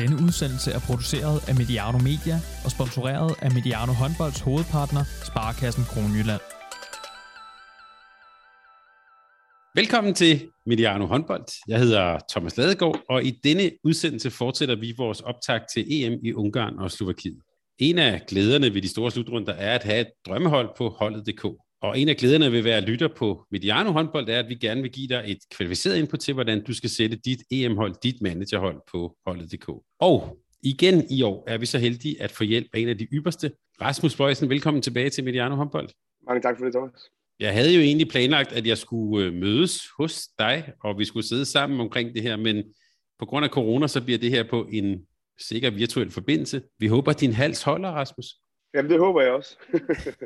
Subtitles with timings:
[0.00, 6.40] Denne udsendelse er produceret af Mediano Media og sponsoreret af Mediano Håndbolds hovedpartner, Sparkassen Kronjylland.
[9.74, 11.46] Velkommen til Mediano Håndbold.
[11.68, 16.32] Jeg hedder Thomas Ladegaard, og i denne udsendelse fortsætter vi vores optag til EM i
[16.32, 17.40] Ungarn og Slovakiet.
[17.78, 21.44] En af glæderne ved de store slutrunder er at have et drømmehold på holdet.dk.
[21.84, 24.82] Og en af glæderne ved at være lytter på Mediano håndbold er, at vi gerne
[24.82, 28.80] vil give dig et kvalificeret input til, hvordan du skal sætte dit EM-hold, dit managerhold
[28.92, 29.68] på holdet.dk.
[30.00, 33.04] Og igen i år er vi så heldige at få hjælp af en af de
[33.04, 33.52] ypperste.
[33.80, 35.88] Rasmus Bøjsen, velkommen tilbage til Mediano håndbold.
[36.26, 37.00] Mange tak for det, Thomas.
[37.40, 41.26] Jeg havde jo egentlig planlagt, at jeg skulle øh, mødes hos dig, og vi skulle
[41.26, 42.64] sidde sammen omkring det her, men
[43.18, 45.06] på grund af corona, så bliver det her på en
[45.38, 46.62] sikker virtuel forbindelse.
[46.78, 48.26] Vi håber, at din hals holder, Rasmus.
[48.74, 49.56] Jamen, det håber jeg også.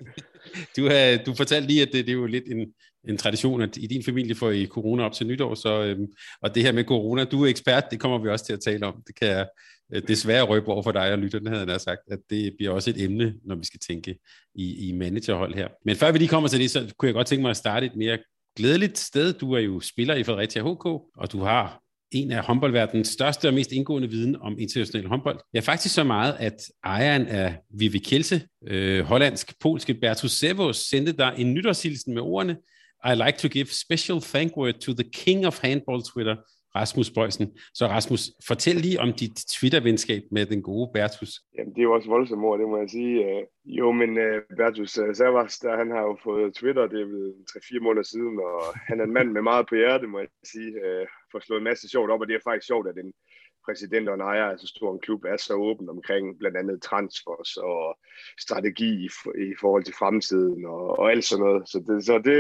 [0.77, 2.73] du, har, du fortalte lige, at det, det er jo lidt en,
[3.09, 6.07] en tradition, at i din familie får I corona op til nytår, så, øhm,
[6.43, 8.87] og det her med corona, du er ekspert, det kommer vi også til at tale
[8.87, 9.03] om.
[9.07, 9.49] Det kan jeg
[9.95, 12.91] øh, desværre røbe over for dig og lytterne, havde jeg sagt, at det bliver også
[12.91, 14.19] et emne, når vi skal tænke
[14.55, 15.69] i, i managerhold her.
[15.85, 17.87] Men før vi lige kommer til det, så kunne jeg godt tænke mig at starte
[17.87, 18.19] et mere
[18.57, 19.33] glædeligt sted.
[19.33, 23.55] Du er jo spiller i Fredericia HK, og du har en af håndboldverdens største og
[23.55, 25.41] mest indgående viden om international håndbold.
[25.55, 31.35] Ja, faktisk så meget, at ejeren af Vivi Kielse, øh, hollandsk-polske Bertus Sevos, sendte dig
[31.39, 32.57] en nytårshilsen med ordene
[33.05, 36.37] I like to give special thank word to the king of handball Twitter,
[36.81, 37.47] Rasmus Bøjsen.
[37.75, 41.33] Så Rasmus, fortæl lige om dit Twitter-venskab med den gode Bertus.
[41.57, 43.15] Jamen, det er jo også voldsomt ord, det må jeg sige.
[43.27, 47.11] Øh, jo, men øh, Bertus uh, Savas, der, han har jo fået Twitter, det er
[47.15, 50.29] vel 3-4 måneder siden, og han er en mand med meget på hjerte, må jeg
[50.53, 50.71] sige,
[51.33, 53.13] Får slået en masse sjovt op, og det er faktisk sjovt, at en,
[53.69, 56.83] præsident og en ejer af så stor en klub er så åben omkring blandt andet
[56.89, 57.83] transfers og
[58.45, 59.09] strategi i,
[59.51, 61.63] i forhold til fremtiden og, og alt sådan noget.
[61.73, 62.39] Så det, så det,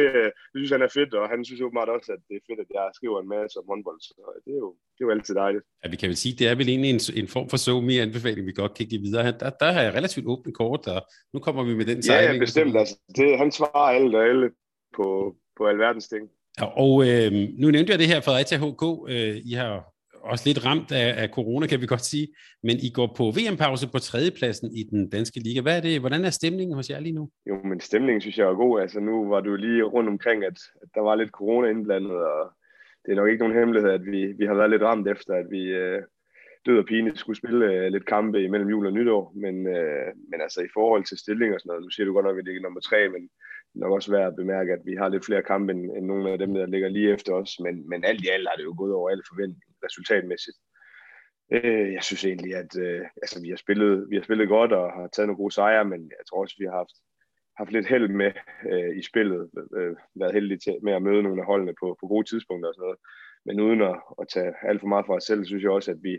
[0.52, 2.60] det synes han er fedt, og han synes jo meget også, at det er fedt,
[2.64, 4.00] at jeg skriver en masse om håndbold.
[4.00, 4.12] Så
[4.44, 5.64] det er jo, det er jo altid dejligt.
[5.82, 8.02] Ja, vi kan vel sige, det er vel egentlig en, en form for så mere
[8.06, 9.24] anbefaling, vi godt kan give videre.
[9.42, 11.00] Der, der har jeg relativt åbent kort, og
[11.32, 12.34] nu kommer vi med den sejling.
[12.34, 12.76] Ja, bestemt.
[12.76, 14.46] Altså, det, han svarer alt og alle
[14.96, 15.06] på,
[15.56, 16.24] på alverdens ting.
[16.82, 18.84] Og øh, nu nævnte jeg det her, Fredericia HK.
[19.14, 22.28] Øh, I har også lidt ramt af, af corona, kan vi godt sige.
[22.62, 25.60] Men I går på VM-pause på tredjepladsen i den danske liga.
[25.60, 26.00] Hvad er det?
[26.00, 27.30] Hvordan er stemningen hos jer lige nu?
[27.48, 28.80] Jo, men stemningen synes jeg er god.
[28.80, 32.52] Altså nu var du lige rundt omkring, at, at der var lidt corona indblandet, og
[33.04, 35.46] det er nok ikke nogen hemmelighed, at vi, vi har været lidt ramt efter, at
[35.50, 36.02] vi øh,
[36.66, 39.32] død og pine skulle spille øh, lidt kampe imellem jul og nytår.
[39.44, 42.26] Men, øh, men altså i forhold til stilling og sådan noget, nu siger du godt
[42.26, 43.28] nok, at vi ligger nummer tre, men
[43.74, 46.38] nok også værd at bemærke, at vi har lidt flere kampe end, end nogle af
[46.38, 47.50] dem, der ligger lige efter os.
[47.64, 50.58] Men, men alt i alt har det jo gået over alle forventninger resultatmæssigt.
[51.52, 54.92] Øh, jeg synes egentlig, at øh, altså, vi, har spillet, vi har spillet godt og
[54.92, 56.96] har taget nogle gode sejre, men jeg tror også, vi har haft,
[57.56, 58.32] haft lidt held med
[58.72, 59.50] øh, i spillet.
[59.78, 62.74] Øh, været heldige til, med at møde nogle af holdene på, på gode tidspunkter og
[62.74, 62.98] sådan noget.
[63.46, 66.02] Men uden at, at tage alt for meget fra os selv, synes jeg også, at
[66.02, 66.14] vi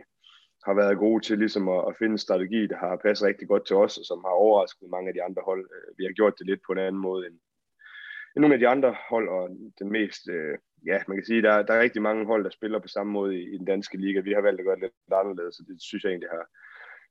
[0.66, 3.68] har været gode til ligesom at, at finde en strategi, der har passet rigtig godt
[3.68, 5.64] til os, og som har overrasket mange af de andre hold.
[5.76, 7.38] Øh, vi har gjort det lidt på en anden måde, end,
[8.34, 9.44] end nogle af de andre hold, og
[9.80, 12.80] den mest øh, ja, man kan sige, der, der er rigtig mange hold, der spiller
[12.80, 14.20] på samme måde i, i den danske liga.
[14.20, 16.46] Vi har valgt at gøre det lidt anderledes, så det synes jeg egentlig har,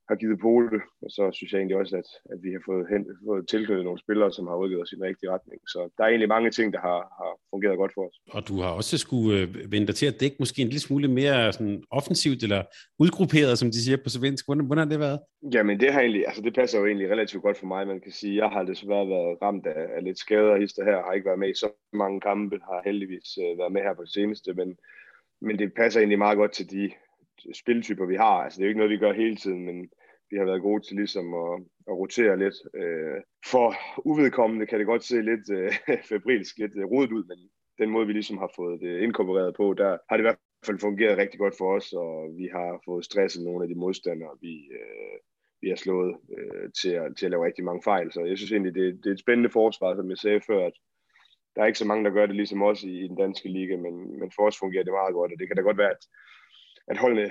[0.08, 0.82] har givet på det.
[1.04, 4.04] Og så synes jeg egentlig også, at, at vi har fået, hen, fået tilknyttet nogle
[4.04, 5.60] spillere, som har udgivet os i den rigtige retning.
[5.72, 8.16] Så der er egentlig mange ting, der har, har fungeret godt for os.
[8.36, 11.08] Og du har også skulle øh, vente dig til at dække måske en lille smule
[11.08, 12.62] mere sådan offensivt eller
[12.98, 14.46] udgrupperet, som de siger på svensk.
[14.46, 15.18] Hvordan, hvordan har det været?
[15.54, 17.86] Jamen det har egentlig, altså det passer jo egentlig relativt godt for mig.
[17.86, 21.02] Man kan sige, jeg har desværre været ramt af, af lidt skader og hister her,
[21.06, 24.02] har ikke været med i så mange kampe, har heldigvis uh, været med her på
[24.02, 24.76] det seneste, men,
[25.40, 26.90] men det passer egentlig meget godt til de
[27.54, 28.36] spiltyper, vi har.
[28.44, 29.88] Altså det er jo ikke noget, vi gør hele tiden, men
[30.30, 31.54] vi har været gode til ligesom at,
[31.88, 32.54] at rotere lidt.
[32.74, 33.18] Øh,
[33.52, 33.74] for
[34.04, 35.72] uvedkommende kan det godt se lidt øh,
[36.10, 37.38] febrilsk, lidt øh, rodet ud, men
[37.78, 40.78] den måde, vi ligesom har fået det inkorporeret på, der har det i hvert fald
[40.78, 44.54] fungeret rigtig godt for os, og vi har fået stresset nogle af de modstandere, vi,
[44.78, 45.16] øh,
[45.62, 48.12] vi har slået øh, til, at, til at lave rigtig mange fejl.
[48.12, 50.72] Så jeg synes egentlig, det, det er et spændende forsvar, som jeg sagde før, at
[51.54, 53.76] der er ikke så mange, der gør det ligesom os i, i den danske liga,
[53.76, 56.02] men, men for os fungerer det meget godt, og det kan da godt være, at,
[56.88, 57.30] at holdene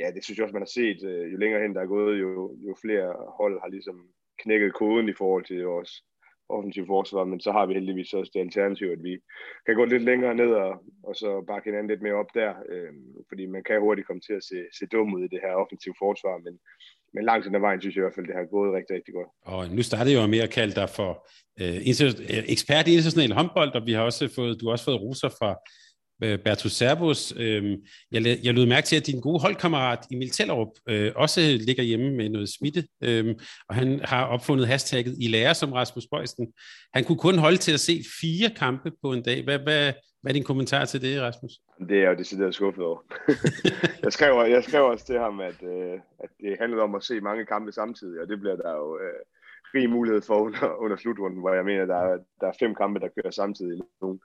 [0.00, 0.98] ja, det synes jeg også, man har set.
[1.10, 2.30] Øh, jo længere hen der er gået, jo,
[2.66, 3.06] jo flere
[3.38, 3.96] hold har ligesom
[4.42, 5.92] knækket koden i forhold til vores
[6.48, 9.14] offensiv forsvar, men så har vi heldigvis også det alternativ, at vi
[9.66, 10.72] kan gå lidt længere ned og,
[11.08, 12.92] og så bakke hinanden lidt mere op der, øh,
[13.28, 15.92] fordi man kan hurtigt komme til at se, se dum ud i det her offensiv
[15.98, 16.54] forsvar, men,
[17.14, 19.14] men langt hen ad vejen synes jeg i hvert fald, det har gået rigtig, rigtig
[19.14, 19.30] godt.
[19.52, 21.10] Og nu startede jeg jo med at kalde dig for
[21.60, 21.78] øh,
[22.54, 25.50] ekspert i international håndbold, og vi har også fået, du har også fået roser fra
[26.24, 27.34] Øh, Bertus Servus.
[27.36, 27.78] Øh,
[28.12, 32.10] jeg, jeg lød mærke til, at din gode holdkammerat Emil Tellerup øh, også ligger hjemme
[32.10, 33.34] med noget smitte, øh,
[33.68, 36.46] og han har opfundet hashtagget i lære som Rasmus Bøjsten.
[36.94, 39.44] Han kunne kun holde til at se fire kampe på en dag.
[39.44, 39.92] Hvad, hvad,
[40.26, 41.52] Hvad er din kommentar til det, Rasmus?
[41.88, 43.00] Det er jeg jo decideret skuffet over.
[44.04, 47.20] jeg, skrev, jeg skrev også til ham, at, øh, at det handlede om at se
[47.20, 49.20] mange kampe samtidig, og det bliver der jo øh,
[49.74, 53.00] rig mulighed for under, under slutrunden, hvor jeg mener, der er, der er fem kampe,
[53.00, 54.20] der kører samtidig nu,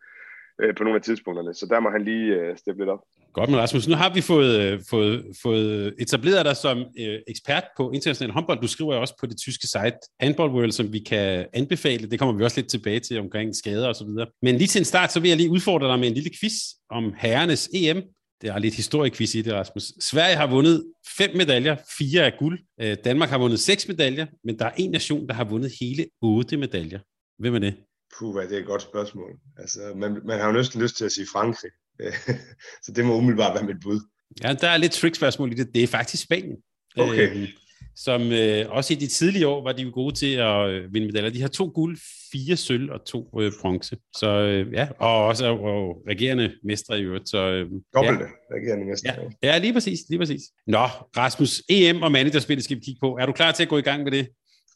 [0.62, 1.54] øh, på nogle af tidspunkterne.
[1.54, 3.00] Så der må han lige øh, steppe lidt op.
[3.34, 7.64] Godt, men Rasmus, nu har vi fået, øh, fået, fået etableret dig som øh, ekspert
[7.78, 8.62] på international håndbold.
[8.62, 12.10] Du skriver jo også på det tyske site Handball World, som vi kan anbefale.
[12.10, 14.28] Det kommer vi også lidt tilbage til omkring skader og så videre.
[14.42, 16.54] Men lige til en start, så vil jeg lige udfordre dig med en lille quiz
[16.90, 18.02] om herrenes EM.
[18.42, 19.84] Det er lidt historiequiz i det, Rasmus.
[19.84, 20.84] Sverige har vundet
[21.18, 22.60] fem medaljer, fire af guld.
[22.82, 26.06] Øh, Danmark har vundet seks medaljer, men der er en nation, der har vundet hele
[26.22, 27.00] otte medaljer.
[27.40, 27.74] Hvem er det?
[28.20, 29.32] Puh, det er et godt spørgsmål.
[29.58, 31.72] Altså, man, man har jo næsten lyst til at sige Frankrig.
[32.84, 34.00] så det må umiddelbart være mit bud.
[34.44, 35.76] Ja, der er lidt trick-spørgsmål i det.
[35.76, 36.58] Det er faktisk Spanien.
[36.98, 37.36] Okay.
[37.36, 37.50] Øh,
[37.96, 41.08] som øh, også i de tidlige år var de jo gode til at øh, vinde
[41.08, 41.30] medaljer.
[41.30, 41.98] De har to guld,
[42.32, 43.98] fire sølv og to øh, bronze.
[44.16, 47.30] Så øh, ja, og også og regerende mestre i øvrigt.
[47.30, 48.56] Så, øh, Dobbelte ja.
[48.56, 49.14] regerende mestre.
[49.44, 49.50] Ja.
[49.50, 50.42] ja, lige præcis, lige præcis.
[50.68, 50.86] Nå,
[51.18, 53.18] Rasmus, EM og managerspillet skal vi kigge på.
[53.18, 54.28] Er du klar til at gå i gang med det?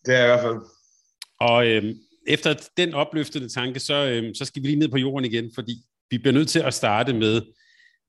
[0.05, 0.59] Det er jeg i hvert fald.
[1.39, 1.95] Og øh,
[2.27, 5.75] efter den opløftede tanke, så, øh, så skal vi lige ned på jorden igen, fordi
[6.11, 7.41] vi bliver nødt til at starte med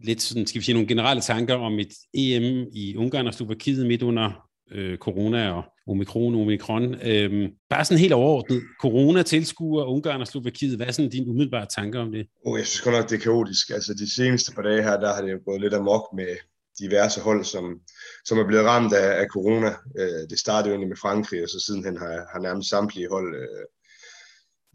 [0.00, 3.86] lidt sådan, skal vi sige, nogle generelle tanker om et EM i Ungarn og Slovakiet
[3.86, 6.94] midt under øh, corona og omikron, omikron.
[7.02, 11.66] Øhm, bare sådan helt overordnet, corona tilskuer Ungarn og Slovakiet, hvad er sådan dine umiddelbare
[11.76, 12.26] tanker om det?
[12.46, 13.70] Oh, jeg synes godt nok, det er kaotisk.
[13.70, 16.36] Altså de seneste par dage her, der har det jo gået lidt amok med
[16.78, 17.80] diverse hold, som,
[18.24, 19.70] som er blevet ramt af, af corona.
[19.98, 23.36] Øh, det startede jo egentlig med Frankrig, og så sidenhen har, har nærmest samtlige hold
[23.36, 23.64] øh,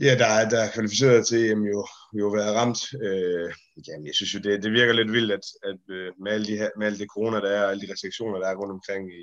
[0.06, 1.80] ja, der, er, der er kvalificeret til EM jo,
[2.20, 2.82] jo været ramt.
[3.06, 3.50] Øh,
[3.88, 6.58] jamen, jeg synes jo, det, det virker lidt vildt, at, at øh, med, alle de
[6.62, 9.04] her, med alle de corona, der er, og alle de restriktioner, der er rundt omkring
[9.20, 9.22] i,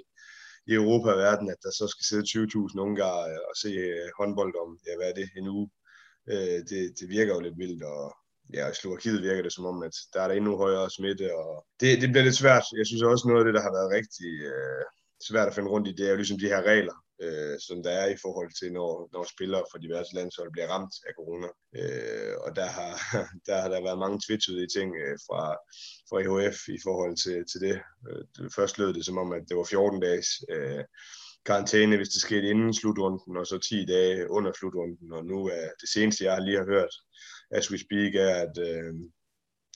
[0.70, 4.08] i Europa og verden, at der så skal sidde 20.000 unge øh, og se øh,
[4.19, 5.69] håndbold om, ja, hvad er det, en uge.
[6.32, 8.02] Øh, det, det virker jo lidt vildt, og
[8.54, 11.66] ja, i Slovakiet virker det som om, at der er der endnu højere smitte, og
[11.81, 12.64] det, det bliver lidt svært.
[12.78, 14.84] Jeg synes også, noget af det, der har været rigtig øh,
[15.28, 17.91] svært at finde rundt i, det er jo ligesom de her regler, øh, som der
[17.91, 21.49] er i forhold til, når, når spillere fra diverse landshold bliver ramt af corona.
[21.81, 22.93] Øh, og der har,
[23.47, 25.43] der har der været mange tvetydige ting øh, fra,
[26.09, 27.76] fra EHF i forhold til, til det.
[28.09, 30.85] Øh, først lød det som om, at det var 14 dages øh,
[31.47, 35.12] karantæne, hvis det skete inden slutrunden, og så 10 dage under slutrunden.
[35.12, 36.93] Og nu er det seneste, jeg lige har hørt,
[37.50, 38.94] as we speak, er, at, øh,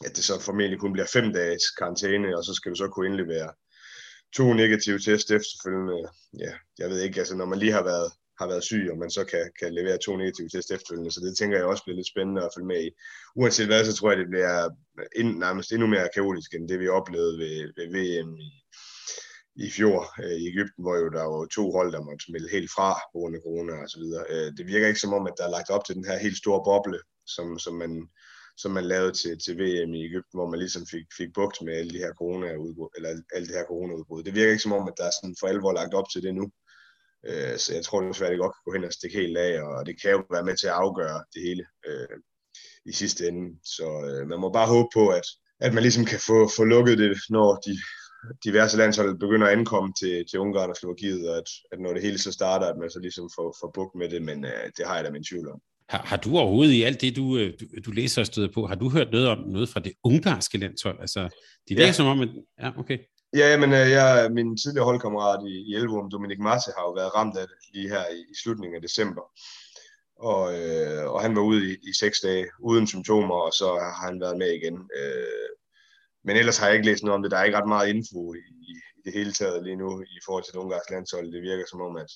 [0.07, 3.07] at det så formentlig kun bliver 5 dages karantæne, og så skal du så kunne
[3.07, 3.51] indlevere
[4.37, 6.09] to negative test efterfølgende.
[6.39, 9.11] Ja, jeg ved ikke, altså når man lige har været, har været syg, og man
[9.11, 12.13] så kan, kan levere to negative test efterfølgende, så det tænker jeg også bliver lidt
[12.13, 12.91] spændende at følge med i.
[13.37, 14.71] Uanset hvad, så tror jeg, det bliver
[15.17, 18.51] ind, nærmest endnu mere kaotisk, end det vi oplevede ved, ved VM i,
[19.57, 22.71] i fjor øh, i Ægypten, hvor jo der var to hold, der måtte melde helt
[22.77, 24.25] fra på grund af corona og så videre.
[24.33, 26.39] Øh, det virker ikke som om, at der er lagt op til den her helt
[26.43, 26.99] store boble,
[27.35, 27.93] som, som man
[28.57, 31.75] som man lavede til, til VM i Ægypten, hvor man ligesom fik, fik bugt med
[31.75, 34.23] alle de her corona-udbrud, eller alt det her coronaudbrud.
[34.23, 36.35] Det virker ikke som om, at der er sådan for alvor lagt op til det
[36.35, 36.51] nu.
[37.29, 39.63] Øh, så jeg tror desværre, at det godt kan gå hen og stikke helt af,
[39.63, 42.17] og det kan jo være med til at afgøre det hele øh,
[42.85, 43.59] i sidste ende.
[43.77, 45.27] Så øh, man må bare håbe på, at,
[45.61, 47.75] at man ligesom kan få, få lukket det, når de
[48.45, 52.03] diverse landshold begynder at ankomme til, til Ungarn og Slovakiet, og at, at når det
[52.03, 54.87] hele så starter, at man så ligesom får, får bugt med det, men øh, det
[54.87, 55.61] har jeg da min tvivl om.
[55.93, 58.67] Har, har du overhovedet i alt det, du, øh, du, du læser og støder på,
[58.67, 60.99] har du hørt noget om noget fra det ungarske landshold?
[61.01, 61.21] Altså,
[61.69, 62.01] det virker ja.
[62.01, 62.29] som om, at...
[62.63, 62.99] Ja, okay.
[63.37, 67.15] Ja, men øh, jeg, min tidligere holdkammerat i, i Elverum, Dominik Marte, har jo været
[67.17, 69.25] ramt af det lige her i, i slutningen af december.
[70.31, 73.69] Og, øh, og han var ude i, i seks dage uden symptomer, og så
[73.99, 74.77] har han været med igen.
[75.01, 75.49] Øh,
[76.27, 77.31] men ellers har jeg ikke læst noget om det.
[77.31, 80.19] Der er ikke ret meget info i, i, i det hele taget lige nu i
[80.27, 81.33] forhold til det ungarske landshold.
[81.33, 82.11] Det virker som om, at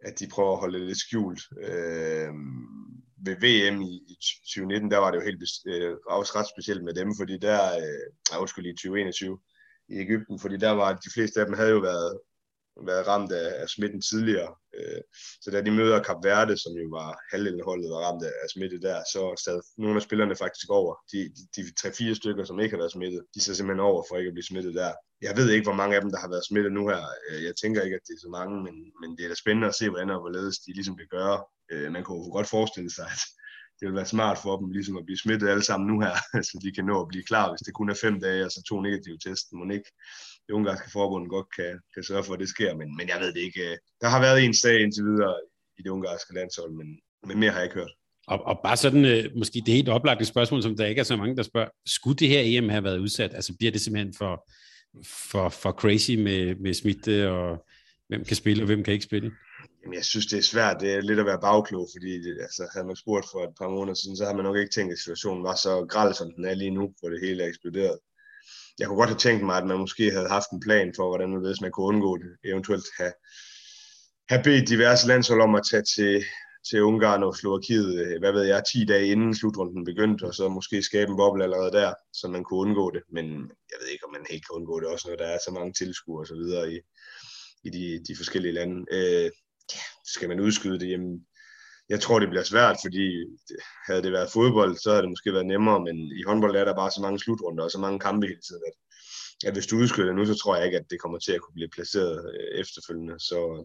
[0.00, 1.40] at de prøver at holde det lidt skjult.
[1.62, 2.32] Øh,
[3.26, 6.94] ved VM i, i 2019, der var det jo helt øh, også ret specielt med
[6.94, 9.38] dem, fordi der, øh, undskyld, i 2021
[9.88, 12.18] i Ægypten, fordi der var de fleste af dem havde jo været
[12.84, 14.54] været ramt af, af smitten tidligere.
[14.78, 15.00] Øh,
[15.42, 18.80] så da de møder Kap Verde, som jo var halvdelen holdet var ramt af, smitte
[18.80, 20.92] der, så sad nogle af spillerne faktisk over.
[21.12, 24.16] De, de, de tre-fire stykker, som ikke har været smittet, de sad simpelthen over for
[24.16, 24.92] ikke at blive smittet der.
[25.22, 27.02] Jeg ved ikke, hvor mange af dem, der har været smittet nu her.
[27.28, 29.68] Øh, jeg tænker ikke, at det er så mange, men, men det er da spændende
[29.68, 31.38] at se, hvordan og hvorledes de ligesom kan gøre.
[31.72, 33.22] Øh, man kunne godt forestille sig, at
[33.78, 36.14] det vil være smart for dem ligesom at blive smittet alle sammen nu her,
[36.48, 38.60] så de kan nå at blive klar, hvis det kun er fem dage, og så
[38.68, 39.46] to negative test.
[39.52, 39.90] Må ikke
[40.46, 43.32] det ungarske forbund godt kan, kan sørge for, at det sker, men, men jeg ved
[43.34, 43.78] det ikke.
[44.00, 45.34] Der har været en sag indtil videre
[45.78, 47.92] i det ungarske landshold, men, men mere har jeg ikke hørt.
[48.26, 51.16] Og, og bare sådan, øh, måske det helt oplagte spørgsmål, som der ikke er så
[51.16, 53.34] mange, der spørger, skulle det her EM have været udsat?
[53.34, 54.50] Altså bliver det simpelthen for,
[55.30, 57.66] for, for crazy med, med smitte, og
[58.08, 59.30] hvem kan spille, og hvem kan ikke spille?
[59.82, 60.80] Jamen, jeg synes, det er svært.
[60.80, 63.68] Det er lidt at være bagklog, fordi det, altså, havde man spurgt for et par
[63.68, 66.44] måneder siden, så har man nok ikke tænkt, at situationen var så græld, som den
[66.44, 67.98] er lige nu, hvor det hele er eksploderet.
[68.78, 71.30] Jeg kunne godt have tænkt mig, at man måske havde haft en plan for, hvordan
[71.30, 72.30] man, ved, man kunne undgå det.
[72.44, 73.12] Eventuelt have,
[74.28, 76.24] have bedt diverse landshold om at tage til,
[76.68, 80.48] til Ungarn og Slovakiet, øh, hvad ved jeg, 10 dage inden slutrunden begyndte, og så
[80.48, 83.02] måske skabe en boble allerede der, så man kunne undgå det.
[83.12, 83.26] Men
[83.70, 85.72] jeg ved ikke, om man helt kan undgå det, også når der er så mange
[85.72, 86.78] tilskuere og så videre i,
[87.64, 88.76] i de, de forskellige lande.
[88.92, 89.30] Øh,
[89.74, 90.90] ja, skal man udskyde det?
[90.90, 91.26] Jamen,
[91.88, 93.06] jeg tror, det bliver svært, fordi
[93.86, 96.74] havde det været fodbold, så havde det måske været nemmere, men i håndbold er der
[96.74, 98.76] bare så mange slutrunder og så mange kampe hele tiden, at,
[99.48, 101.40] at hvis du udskyder det nu, så tror jeg ikke, at det kommer til at
[101.40, 103.20] kunne blive placeret øh, efterfølgende.
[103.20, 103.64] Så øh,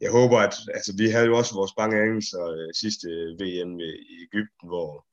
[0.00, 3.08] jeg håber, at altså, vi havde jo også vores bange angelser øh, sidste
[3.40, 5.06] VM i Ægypten, hvor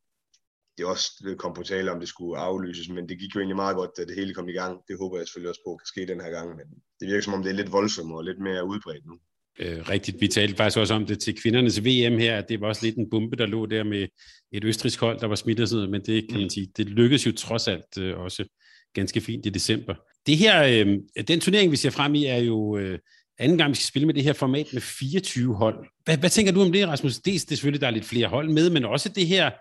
[0.78, 3.76] det også kom på tale om, det skulle aflyses, men det gik jo egentlig meget
[3.76, 4.82] godt, da det hele kom i gang.
[4.88, 6.68] Det håber jeg selvfølgelig også på kan ske den her gang, men
[7.00, 9.16] det virker som om, det er lidt voldsomt og lidt mere udbredt nu.
[9.60, 12.68] Øh, rigtigt, vi talte faktisk også om det til kvindernes VM her, at det var
[12.68, 14.08] også lidt en bombe, der lå der med
[14.52, 16.50] et østrisk hold, der var smittet sådan noget, men det kan man mm.
[16.50, 18.46] sige, det lykkedes jo trods alt øh, også
[18.94, 19.96] ganske fint i december.
[20.28, 23.00] Det her, øh, den turnering, vi ser frem i, er jo øh,
[23.40, 25.86] anden gang, vi skal spille med det her format med 24 hold.
[26.04, 27.18] Hvad, hvad tænker du om det, Rasmus?
[27.18, 29.52] Dels det er selvfølgelig, der er lidt flere hold med, men også det her,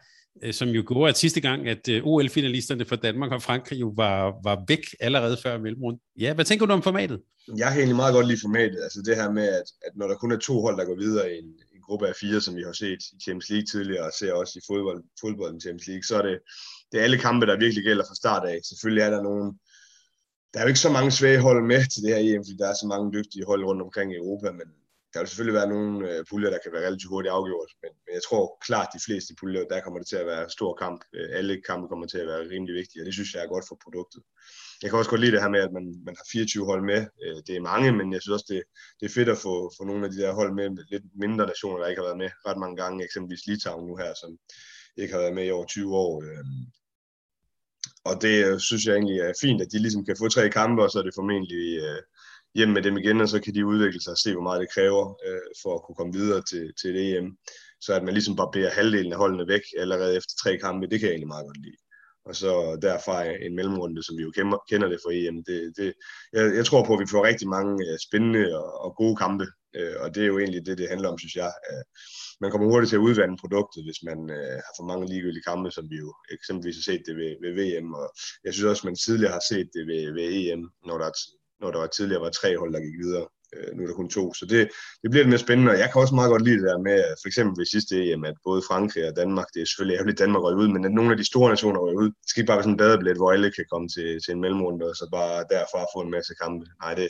[0.43, 3.93] Øh, som jo går at sidste gang, at øh, OL-finalisterne fra Danmark og Frankrig jo
[3.97, 6.01] var, var væk allerede før mellemrunden.
[6.19, 7.21] Ja, hvad tænker du om formatet?
[7.57, 8.83] Jeg kan egentlig meget godt lide formatet.
[8.83, 11.33] Altså det her med, at, at når der kun er to hold, der går videre
[11.33, 14.13] i en, en gruppe af fire, som vi har set i Champions League tidligere, og
[14.19, 16.39] ser også i fodbold, fodbolden Champions League, så er det,
[16.93, 18.59] det er alle kampe, der virkelig gælder fra start af.
[18.71, 19.49] Selvfølgelig er der nogen,
[20.53, 22.69] der er jo ikke så mange svage hold med til det her EM, fordi der
[22.69, 24.69] er så mange dygtige hold rundt omkring i Europa, men
[25.13, 28.13] der vil selvfølgelig være nogle øh, puljer, der kan være relativt hurtigt afgjort, men, men
[28.15, 31.01] jeg tror klart, de fleste puljer, der kommer det til at være stor kamp.
[31.15, 33.65] Øh, alle kampe kommer til at være rimelig vigtige, og det synes jeg er godt
[33.69, 34.23] for produktet.
[34.83, 37.01] Jeg kan også godt lide det her med, at man, man har 24 hold med.
[37.25, 38.63] Øh, det er mange, men jeg synes også, det,
[39.01, 41.79] det er fedt at få, få nogle af de der hold med, lidt mindre nationer,
[41.79, 44.31] der ikke har været med ret mange gange, eksempelvis Litauen nu her, som
[44.97, 46.13] ikke har været med i over 20 år.
[46.23, 46.63] Øhm.
[48.05, 50.83] Og det øh, synes jeg egentlig er fint, at de ligesom kan få tre kampe,
[50.83, 52.03] og så er det formentlig øh,
[52.55, 54.73] hjem med dem igen, og så kan de udvikle sig og se, hvor meget det
[54.75, 57.37] kræver øh, for at kunne komme videre til, til et EM.
[57.81, 61.01] Så at man ligesom bare beder halvdelen af holdene væk allerede efter tre kampe, det
[61.01, 61.83] kan jeg egentlig meget godt lide.
[62.25, 63.17] Og så derfra
[63.47, 64.31] en mellemrunde, som vi jo
[64.71, 65.45] kender, det fra EM.
[65.45, 65.95] Det, det,
[66.33, 69.47] jeg, jeg tror på, at vi får rigtig mange øh, spændende og, og gode kampe,
[69.77, 71.53] øh, og det er jo egentlig det, det handler om, synes jeg.
[71.71, 71.85] Øh,
[72.41, 75.71] man kommer hurtigt til at udvande produktet, hvis man øh, har for mange ligegyldige kampe,
[75.71, 78.07] som vi jo eksempelvis har set det ved, ved VM, og
[78.45, 81.11] jeg synes også, man tidligere har set det ved, ved EM, når der,
[81.63, 83.27] når der var tidligere var tre hold, der gik videre.
[83.57, 84.61] Øh, nu er der kun to, så det,
[85.03, 86.99] det bliver lidt mere spændende, og jeg kan også meget godt lide det der med,
[87.21, 90.23] for eksempel ved sidste EM, at både Frankrig og Danmark, det er selvfølgelig ærgerligt, at
[90.25, 92.51] Danmark røg ud, men at nogle af de store nationer røg ud, det skal ikke
[92.51, 95.07] bare være sådan en badebillet, hvor alle kan komme til, til en mellemrunde, og så
[95.19, 96.65] bare derfra få en masse kampe.
[96.83, 97.09] Nej, det,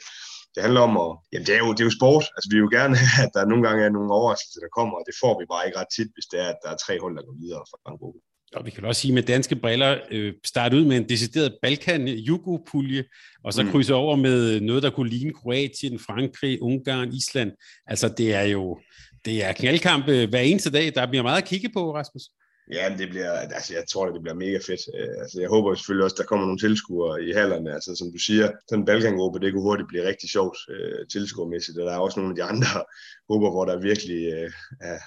[0.54, 2.24] det handler om at, jamen det er, jo, det er jo sport.
[2.36, 4.94] Altså vi vil jo gerne have, at der nogle gange er nogle overraskelser, der kommer,
[4.98, 6.94] og det får vi bare ikke ret tit, hvis det er, at der er tre
[7.02, 8.20] hold, der går videre fra en gruppe.
[8.56, 12.08] Og vi kan også sige med danske briller, øh, starte ud med en decideret balkan
[12.08, 13.04] jugo pulje
[13.44, 13.70] og så mm.
[13.70, 17.52] krydse over med noget, der kunne ligne Kroatien, Frankrig, Ungarn, Island.
[17.86, 18.78] Altså det er jo
[19.24, 20.94] det er knaldkamp hver eneste dag.
[20.94, 22.22] Der bliver meget at kigge på, Rasmus.
[22.70, 24.80] Ja, det bliver, altså jeg tror, det bliver mega fedt.
[24.98, 27.74] Øh, altså, jeg håber selvfølgelig også, der kommer nogle tilskuere i hallerne.
[27.74, 31.78] Altså, som du siger, sådan en Balkangruppe, det kunne hurtigt blive rigtig sjovt øh, tilskuermæssigt.
[31.78, 32.72] Og der er også nogle af de andre
[33.28, 34.50] grupper, hvor der virkelig øh,
[34.80, 34.98] er,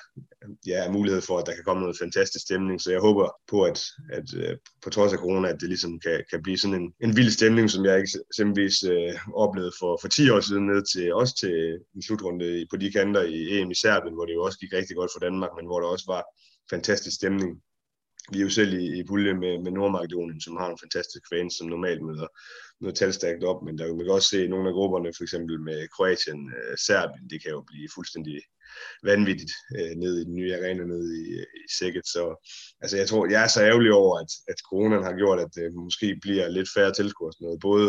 [0.68, 2.82] ja, er mulighed for, at der kan komme noget fantastisk stemning.
[2.82, 3.80] Så jeg håber på, at,
[4.18, 7.18] at øh, på trods af corona, at det ligesom kan, kan blive sådan en, en
[7.18, 11.34] vild stemning, som jeg eksempelvis øh, oplevede for, for 10 år siden ned til også
[11.40, 11.56] til
[11.96, 14.96] en slutrunde på de kanter i EM i Serbien, hvor det jo også gik rigtig
[14.96, 16.24] godt for Danmark, men hvor der også var
[16.70, 17.62] fantastisk stemning.
[18.32, 21.58] Vi er jo selv i, i pulje med, med Nordmakedonien, som har en fantastisk fans,
[21.58, 22.28] som normalt møder
[22.86, 25.80] noget talstærkt op, men der, man kan også se nogle af grupperne, for eksempel med
[25.96, 28.38] Kroatien, øh, Serbien, det kan jo blive fuldstændig
[29.04, 32.06] vanvittigt øh, ned i den nye arena nede i, øh, i Sækket.
[32.15, 32.24] Så
[32.82, 35.74] altså, jeg tror, jeg er så ærgerlig over, at, at coronaen har gjort, at det
[35.86, 37.60] måske bliver lidt færre tilskuere sådan noget.
[37.70, 37.88] Både,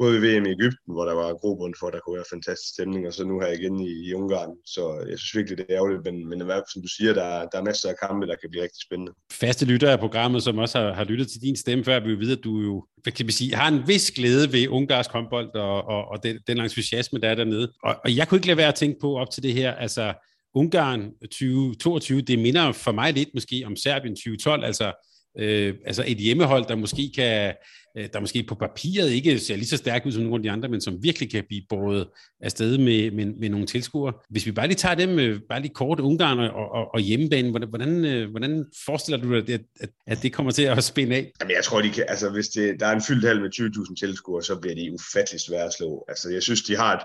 [0.00, 2.72] både i VM i Ægypten, hvor der var grobund for, at der kunne være fantastisk
[2.74, 4.52] stemning, og så nu her igen i, i Ungarn.
[4.74, 6.38] Så jeg synes virkelig, det er ærgerligt, men, men
[6.72, 9.12] som du siger, der, der er masser af kampe, der kan blive rigtig spændende.
[9.42, 12.36] Faste lyttere af programmet, som også har, har lyttet til din stemme før, vil vide,
[12.38, 16.08] at du jo kan man sige, har en vis glæde ved ungarsk håndbold og, og,
[16.08, 17.72] og den, den entusiasme, der er dernede.
[17.84, 20.14] Og, og jeg kunne ikke lade være at tænke på op til det her, altså
[20.54, 24.92] Ungarn 2022, det minder for mig lidt måske om Serbien 2012, altså
[25.38, 27.54] øh, altså et hjemmehold, der måske kan,
[27.98, 30.50] øh, der måske på papiret ikke ser lige så stærkt ud som nogle af de
[30.50, 32.06] andre, men som virkelig kan blive båret
[32.42, 34.12] afsted med, med, med nogle tilskuere.
[34.30, 37.50] Hvis vi bare lige tager dem, øh, bare lige kort Ungarn og, og, og hjemmebane,
[37.50, 41.32] hvordan, øh, hvordan, forestiller du dig, at, at, at det kommer til at spænde af?
[41.40, 43.94] Jamen, jeg tror, de kan, altså hvis det, der er en fyldt hal med 20.000
[43.94, 46.04] tilskuere, så bliver de ufattelig svære at slå.
[46.08, 47.02] Altså, jeg synes, de har et,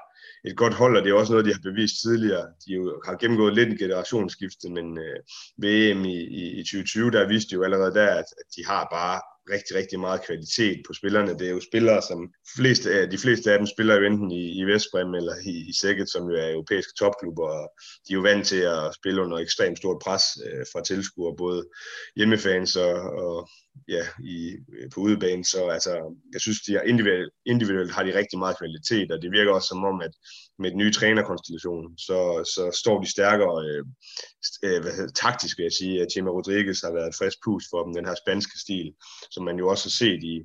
[0.48, 2.46] et godt hold, og det er også noget, de har bevist tidligere.
[2.66, 5.20] De jo har gennemgået lidt en generationsskifte, men øh,
[5.64, 8.88] VM i, i, i 2020, der viste de jo allerede der, at, at de har
[8.92, 11.40] bare rigtig, rigtig meget kvalitet på spillerne.
[11.40, 14.64] Det er jo spillere, som fleste, de fleste af dem spiller jo enten i, i
[14.64, 17.72] Vestbrem eller i, i Sækket, som jo er europæiske topklubber, og
[18.08, 21.62] de er jo vant til at spille under ekstremt stort pres øh, fra tilskuere, både
[22.16, 23.50] hjemmefans og, og
[23.88, 24.38] ja, i,
[24.75, 25.46] øh, på udebane.
[25.46, 25.94] Så altså,
[26.34, 29.68] jeg synes, de er individuelt, individuelt har de rigtig meget kvalitet, og det virker også
[29.68, 30.14] som om, at
[30.60, 32.20] med den nye trænerkonstellation, så,
[32.56, 33.84] så står de stærkere øh,
[34.64, 36.02] øh, hvad hedder, taktisk, vil jeg sige.
[36.02, 38.94] At Chema Rodriguez har været et frisk pust for dem, den her spanske stil,
[39.32, 40.36] som man jo også har set i,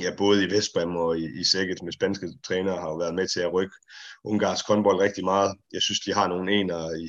[0.00, 3.28] ja, både i Vestbrem og i, i Sækket med spanske trænere har jo været med
[3.28, 3.76] til at rykke
[4.24, 5.50] ungarsk håndbold rigtig meget.
[5.72, 7.06] Jeg synes, de har nogle ener i,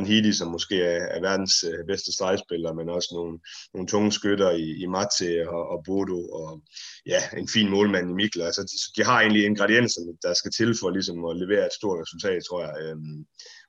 [0.00, 3.38] Hidi, som måske er, er verdens øh, bedste stregspiller, men også nogle,
[3.74, 6.62] nogle tunge skytter i, i Mate og, og Bodo, og
[7.06, 8.42] ja, en fin målmand i Mikkel.
[8.42, 12.02] Altså, de, de har egentlig ingredienserne, der skal til for ligesom at levere et stort
[12.02, 12.74] resultat, tror jeg.
[12.82, 13.18] Øhm,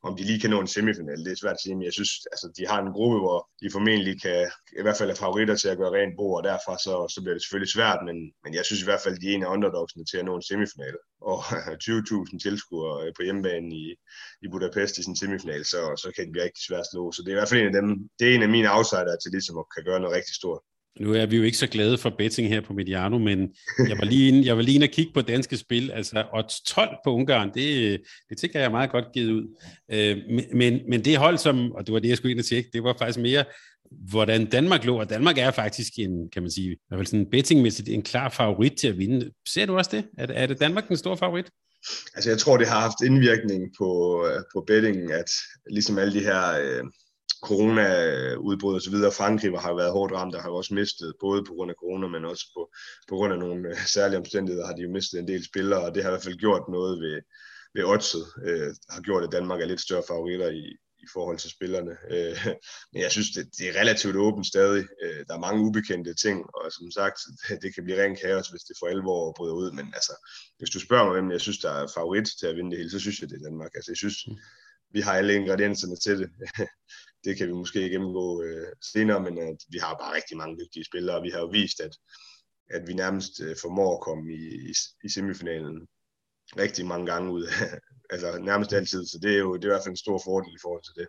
[0.07, 2.11] om de lige kan nå en semifinal, det er svært at sige, men jeg synes,
[2.33, 4.39] altså, de har en gruppe, hvor de formentlig kan,
[4.79, 7.35] i hvert fald er favoritter til at gøre rent bord, og derfra så, så bliver
[7.35, 10.05] det selvfølgelig svært, men, men jeg synes i hvert fald, de er en af underdogsene
[10.05, 10.95] til at nå en semifinal.
[11.31, 11.37] Og
[11.85, 13.85] 20.000 tilskuere øh, på hjemmebane i,
[14.43, 17.03] i Budapest i sin semifinal, så, så kan de blive rigtig svært at slå.
[17.11, 19.15] Så det er i hvert fald en af dem, det er en af mine outsider
[19.17, 20.61] til ligesom at kan gøre noget rigtig stort.
[20.99, 23.39] Nu er vi jo ikke så glade for betting her på Mediano, men
[23.89, 25.91] jeg var lige inde, jeg var lige inde og kigge på danske spil.
[25.91, 29.59] Altså odds 12 på Ungarn, det, det tænker jeg er meget godt givet ud.
[29.91, 30.17] Øh,
[30.53, 32.83] men, men det hold, som, og det var det, jeg skulle ind og tjekke, det
[32.83, 33.45] var faktisk mere,
[34.09, 37.29] hvordan Danmark lå, og Danmark er faktisk en, kan man sige, i hvert fald sådan
[37.31, 39.31] bettingmæssigt, en klar favorit til at vinde.
[39.47, 40.05] Ser du også det?
[40.17, 41.45] Er, er det Danmark den store favorit?
[42.15, 43.89] Altså jeg tror, det har haft indvirkning på,
[44.27, 45.31] øh, på bettingen, at
[45.69, 46.59] ligesom alle de her...
[46.61, 46.83] Øh
[47.47, 48.95] corona-udbrud osv.
[49.21, 52.07] Frankrig har været hårdt ramt, der har jo også mistet, både på grund af corona,
[52.07, 52.61] men også på,
[53.09, 55.95] på grund af nogle øh, særlige omstændigheder, har de jo mistet en del spillere, og
[55.95, 57.21] det har i hvert fald gjort noget ved,
[57.75, 60.65] ved oddset, øh, har gjort, at Danmark er lidt større favoritter i,
[61.03, 61.93] i forhold til spillerne.
[62.13, 62.37] Øh,
[62.93, 64.85] men jeg synes, det, det er relativt åbent stadig.
[65.03, 67.19] Øh, der er mange ubekendte ting, og som sagt,
[67.61, 69.71] det kan blive ren kaos, hvis det for alvor bryder ud.
[69.71, 70.13] Men altså,
[70.57, 72.91] hvis du spørger mig, hvem jeg synes, der er favorit til at vinde det hele,
[72.91, 73.71] så synes jeg, det er Danmark.
[73.75, 74.37] Altså, jeg synes, mm.
[74.93, 76.29] vi har alle ingredienserne til det.
[77.23, 80.85] det kan vi måske gennemgå øh, senere, men at vi har bare rigtig mange dygtige
[80.85, 81.95] spillere, og vi har jo vist, at,
[82.69, 85.87] at vi nærmest øh, formår at komme i, i, i semifinalen
[86.57, 87.45] rigtig mange gange ud
[88.13, 90.53] altså nærmest altid, så det er jo det er i hvert fald en stor fordel
[90.53, 91.07] i forhold til det.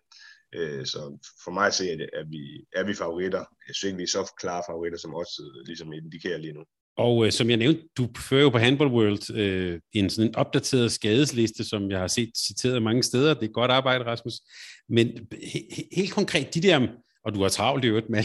[0.57, 1.01] Øh, så
[1.45, 3.45] for mig at se, at, at vi, er vi favoritter.
[3.67, 6.65] Jeg synes ikke, vi er så klare favoritter, som også ligesom indikerer lige nu.
[6.97, 10.37] Og øh, som jeg nævnte, du fører jo på Handball World øh, en sådan en
[10.37, 13.35] opdateret skadesliste, som jeg har set citeret mange steder.
[13.35, 14.35] Det er godt arbejde, Rasmus.
[14.89, 16.87] Men he- helt konkret, de der,
[17.25, 18.25] og du har travlt i øvrigt med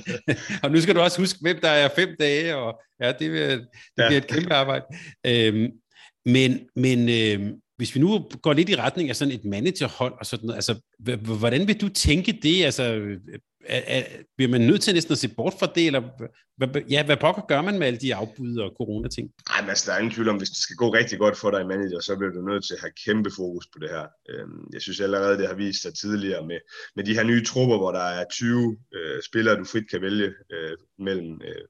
[0.62, 3.40] og nu skal du også huske, hvem der er fem dage, og ja, det, vil,
[3.40, 3.60] det
[3.98, 4.08] ja.
[4.08, 4.84] bliver et kæmpe arbejde.
[5.26, 5.68] Øhm,
[6.24, 10.26] men men øh, hvis vi nu går lidt i retning af sådan et managerhold og
[10.26, 10.74] sådan noget, altså,
[11.40, 12.64] hvordan vil du tænke det?
[12.64, 12.82] Altså,
[13.64, 14.02] er, er,
[14.36, 16.02] bliver man nødt til næsten at se bort fra det, eller
[16.90, 19.26] ja, hvad pokker gør man med alle de afbud og corona-ting?
[19.50, 21.50] Nej, men altså, der er ingen tvivl om, hvis det skal gå rigtig godt for
[21.50, 24.06] dig i manager, så bliver du nødt til at have kæmpe fokus på det her.
[24.30, 26.60] Øhm, jeg synes allerede, det har vist sig tidligere med,
[26.96, 30.28] med de her nye trupper, hvor der er 20 øh, spillere, du frit kan vælge
[30.54, 31.64] øh, mellem øh,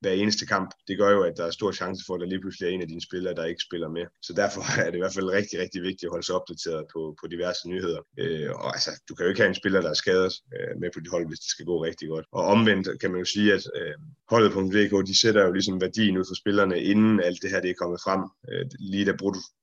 [0.00, 2.40] hver eneste kamp, det gør jo, at der er stor chance for, at der lige
[2.40, 4.04] pludselig er en af dine spillere, der ikke spiller med.
[4.22, 7.00] Så derfor er det i hvert fald rigtig, rigtig vigtigt at holde sig opdateret på,
[7.20, 8.00] på diverse nyheder.
[8.18, 10.90] Øh, og altså, du kan jo ikke have en spiller, der er skadet øh, med
[10.94, 12.26] på dit hold, hvis det skal gå rigtig godt.
[12.32, 13.94] Og omvendt kan man jo sige, at øh,
[14.30, 17.80] holdet.dk, de sætter jo ligesom værdien ud for spillerne, inden alt det her det er
[17.82, 19.12] kommet frem, øh, lige da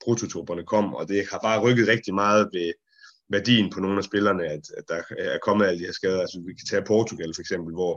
[0.04, 2.74] prototyperne kom, og det har bare rykket rigtig meget ved,
[3.30, 6.22] værdien på nogle af spillerne, at, at der er kommet alle de her skader.
[6.22, 7.94] Altså, vi kan tage Portugal for eksempel, hvor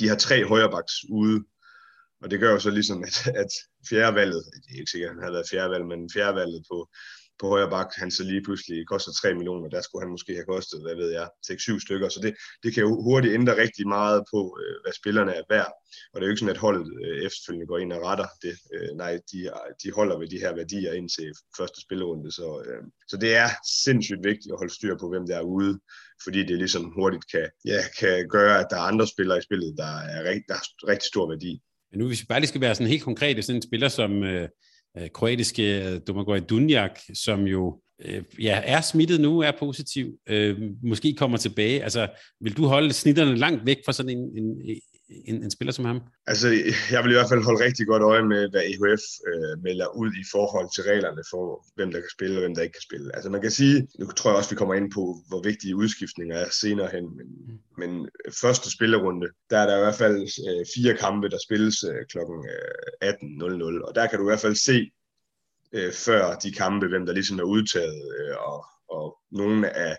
[0.00, 1.44] de har tre højrebacks ude,
[2.22, 3.52] og det gør jo så ligesom, at, at
[3.88, 6.78] fjerdevalget, det er ikke sikkert, at han har været fjerdevalg, men fjerdevalget på,
[7.40, 10.50] på højre bak, han så lige pludselig koster 3 millioner, der skulle han måske have
[10.54, 12.32] kostet, hvad ved jeg, 6-7 stykker, så det,
[12.62, 15.72] det kan jo hurtigt ændre rigtig meget på, øh, hvad spillerne er værd,
[16.12, 18.54] og det er jo ikke sådan, at holdet øh, efterfølgende går ind og retter det,
[18.74, 19.38] øh, nej, de,
[19.82, 22.46] de holder ved de her værdier ind til første spillerunde, så,
[23.10, 23.48] så det er
[23.84, 25.80] sindssygt vigtigt at holde styr på, hvem der er ude,
[26.24, 29.74] fordi det ligesom hurtigt kan, ja, kan gøre, at der er andre spillere i spillet,
[29.76, 31.60] der er, rigt, der er rigtig stor værdi.
[31.90, 34.22] Men nu hvis vi bare lige skal være sådan helt konkret, sådan en spiller som
[34.22, 34.48] øh,
[34.98, 40.58] øh kroatiske øh, Domagoj Dunjak, som jo øh, ja, er smittet nu, er positiv, øh,
[40.82, 41.82] måske kommer tilbage.
[41.82, 42.08] Altså,
[42.40, 44.80] vil du holde snitterne langt væk fra sådan en, en,
[45.10, 46.00] en, en spiller som ham?
[46.26, 46.48] Altså,
[46.90, 50.10] jeg vil i hvert fald holde rigtig godt øje med, hvad EHF øh, melder ud
[50.22, 53.14] i forhold til reglerne for, hvem der kan spille og hvem der ikke kan spille.
[53.16, 56.36] Altså, man kan sige, nu tror jeg også, vi kommer ind på, hvor vigtige udskiftninger
[56.36, 57.58] er senere hen, men, mm.
[57.80, 58.08] men
[58.42, 60.16] første spillerunde, der er der i hvert fald
[60.48, 62.18] øh, fire kampe, der spilles øh, kl.
[62.18, 64.90] 18.00, og der kan du i hvert fald se,
[65.72, 69.96] øh, før de kampe, hvem der ligesom er udtaget, øh, og, og nogle af,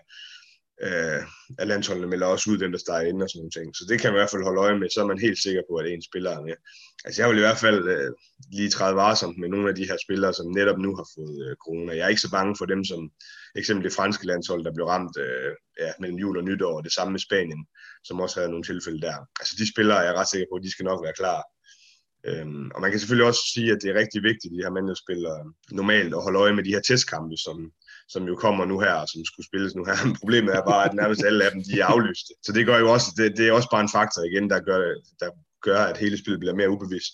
[0.86, 1.22] øh,
[1.58, 3.76] at landsholdene melder også ud, dem, der starter ind og sådan nogle ting.
[3.76, 5.62] Så det kan man i hvert fald holde øje med, så er man helt sikker
[5.70, 6.56] på, at en spiller er med.
[7.04, 8.10] Altså jeg vil i hvert fald øh,
[8.56, 11.56] lige træde varsomt med nogle af de her spillere, som netop nu har fået øh,
[11.64, 11.96] corona.
[11.96, 13.00] Jeg er ikke så bange for dem, som
[13.60, 16.92] eksempel det franske landshold, der blev ramt øh, ja, mellem jul og nytår, og det
[16.92, 17.66] samme med Spanien,
[18.04, 19.16] som også havde nogle tilfælde der.
[19.40, 21.42] Altså de spillere er jeg ret sikker på, at de skal nok være klar.
[22.28, 25.40] Øhm, og man kan selvfølgelig også sige, at det er rigtig vigtigt, de her mandespillere
[25.70, 27.56] normalt at holde øje med de her testkampe, som,
[28.12, 29.96] som jo kommer nu her, og som skulle spilles nu her.
[30.20, 32.30] Problemet er bare, at nærmest alle af dem, de er aflyste.
[32.46, 34.78] Så det gør jo også, det, det er også bare en faktor igen, der gør,
[35.20, 35.30] der
[35.62, 37.12] gør, at hele spillet bliver mere ubevidst,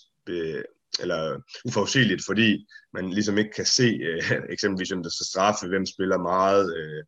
[1.03, 5.85] eller uforudsigeligt, fordi man ligesom ikke kan se øh, eksempelvis, hvem der skal straffe, hvem
[5.85, 7.03] spiller meget, øh,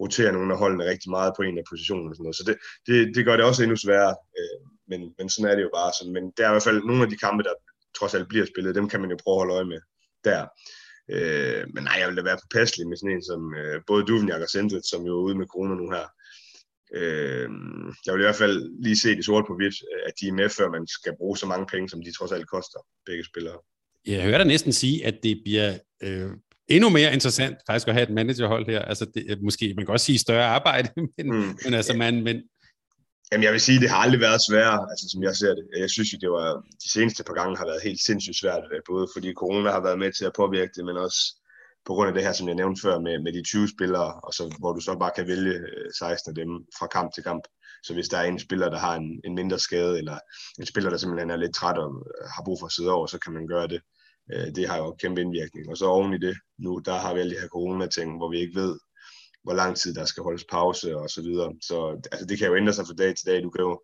[0.00, 2.36] roterer nogle af holdene rigtig meget på en af positionerne og sådan noget.
[2.36, 2.56] Så det,
[2.86, 4.14] det, det gør det også endnu sværere.
[4.38, 4.58] Øh,
[4.90, 5.92] men, men sådan er det jo bare.
[5.98, 6.12] Sådan.
[6.12, 7.54] Men der er i hvert fald nogle af de kampe, der
[7.98, 9.80] trods alt bliver spillet, dem kan man jo prøve at holde øje med
[10.24, 10.46] der.
[11.10, 14.40] Øh, men nej, jeg vil da være påpasselig med sådan en som øh, både Duvniak
[14.40, 16.06] og Sendrit, som jo er ude med corona nu her.
[16.94, 17.48] Øh,
[18.06, 19.74] jeg vil i hvert fald lige se det sort på hvidt,
[20.06, 22.48] at de er med, før man skal bruge så mange penge, som de trods alt
[22.48, 23.58] koster, begge spillere.
[24.06, 26.30] Jeg hører dig næsten sige, at det bliver øh,
[26.68, 28.80] endnu mere interessant faktisk at have et managerhold her.
[28.80, 31.58] Altså det, måske, man kan også sige større arbejde, men, mm.
[31.64, 32.42] men altså man, men,
[33.32, 35.64] Jamen, jeg vil sige, det har aldrig været sværere, altså som jeg ser det.
[35.78, 36.48] Jeg synes jo, det var
[36.84, 39.98] de seneste par gange har været helt sindssygt svært, øh, både fordi corona har været
[39.98, 41.20] med til at påvirke det, men også
[41.86, 44.32] på grund af det her, som jeg nævnte før, med, med de 20 spillere, og
[44.34, 47.44] så, hvor du så bare kan vælge øh, 16 af dem fra kamp til kamp.
[47.82, 50.18] Så hvis der er en spiller, der har en, en mindre skade, eller
[50.58, 53.06] en spiller, der simpelthen er lidt træt og øh, har brug for at sidde over,
[53.06, 53.80] så kan man gøre det.
[54.56, 55.70] Det har jo kæmpe indvirkning.
[55.70, 58.38] Og så oven i det, nu der har vi alle de her corona-ting, hvor vi
[58.38, 58.78] ikke ved,
[59.44, 61.52] hvor lang tid der skal holdes pause og så videre.
[61.68, 61.76] Så
[62.12, 63.42] altså, det kan jo ændre sig fra dag til dag.
[63.42, 63.82] Du kan jo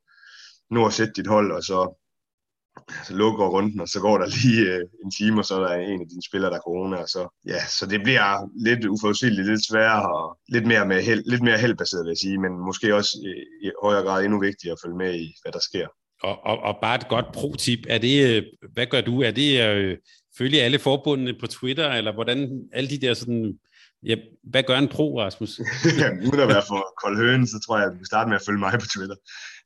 [0.70, 4.27] nu at sætte dit hold, og så, altså, så lukker runden, og så går der
[4.37, 6.96] lige øh, en time, og så er der en af dine spillere, der er corona.
[6.96, 8.29] Og så, ja, så det bliver
[8.66, 12.38] lidt uforudsigeligt, lidt sværere og lidt mere, med held, lidt mere heldbaseret, vil jeg sige,
[12.44, 13.33] men måske også i,
[13.66, 15.88] i højere grad endnu vigtigere at følge med i, hvad der sker.
[16.23, 17.81] Og, og, og bare et godt pro-tip.
[17.88, 18.42] Er det, øh,
[18.73, 19.23] hvad gør du?
[19.23, 19.96] Er det øh,
[20.38, 22.38] følge alle forbundene på Twitter, eller hvordan
[22.73, 23.59] alle de der sådan
[24.02, 25.58] Ja, hvad gør en pro, Rasmus?
[26.28, 28.46] Uden at være for kold høen, så tror jeg, at vi kan starte med at
[28.46, 29.16] følge mig på Twitter.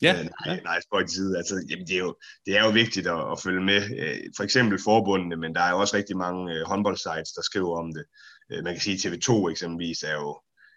[0.03, 0.13] Ja.
[0.19, 1.37] Øh, nej, nej, spøjt side.
[1.37, 2.17] Altså, jamen, det, er jo,
[2.47, 3.81] det er jo vigtigt at, at følge med.
[4.01, 7.79] Øh, for eksempel forbundene, men der er jo også rigtig mange øh, håndboldsites, der skriver
[7.83, 8.05] om det.
[8.51, 10.31] Øh, man kan sige, at TV2 eksempelvis er jo,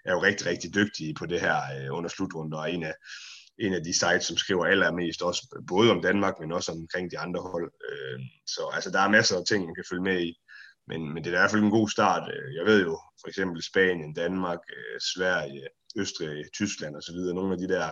[0.06, 2.96] er jo rigtig, rigtig dygtige på det her øh, under slutrunder, og en af,
[3.60, 7.20] en af de sites, som skriver allermest også både om Danmark, men også omkring de
[7.20, 7.72] andre hold.
[7.90, 10.32] Øh, så altså, der er masser af ting, man kan følge med i.
[10.88, 12.32] Men, men det er i hvert fald en god start.
[12.34, 17.16] Øh, jeg ved jo for eksempel Spanien, Danmark, øh, Sverige, Østrig, Tyskland osv.
[17.16, 17.92] Nogle af de der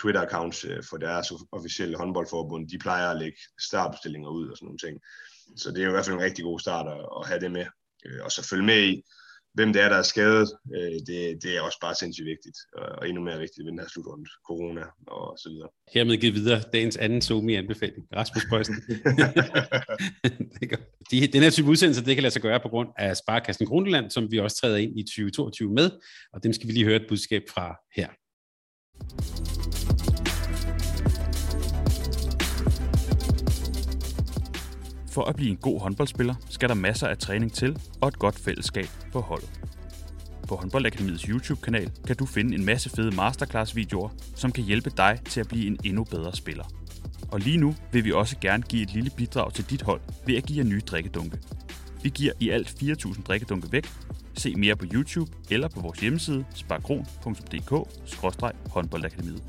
[0.00, 4.78] Twitter-accounts øh, for deres officielle håndboldforbund, de plejer at lægge startbestillinger ud og sådan nogle
[4.78, 5.00] ting.
[5.56, 7.52] Så det er jo i hvert fald en rigtig god start at, at have det
[7.52, 7.66] med.
[8.20, 9.02] Og så følge med i,
[9.56, 13.08] hvem det er, der er skadet, øh, det, det er også bare sindssygt vigtigt, og
[13.08, 15.68] endnu mere vigtigt ved den her slutrunde, corona og så videre.
[15.94, 18.04] Hermed givet videre dagens anden Zoom-anbefaling.
[18.16, 18.74] Rasmus Bøjsen.
[21.10, 24.10] De, den her type udsendelse, det kan lade sig gøre på grund af Sparkassen Grundland,
[24.10, 25.90] som vi også træder ind i 2022 med,
[26.32, 28.08] og dem skal vi lige høre et budskab fra her.
[35.16, 38.38] For at blive en god håndboldspiller, skal der masser af træning til og et godt
[38.38, 39.60] fællesskab på holdet.
[40.48, 45.40] På Håndboldakademiets YouTube-kanal kan du finde en masse fede masterclass-videoer, som kan hjælpe dig til
[45.40, 46.64] at blive en endnu bedre spiller.
[47.28, 50.36] Og lige nu vil vi også gerne give et lille bidrag til dit hold ved
[50.36, 51.38] at give jer nye drikkedunke.
[52.02, 53.88] Vi giver i alt 4.000 drikkedunke væk.
[54.34, 59.42] Se mere på YouTube eller på vores hjemmeside sparkron.dk-håndboldakademiet.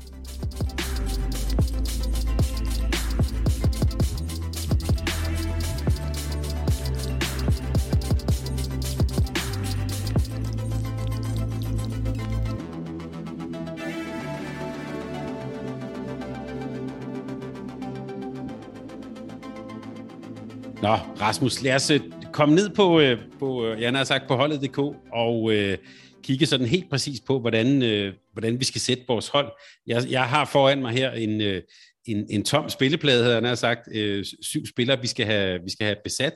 [20.82, 22.00] Nå, Rasmus, lad os øh,
[22.32, 24.78] komme ned på, øh, på øh, jeg har sagt, på holdet.dk
[25.12, 25.78] og øh,
[26.22, 29.52] kigge sådan helt præcis på, hvordan, øh, hvordan vi skal sætte vores hold.
[29.86, 31.62] Jeg, jeg har foran mig her en, øh,
[32.06, 35.86] en, en tom spilleplade, havde jeg sagt, øh, syv spillere, vi skal have, vi skal
[35.86, 36.34] have besat.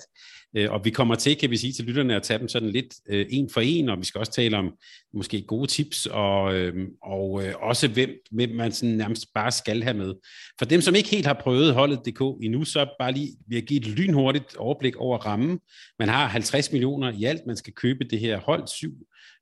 [0.57, 2.95] Øh, og vi kommer til, kan vi sige til lytterne, at tage dem sådan lidt
[3.09, 4.73] øh, en for en, og vi skal også tale om
[5.15, 9.83] måske gode tips, og, øh, og øh, også hvem, hvem man sådan nærmest bare skal
[9.83, 10.15] have med.
[10.59, 13.81] For dem, som ikke helt har prøvet holdet.dk endnu, så bare lige vi jeg give
[13.81, 15.61] et lynhurtigt overblik over rammen.
[15.99, 18.93] Man har 50 millioner i alt, man skal købe det her hold, syv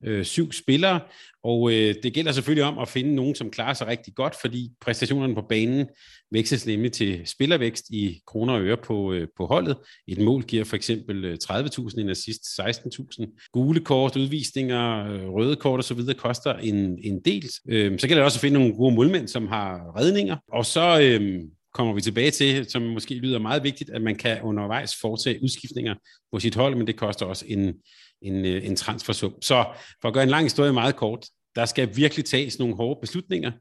[0.04, 1.00] øh, syv spillere,
[1.44, 4.70] og øh, det gælder selvfølgelig om at finde nogen, som klarer sig rigtig godt, fordi
[4.80, 5.86] præstationerne på banen
[6.32, 9.76] vækstes nemlig til spillervækst i kroner og øre på, øh, på holdet.
[10.08, 13.48] Et mål giver for eksempel øh, 30.000, en assist 16.000.
[13.52, 16.14] Gule kort, udvisninger, øh, røde kort osv.
[16.18, 17.50] koster en, en del.
[17.68, 20.36] Øh, så gælder det også at finde nogle gode målmænd, som har redninger.
[20.52, 21.00] Og så...
[21.02, 21.40] Øh,
[21.74, 25.94] kommer vi tilbage til, som måske lyder meget vigtigt, at man kan undervejs foretage udskiftninger
[26.32, 27.74] på sit hold, men det koster også en,
[28.22, 29.42] en, øh, en transfersum.
[29.42, 29.64] Så
[30.00, 33.52] for at gøre en lang historie meget kort, der skal virkelig tages nogle hårde beslutninger,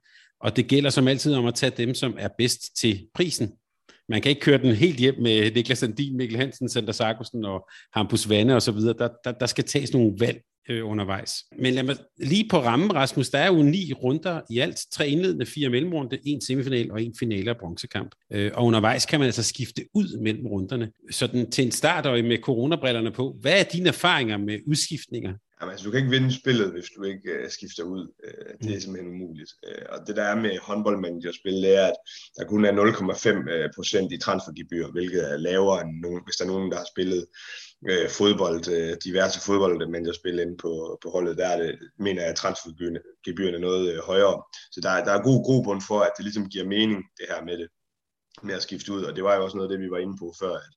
[0.42, 3.52] og det gælder som altid om at tage dem, som er bedst til prisen.
[4.10, 7.70] Man kan ikke køre den helt hjem med Niklas Sandin, Mikkel Hansen, Sander Sarkusen og
[7.94, 8.76] Hampus Vande osv.
[8.76, 11.44] Der, der, der skal tages nogle valg øh, undervejs.
[11.60, 14.80] Men lad mig lige på rammen, Rasmus, der er jo ni runder i alt.
[14.92, 18.16] Tre indledende, fire mellemrunde, en semifinal og en finale af bronzekamp.
[18.34, 20.92] Øh, og undervejs kan man altså skifte ud mellem runderne.
[21.12, 25.34] Sådan til en start og med coronabrillerne på, hvad er dine erfaringer med udskiftninger?
[25.62, 28.04] Jamen, altså, du kan ikke vinde spillet, hvis du ikke uh, skifter ud.
[28.24, 28.82] Uh, det er mm.
[28.82, 29.52] simpelthen umuligt.
[29.68, 32.00] Uh, og det der er med håndboldmanagerspil, det er, at
[32.38, 36.54] der kun er 0,5 procent i transfergebyr, hvilket er lavere end nogen, hvis der er
[36.54, 37.26] nogen, der har spillet
[37.88, 39.40] øh, fodbold, øh, diverse
[40.14, 41.38] spiller inde på, på holdet.
[41.38, 44.44] Der er det, mener jeg, at transfergebyrene er noget øh, højere.
[44.72, 47.58] Så der, der er god grobund for, at det ligesom giver mening, det her med
[47.58, 47.68] det,
[48.44, 49.04] med at skifte ud.
[49.04, 50.74] Og det var jo også noget af det, vi var inde på før, at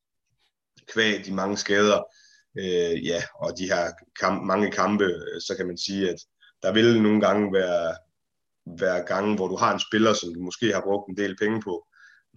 [0.92, 2.00] kvæg de mange skader,
[2.58, 6.18] øh, ja, og de her kamp, mange kampe, øh, så kan man sige, at
[6.62, 7.96] der vil nogle gange være,
[8.78, 11.62] være gange, hvor du har en spiller, som du måske har brugt en del penge
[11.62, 11.86] på,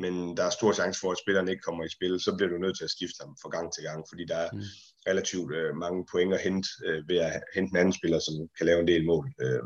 [0.04, 2.58] men der er stor chance for, at spilleren ikke kommer i spil, så bliver du
[2.58, 4.62] nødt til at skifte ham fra gang til gang, fordi der er mm.
[5.10, 8.66] relativt øh, mange point at hente øh, ved at hente en anden spiller, som kan
[8.66, 9.26] lave en del mål.
[9.44, 9.64] Øh,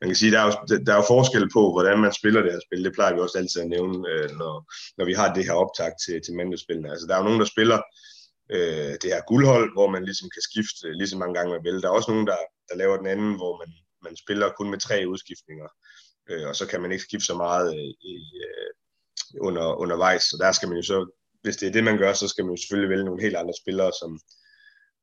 [0.00, 0.52] man kan sige, der er, jo,
[0.86, 2.84] der er jo forskel på, hvordan man spiller det her spil.
[2.84, 4.54] Det plejer vi også altid at nævne, øh, når,
[4.98, 6.90] når vi har det her optag til, til mandespillene.
[6.92, 7.80] Altså, der er jo nogen, der spiller
[8.54, 11.82] øh, det her guldhold, hvor man ligesom kan skifte lige så mange gange man vil.
[11.82, 13.70] Der er også nogen, der, der laver den anden, hvor man,
[14.06, 15.68] man spiller kun med tre udskiftninger,
[16.30, 18.14] øh, og så kan man ikke skifte så meget øh, i,
[18.46, 18.70] øh,
[19.40, 20.22] under, undervejs.
[20.22, 20.98] Så der skal man jo så,
[21.42, 23.54] hvis det er det, man gør, så skal man jo selvfølgelig vælge nogle helt andre
[23.62, 24.20] spillere, som,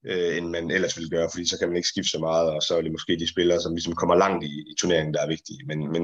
[0.09, 2.61] øh, end man ellers ville gøre, fordi så kan man ikke skifte så meget, og
[2.63, 5.33] så er det måske de spillere, som ligesom kommer langt i, i turneringen, der er
[5.35, 5.61] vigtige.
[5.67, 6.03] Men, men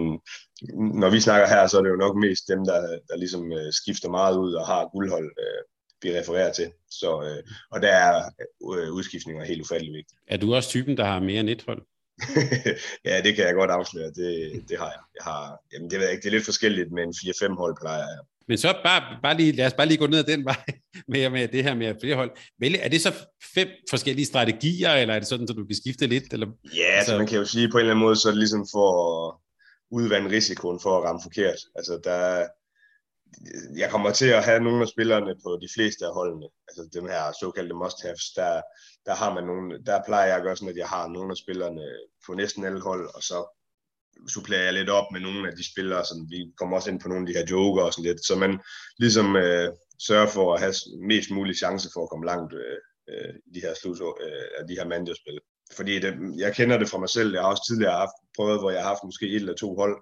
[1.01, 3.73] når vi snakker her, så er det jo nok mest dem, der, der ligesom øh,
[3.73, 5.61] skifter meget ud og har guldhold, øh,
[6.01, 6.71] vi refererer til.
[6.89, 8.15] Så, øh, og der er
[8.77, 10.19] øh, udskiftninger helt ufattelig vigtigt.
[10.27, 11.81] Er du også typen, der har mere end et hold?
[13.07, 14.07] ja, det kan jeg godt afsløre.
[14.07, 15.01] Det, det har jeg.
[15.17, 18.07] jeg har, jamen, det, ved jeg ikke, det er lidt forskelligt, men 4-5 hold plejer
[18.13, 18.19] jeg.
[18.47, 20.65] Men så bare, bare lige, lad os bare lige gå ned ad den vej
[21.11, 22.31] med, med det her med flere hold.
[22.59, 23.13] Vel, er det så
[23.55, 26.33] fem forskellige strategier, eller er det sådan, at du kan skifte lidt?
[26.33, 26.47] Eller?
[26.75, 28.39] Ja, altså, så man kan jo sige, på en eller anden måde, så er det
[28.39, 28.89] ligesom for
[29.27, 29.35] at
[29.91, 31.59] udvande risikoen for at ramme forkert.
[31.75, 32.47] Altså, der,
[33.77, 37.05] jeg kommer til at have nogle af spillerne på de fleste af holdene, altså dem
[37.05, 38.61] her såkaldte must-haves, der,
[39.05, 41.37] der har man nogle, der plejer jeg at gøre sådan, at jeg har nogle af
[41.37, 41.85] spillerne
[42.25, 43.39] på næsten alle hold, og så
[44.27, 47.07] supplerer jeg lidt op med nogle af de spillere, som vi kommer også ind på
[47.07, 48.59] nogle af de her joker og sådan lidt, så man
[48.99, 49.69] ligesom øh,
[50.07, 50.73] sørger for at have
[51.07, 52.77] mest mulig chance for at komme langt øh,
[53.09, 55.39] øh, i de her slut, øh, af de her mandespil.
[55.77, 58.71] Fordi det, jeg kender det fra mig selv, jeg har også tidligere haft, prøvet, hvor
[58.71, 59.97] jeg har haft måske et eller to hold,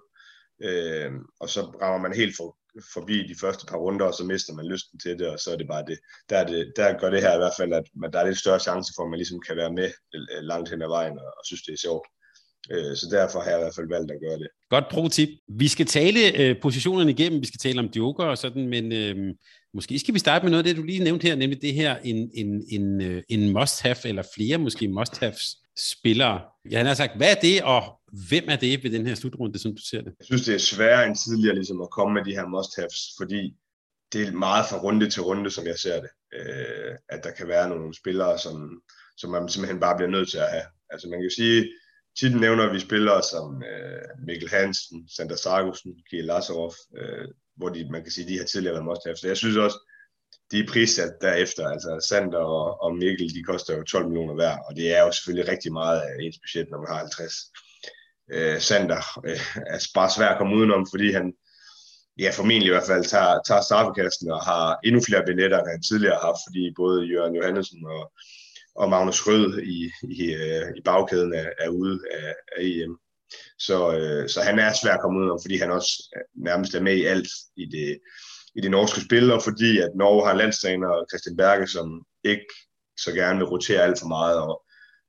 [0.62, 2.56] øh, og så rammer man helt for,
[2.94, 5.56] forbi de første par runder, og så mister man lysten til det, og så er
[5.56, 5.98] det bare det.
[6.30, 8.38] Der, er det, der gør det her i hvert fald, at man, der er lidt
[8.38, 11.30] større chance for, at man ligesom kan være med øh, langt hen ad vejen, og,
[11.38, 12.06] og synes, det er sjovt.
[12.72, 14.48] Øh, så derfor har jeg i hvert fald valgt at gøre det.
[14.70, 15.28] Godt pro-tip.
[15.48, 19.34] Vi skal tale øh, positionerne igennem, vi skal tale om joker og sådan, men øh,
[19.74, 21.96] måske skal vi starte med noget af det, du lige nævnte her, nemlig det her,
[22.04, 25.44] en, en, en, øh, en must-have, eller flere måske must-haves
[25.92, 26.40] spillere.
[26.70, 27.82] Jeg har sagt, hvad er det, og
[28.28, 30.12] hvem er det ved den her slutrunde, som du ser det?
[30.18, 33.54] Jeg synes, det er sværere end tidligere ligesom, at komme med de her must-haves, fordi
[34.12, 36.10] det er meget fra runde til runde, som jeg ser det.
[36.38, 38.82] Øh, at der kan være nogle spillere, som,
[39.16, 40.66] som man simpelthen bare bliver nødt til at have.
[40.90, 41.68] Altså man kan jo sige,
[42.18, 47.90] tit nævner vi spillere som øh, Mikkel Hansen, Sander Sargussen, Kiel Lazarov, øh, hvor de,
[47.90, 49.20] man kan sige, de har tidligere været must-haves.
[49.20, 49.78] Så jeg synes også,
[50.50, 51.68] de er prissat derefter.
[51.68, 55.12] Altså Sander og, og Mikkel, de koster jo 12 millioner hver, og det er jo
[55.12, 57.34] selvfølgelig rigtig meget af ens budget, når man har 50.
[58.32, 61.34] Øh, Sander øh, er bare svært at komme udenom, fordi han,
[62.18, 65.82] ja formentlig i hvert fald, tager, tager straffekasten og har endnu flere billetter, end han
[65.82, 68.12] tidligere har haft, fordi både Jørgen Johansen og,
[68.76, 72.98] og Magnus Rød i, i, øh, i bagkæden er, er ude af, af EM.
[73.58, 75.92] Så, øh, så han er svær at komme ud fordi han også
[76.34, 77.98] nærmest er med i alt i det,
[78.54, 82.46] i det norske spil, og fordi at Norge har landstræner, Christian Berge, som ikke
[82.98, 84.63] så gerne vil rotere alt for meget, og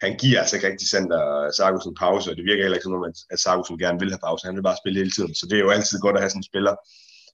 [0.08, 3.12] han giver altså ikke rigtig Sander Sargussen pause, og det virker heller ikke som om,
[3.34, 4.48] at Sargussen gerne vil have pause.
[4.48, 6.39] Han vil bare spille hele tiden, så det er jo altid godt at have sådan
[6.39, 6.76] en spiller,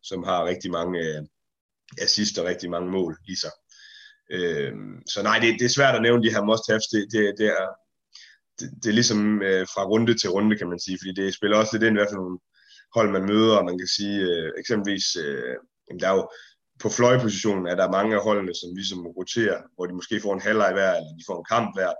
[0.09, 1.21] som har rigtig mange øh,
[2.05, 3.53] assist og rigtig mange mål i sig.
[4.35, 4.73] Øh,
[5.13, 6.87] så nej, det, det er svært at nævne de her must-haves.
[6.93, 7.67] Det, det, det, er,
[8.59, 11.57] det, det er ligesom øh, fra runde til runde, kan man sige, fordi det spiller
[11.57, 12.39] også lidt ind, hvad for nogle
[12.95, 15.55] hold man møder, og man kan sige, øh, eksempelvis, øh,
[16.01, 16.23] der er jo,
[16.83, 20.45] på fløjpositionen er der mange af holdene, som ligesom roterer, hvor de måske får en
[20.47, 21.91] halvleg hver, eller de får en kamp hver.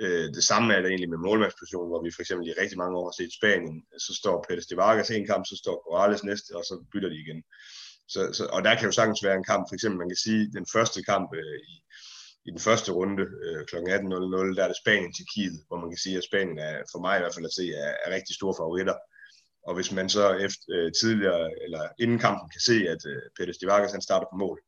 [0.00, 2.98] Øh, det samme er det egentlig med målmandspositionen, hvor vi for eksempel i rigtig mange
[2.98, 3.76] år har set Spanien,
[4.06, 7.22] så står Pérez de Vargas en kamp, så står Corrales næste, og så bytter de
[7.24, 7.42] igen.
[8.08, 10.52] Så, så, og der kan jo sagtens være en kamp, for eksempel man kan sige,
[10.58, 11.74] den første kamp øh, i,
[12.46, 13.76] i den første runde øh, kl.
[13.76, 17.00] 18.00, der er det Spanien til Kiel, hvor man kan sige, at Spanien er, for
[17.04, 18.96] mig i hvert fald at se, er, er rigtig store favoritter.
[19.66, 23.58] Og hvis man så efter, øh, tidligere, eller inden kampen kan se, at øh, Pérez
[23.60, 24.58] de Vargas han starter på mål,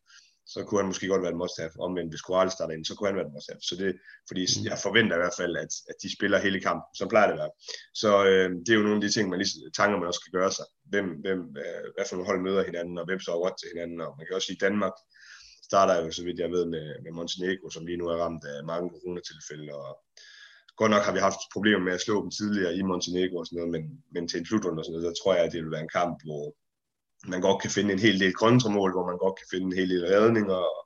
[0.53, 1.75] så kunne han måske godt være en must-have.
[1.87, 3.63] Omvendt, hvis Corral starter ind, så kunne han være en must-have.
[3.69, 3.91] Så det,
[4.29, 4.65] fordi mm.
[4.71, 7.43] jeg forventer i hvert fald, at, at de spiller hele kampen, som plejer det at
[7.43, 7.55] være.
[8.03, 10.37] Så øh, det er jo nogle af de ting, man lige tanker, man også skal
[10.39, 10.67] gøre sig.
[10.93, 13.99] Hvem, hvem, øh, hvad for nogle hold møder hinanden, og hvem står godt til hinanden.
[14.07, 14.97] Og man kan også sige, Danmark
[15.69, 18.57] starter jo, så vidt jeg ved, med, med Montenegro, som lige nu er ramt af
[18.73, 19.93] mange coronatilfælde, og
[20.81, 23.57] Godt nok har vi haft problemer med at slå dem tidligere i Montenegro og sådan
[23.59, 23.83] noget, men,
[24.15, 25.97] men til en slutrunde og sådan noget, der tror jeg, at det vil være en
[25.99, 26.45] kamp, hvor
[27.29, 29.91] man godt kan finde en hel del kontramål, hvor man godt kan finde en hel
[29.91, 30.77] del redninger, og,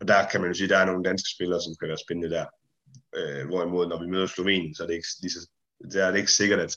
[0.00, 2.04] og der kan man jo sige, at der er nogle danske spillere, som kan være
[2.06, 2.46] spændende der.
[3.16, 5.48] Øh, hvorimod, når vi møder Slovenien, så er det ikke lige så
[5.92, 6.76] der er det ikke sikkert, at,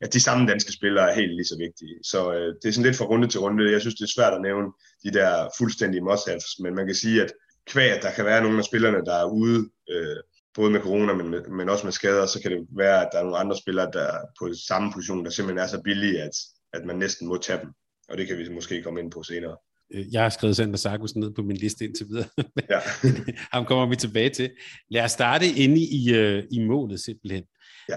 [0.00, 1.94] at de samme danske spillere er helt lige så vigtige.
[2.04, 3.72] Så øh, det er sådan lidt fra runde til runde.
[3.72, 4.68] Jeg synes, det er svært at nævne
[5.04, 6.28] de der fuldstændige must
[6.60, 7.32] men man kan sige, at
[7.66, 10.16] kvæg, at der kan være nogle af spillerne, der er ude øh,
[10.54, 13.22] både med corona, men, men også med skader, så kan det være, at der er
[13.22, 16.36] nogle andre spillere, der er på samme position, der simpelthen er så billige, at,
[16.72, 17.70] at man næsten må tage dem.
[18.08, 19.56] Og det kan vi måske komme ind på senere.
[19.94, 22.28] Øh, jeg har skrevet Sander Sarkus ned på min liste indtil videre.
[22.70, 22.78] Ja.
[23.52, 24.50] Ham kommer vi tilbage til.
[24.90, 27.44] Lad os starte inde i, øh, i målet simpelthen.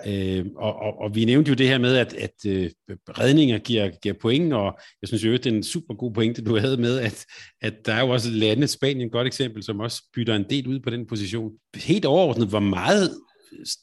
[0.05, 0.37] Ja.
[0.39, 2.67] Øh, og, og, og vi nævnte jo det her med, at, at uh,
[3.09, 6.57] redninger giver, giver point, og jeg synes jo, det er en super god pointe, du
[6.57, 7.25] havde med, at,
[7.61, 10.67] at der er jo også lande, Spanien et godt eksempel, som også bytter en del
[10.67, 11.51] ud på den position.
[11.75, 13.09] Helt overordnet, hvor meget,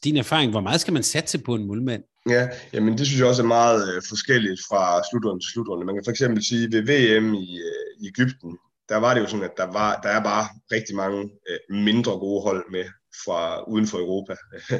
[0.05, 2.03] din erfaring, hvor meget skal man satse på en målmand?
[2.31, 5.87] Ja, jamen det synes jeg også er meget øh, forskelligt fra slutrunde til slutrunde.
[5.87, 9.27] Man kan for eksempel sige, ved VM i, øh, i Ægypten, der var det jo
[9.27, 12.85] sådan, at der, var, der er bare rigtig mange øh, mindre gode hold med
[13.25, 14.35] fra uden for Europa.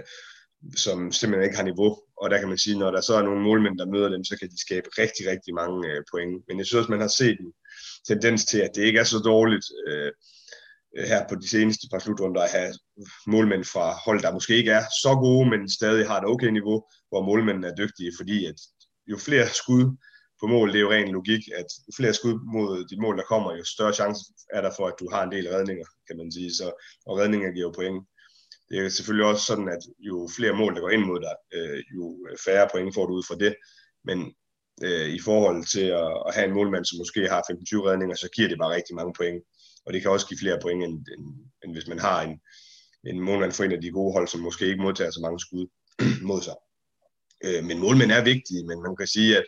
[0.85, 1.99] som simpelthen ikke har niveau.
[2.23, 4.39] Og der kan man sige, når der så er nogle målmænd, der møder dem, så
[4.39, 5.79] kan de skabe rigtig, rigtig mange
[6.13, 6.43] point.
[6.49, 7.53] Men jeg synes også, man har set en
[8.09, 9.67] tendens til, at det ikke er så dårligt
[10.97, 12.73] Øh, her på de seneste par slutrunder at have
[13.27, 16.79] målmænd fra hold, der måske ikke er så gode, men stadig har et okay niveau,
[17.09, 18.59] hvor målmændene er dygtige, fordi at
[19.07, 19.85] jo flere skud
[20.41, 23.25] på mål, det er jo ren logik, at jo flere skud mod de mål, der
[23.33, 24.21] kommer, jo større chance
[24.55, 26.51] er der for, at du har en del redninger, kan man sige.
[26.55, 26.67] Så,
[27.07, 28.05] og redninger giver jo point
[28.71, 31.83] det er selvfølgelig også sådan, at jo flere mål, der går ind mod dig, øh,
[31.97, 33.55] jo færre point får du ud fra det.
[34.05, 34.19] Men
[34.87, 38.29] øh, i forhold til at, at have en målmand, som måske har 15-20 redninger, så
[38.37, 39.43] giver det bare rigtig mange point.
[39.89, 41.25] Og det kan også give flere point, end, end,
[41.65, 42.41] end hvis man har en,
[43.07, 45.67] en målmand for en af de gode hold, som måske ikke modtager så mange skud
[46.31, 46.55] mod sig.
[47.45, 49.45] Øh, men målmænd er vigtige, men man kan sige, at,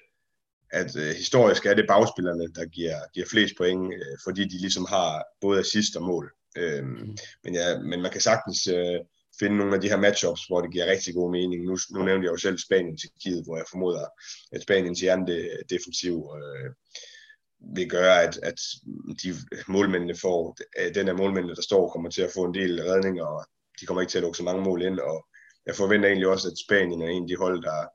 [0.71, 4.87] at øh, historisk er det bagspillerne, der giver, giver flest point, øh, fordi de ligesom
[4.89, 6.33] har både assist og mål.
[6.57, 9.01] Øhm, men, ja, men man kan sagtens øh,
[9.39, 11.65] finde nogle af de her matchups, hvor det giver rigtig god mening.
[11.65, 14.07] Nu, nu nævnte jeg jo selv Spanien til Kiet, hvor jeg formoder,
[14.53, 16.71] at Spaniens hjernedefensiv øh,
[17.75, 18.61] vil gøre, at, at
[19.23, 19.35] de
[19.69, 23.25] målmændene får, øh, den af målmændene, der står, kommer til at få en del redninger,
[23.25, 23.45] og
[23.81, 25.27] de kommer ikke til at lukke så mange mål ind, og
[25.67, 27.87] jeg forventer egentlig også, at Spanien er en af de hold, der,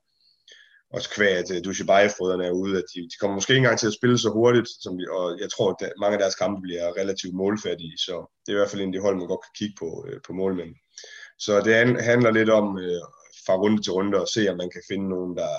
[0.96, 3.98] også kvæg, at Dushibaye-frøderne er ude, at de, de kommer måske ikke engang til at
[4.00, 7.36] spille så hurtigt, som de, og jeg tror, at mange af deres kampe bliver relativt
[7.36, 9.76] målfattige, så det er i hvert fald en af de hold, man godt kan kigge
[9.80, 10.72] på, øh, på målmænd.
[11.46, 11.74] Så det
[12.12, 13.02] handler lidt om øh,
[13.46, 15.54] fra runde til runde at se, om man kan finde nogen, der,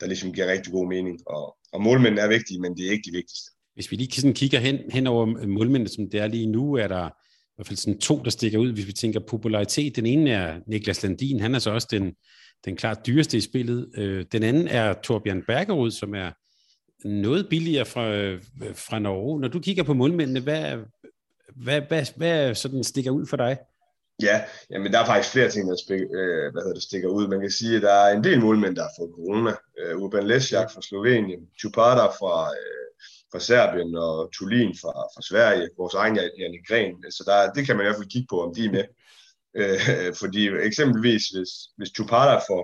[0.00, 1.16] der ligesom giver rigtig god mening.
[1.26, 3.50] Og, og målmænd er vigtige, men det er ikke de vigtigste.
[3.74, 6.88] Hvis vi lige sådan kigger hen, hen over målmændene, som det er lige nu, er
[6.88, 9.96] der i hvert fald sådan to, der stikker ud, hvis vi tænker popularitet.
[9.96, 12.12] Den ene er Niklas Landin, han er så også den,
[12.64, 13.90] den klart dyreste i spillet.
[13.96, 16.30] Øh, den anden er Torbjørn Bergerud, som er
[17.08, 18.42] noget billigere fra, øh,
[18.74, 19.40] fra Norge.
[19.40, 20.76] Når du kigger på målmændene, hvad,
[21.56, 23.58] hvad, hvad, hvad sådan stikker ud for dig?
[24.22, 27.28] Ja, jamen der er faktisk flere ting, der spik, øh, hvad hedder det, stikker ud.
[27.28, 29.52] Man kan sige, at der er en del målmænd, der har fået corona.
[29.78, 32.90] Øh, Urban Lesjak fra Slovenien, Chupada fra, øh,
[33.32, 37.12] fra Serbien og Tulin fra, fra Sverige, vores egen Janne Gren.
[37.12, 38.84] Så der, det kan man i hvert fald kigge på, om de er med.
[39.60, 42.62] Øh, fordi eksempelvis, hvis, hvis Chupada får,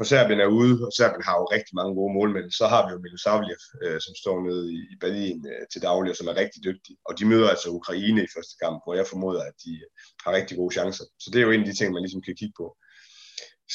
[0.00, 2.90] for Serbien er ude, og Serbien har jo rigtig mange gode målmænd, så har vi
[2.92, 6.40] jo Milosavljev, øh, som står nede i, i Berlin øh, til daglig, og som er
[6.42, 6.94] rigtig dygtig.
[7.08, 9.88] Og de møder altså Ukraine i første kamp, hvor jeg formoder, at de øh,
[10.24, 11.04] har rigtig gode chancer.
[11.22, 12.66] Så det er jo en af de ting, man ligesom kan kigge på.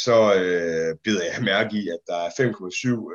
[0.05, 2.43] Så øh, bider jeg mærke i, at der er 5,7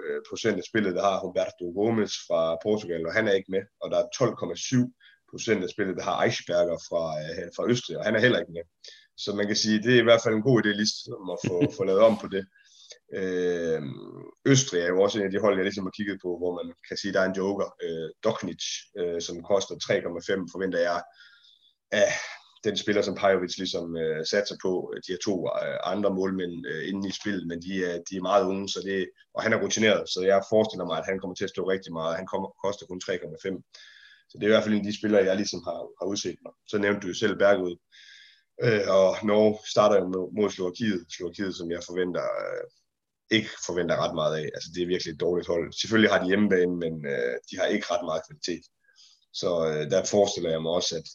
[0.07, 3.65] øh, procent af spillet, der har Roberto Gomes fra Portugal, og han er ikke med.
[3.83, 8.05] Og der er 12,7 procent af spillet, der har Eichberger fra, øh, fra Østrig, og
[8.07, 8.65] han er heller ikke med.
[9.23, 11.55] så man kan sige, det er i hvert fald en god idé ligesom at få,
[11.77, 12.45] få lavet om på det.
[13.15, 13.83] Øh,
[14.47, 16.75] Østrig er jo også en af de hold, jeg ligesom har kigget på, hvor man
[16.89, 18.65] kan sige, at der er en joker, øh, Doknic,
[18.99, 21.03] øh, som koster 3,5, forventer jeg,
[21.93, 22.11] af
[22.65, 24.95] den spiller, som Pajovic ligesom øh, satser på.
[25.07, 25.35] De har to
[25.65, 28.81] øh, andre målmænd øh, inde i spillet, men de er, de er meget unge, så
[28.85, 31.63] det, og han er rutineret, så jeg forestiller mig, at han kommer til at stå
[31.71, 32.17] rigtig meget.
[32.17, 33.73] Han kommer, koster kun 3,5.
[34.29, 36.39] Så det er i hvert fald en af de spillere, jeg ligesom har, har udset
[36.45, 36.53] mig.
[36.71, 37.77] Så nævnte du jo selv Bergud.
[38.65, 42.65] Øh, og Norge starter jo mod Slovakiet, Slovakiet, som jeg forventer øh,
[43.31, 44.47] ikke forventer ret meget af.
[44.55, 45.73] Altså, det er virkelig et dårligt hold.
[45.73, 48.65] Selvfølgelig har de hjemmebane, men øh, de har ikke ret meget kvalitet.
[49.41, 51.09] Så øh, der forestiller jeg mig også, at,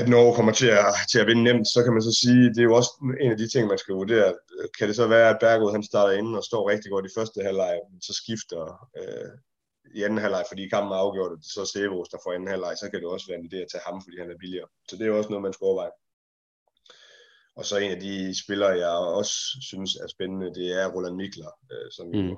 [0.00, 2.60] at Norge kommer til at, til at vinde nemt, så kan man så sige, det
[2.60, 4.28] er jo også en af de ting, man skal vurdere.
[4.78, 7.38] Kan det så være, at Bergud han starter inden og står rigtig godt i første
[7.48, 8.62] halvleg, så skifter
[9.00, 9.32] øh,
[9.98, 12.52] i anden halvleg, fordi kampen er afgjort, og det er så Severos, der får anden
[12.54, 14.68] halvleg, så kan det også være en idé at tage ham, fordi han er billigere.
[14.88, 15.94] Så det er jo også noget, man skal overveje.
[17.56, 21.50] Og så en af de spillere, jeg også synes er spændende, det er Roland Mikler,
[21.72, 22.36] øh, som mm.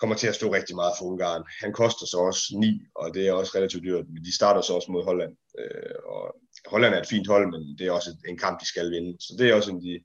[0.00, 1.44] kommer til at stå rigtig meget for Ungarn.
[1.62, 4.72] Han koster så også 9, og det er også relativt dyrt, men de starter så
[4.74, 5.36] også mod Holland.
[5.58, 6.22] Øh, og
[6.66, 9.16] Holland er et fint hold, men det er også en kamp, de skal vinde.
[9.20, 10.04] Så det er også en af de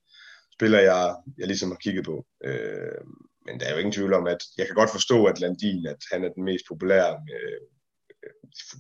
[0.55, 2.25] spillere, jeg, jeg ligesom har kigget på.
[2.45, 3.03] Øh,
[3.45, 6.01] men der er jo ingen tvivl om, at jeg kan godt forstå, at Landin, at
[6.11, 7.61] han er den mest populære, øh,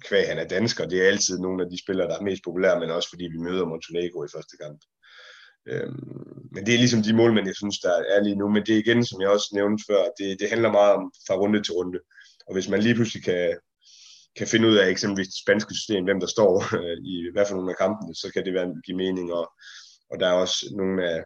[0.07, 0.87] kvæg han er dansker.
[0.87, 3.37] Det er altid nogle af de spillere, der er mest populære, men også fordi vi
[3.37, 4.79] møder Montenegro i første kamp.
[5.67, 8.49] Øhm, men det er ligesom de målmænd, jeg synes, der er lige nu.
[8.49, 11.35] Men det er igen, som jeg også nævnte før, det, det handler meget om fra
[11.35, 11.99] runde til runde.
[12.47, 13.57] Og hvis man lige pludselig kan,
[14.37, 17.55] kan finde ud af eksempelvis det spanske system, hvem der står øh, i hvert for
[17.55, 19.33] nogle af kampene, så kan det være, give mening.
[19.33, 19.51] Og,
[20.11, 21.23] og der er også nogle af,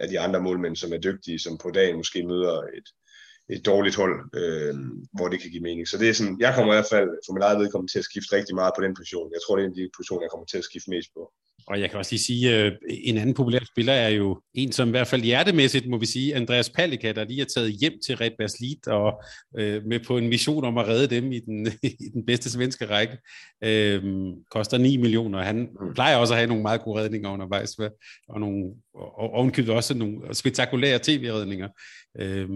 [0.00, 2.88] af de andre målmænd, som er dygtige, som på dagen måske møder et,
[3.54, 4.74] et dårligt hold, øh,
[5.16, 5.88] hvor det kan give mening.
[5.88, 8.08] Så det er sådan, jeg kommer i hvert fald for min eget vedkommende til at
[8.10, 9.32] skifte rigtig meget på den position.
[9.32, 11.32] Jeg tror, det er en af de positioner, jeg kommer til at skifte mest på.
[11.68, 14.88] Og jeg kan også lige sige, øh, en anden populær spiller er jo en, som
[14.88, 18.16] i hvert fald hjertemæssigt, må vi sige, Andreas Palika, der lige er taget hjem til
[18.16, 19.22] Red Baslit og
[19.58, 21.66] øh, med på en mission om at redde dem i den,
[22.04, 23.18] i den bedste svenske række.
[23.64, 24.02] Øh,
[24.50, 25.42] koster 9 millioner.
[25.42, 25.94] Han mm.
[25.94, 27.78] plejer også at have nogle meget gode redninger undervejs,
[28.28, 31.68] og, nogle, og ovenkøbet også nogle spektakulære tv-redninger.
[32.20, 32.48] Øh,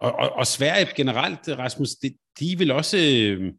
[0.00, 2.98] og, og, og Sverige generelt, Rasmus, det, de vil også...
[2.98, 3.52] Øh,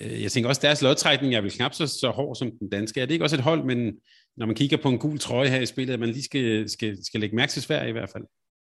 [0.00, 3.00] Øh, jeg tænker også, deres lodtrækning er vel knap så, så hård som den danske.
[3.00, 3.92] Er det ikke også et hold, men
[4.36, 7.04] når man kigger på en gul trøje her i spillet, at man lige skal, skal,
[7.04, 8.24] skal lægge mærke til Sverige i hvert fald?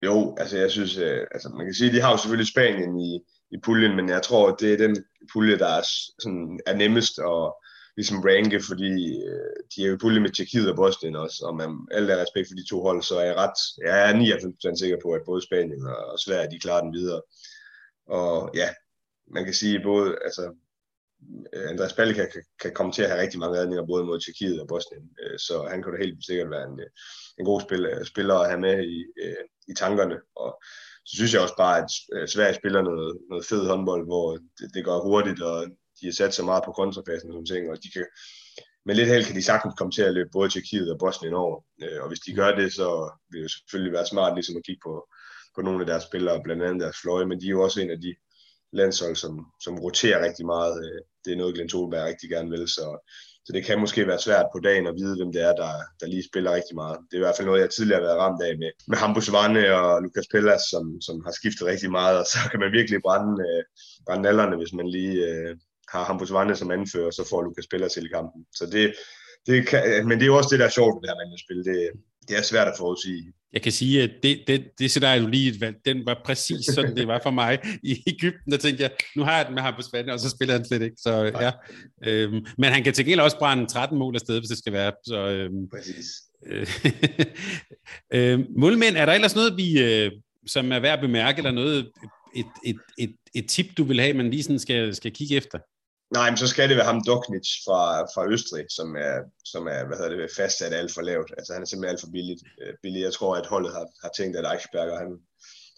[0.05, 2.99] Jo, altså jeg synes, øh, altså man kan sige, at de har jo selvfølgelig Spanien
[2.99, 3.19] i,
[3.51, 5.03] i puljen, men jeg tror, det er den
[5.34, 5.82] pulje, der er,
[6.19, 7.53] sådan, er nemmest at
[7.97, 8.93] ligesom ranke, fordi
[9.32, 12.21] øh, de er jo i pulje med Tjekkiet og Bosnien også, og man alt er
[12.21, 14.13] respekt for de to hold, så er jeg ret, jeg er
[14.73, 17.21] 99% sikker på, at både Spanien og Sverige, de klarer den videre.
[18.07, 18.69] Og ja,
[19.36, 20.43] man kan sige både, altså
[21.53, 24.61] Øh, Andreas Balika kan, kan komme til at have rigtig mange redninger, både mod Tjekkiet
[24.61, 26.89] og Bosnien, øh, så han kan da helt sikkert være en, øh,
[27.39, 28.97] en god spiller, spiller at have med i,
[29.72, 30.18] i tankerne.
[30.36, 30.49] Og
[31.05, 31.89] så synes jeg også bare, at
[32.30, 36.34] Sverige spiller noget, noget fed håndbold, hvor det, det går hurtigt, og de har sat
[36.34, 38.05] så meget på kontrafasen og sådan ting, og de kan,
[38.86, 41.57] med lidt held kan de sagtens komme til at løbe både Tjekkiet og Bosnien over.
[42.01, 42.88] Og hvis de gør det, så
[43.32, 44.93] vil det selvfølgelig være smart ligesom at kigge på,
[45.55, 47.91] på nogle af deres spillere, blandt andet deres fløje, men de er jo også en
[47.91, 48.15] af de
[48.74, 50.76] landshold, som, som roterer rigtig meget.
[50.86, 52.86] Øh, det er noget, Glenn Tolberg rigtig gerne vil, så,
[53.45, 56.07] så det kan måske være svært på dagen at vide, hvem det er, der, der
[56.07, 56.97] lige spiller rigtig meget.
[57.07, 59.32] Det er i hvert fald noget, jeg tidligere har været ramt af med, med Hampus
[59.32, 62.99] Vanne og Lukas Pellas, som, som har skiftet rigtig meget, og så kan man virkelig
[63.05, 63.63] brænde, øh,
[64.05, 65.55] brænde nallerne, hvis man lige øh,
[65.93, 68.41] har Hampus Vanne som anfører, så får Lukas Pellas hele kampen.
[68.59, 68.93] Så det,
[69.47, 71.63] det kan, men det er jo også det, der er sjovt med det her med.
[71.70, 71.91] Det,
[72.28, 73.34] det er svært at forudsige.
[73.53, 76.95] Jeg kan sige, at det, det, det scenarie, du lige valgte, den var præcis sådan,
[76.95, 78.51] det var for mig i Ægypten.
[78.51, 80.65] Der tænkte jeg, nu har jeg den med ham på Spanien, og så spiller han
[80.65, 80.95] slet ikke.
[80.99, 81.51] Så, ja.
[82.03, 84.91] øhm, men han kan til gengæld også brænde 13 mål afsted, hvis det skal være.
[85.05, 86.05] Så, øhm, præcis.
[88.13, 90.11] øhm, målmænd, er der ellers noget, vi, øh,
[90.47, 91.91] som er værd at bemærke, eller noget,
[92.35, 95.59] et, et, et, et tip, du vil have, man lige sådan skal, skal kigge efter?
[96.13, 97.81] Nej, men så skal det være ham Duknic fra,
[98.13, 101.31] fra Østrig, som er, som er hvad hedder det, fastsat alt for lavt.
[101.37, 102.43] Altså han er simpelthen alt for billigt.
[102.61, 103.01] Øh, billig.
[103.01, 105.11] Jeg tror, at holdet har, har tænkt, at Eichberger han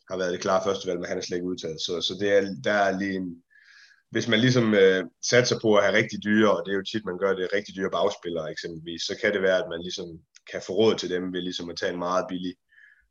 [0.10, 1.80] har været det klare førstevalg, men han er slet ikke udtaget.
[1.82, 3.28] Så, så det er, der er lige en,
[4.12, 7.06] hvis man ligesom øh, satser på at have rigtig dyre, og det er jo tit,
[7.06, 10.08] man gør det, rigtig dyre bagspillere eksempelvis, så kan det være, at man ligesom
[10.52, 12.56] kan få råd til dem ved ligesom at tage en meget billig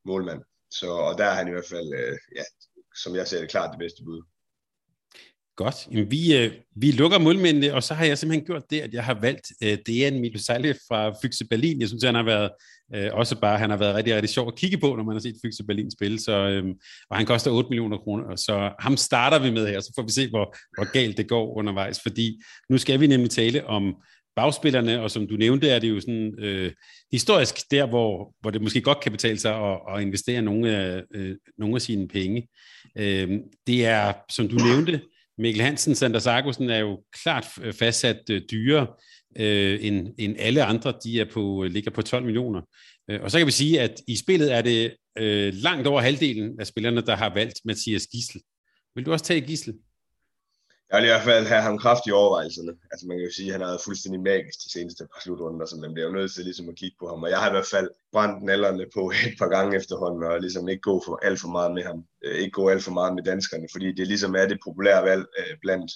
[0.05, 0.43] målmand.
[0.79, 2.45] Så, og der er han i hvert fald, øh, ja,
[3.03, 4.23] som jeg ser det, klart det bedste bud.
[5.59, 5.89] Godt.
[5.93, 9.05] Jamen, vi, øh, vi lukker målmændene, og så har jeg simpelthen gjort det, at jeg
[9.05, 11.81] har valgt øh, DN Milosejle fra Fyxe Berlin.
[11.81, 12.51] Jeg synes, han har været
[12.95, 15.21] øh, også bare, han har været rigtig, rigtig sjov at kigge på, når man har
[15.21, 16.19] set Fyxe Berlin spille.
[16.21, 16.65] Så, øh,
[17.11, 20.13] og han koster 8 millioner kroner, så ham starter vi med her, så får vi
[20.13, 22.01] se, hvor, hvor galt det går undervejs.
[22.03, 22.41] Fordi
[22.71, 23.95] nu skal vi nemlig tale om
[24.37, 26.73] bagspillerne, og som du nævnte, er det jo sådan øh,
[27.13, 31.03] historisk der, hvor, hvor det måske godt kan betale sig at, at investere nogle af,
[31.15, 32.49] øh, nogle af sine penge.
[32.99, 33.29] Øh,
[33.67, 35.01] det er, som du nævnte,
[35.39, 38.87] Mikkel Hansen, Sander Sargussen er jo klart øh, fastsat øh, dyre
[39.39, 40.95] øh, end, end alle andre.
[41.05, 42.61] De er på, øh, ligger på 12 millioner.
[43.23, 46.67] Og så kan vi sige, at i spillet er det øh, langt over halvdelen af
[46.67, 48.41] spillerne, der har valgt Mathias Gissel.
[48.95, 49.75] Vil du også tage Gissel?
[50.91, 52.73] Jeg vil i hvert fald have ham kraft i overvejelserne.
[52.93, 55.67] Altså man kan jo sige, at han har været fuldstændig magisk de seneste par slutrunder,
[55.67, 57.23] så man bliver jo nødt til ligesom at kigge på ham.
[57.23, 60.69] Og jeg har i hvert fald brændt nallerne på et par gange efterhånden, og ligesom
[60.69, 62.05] ikke gå for alt for meget med ham.
[62.25, 65.25] Øh, ikke gå alt for meget med danskerne, fordi det ligesom er det populære valg
[65.39, 65.91] øh, blandt,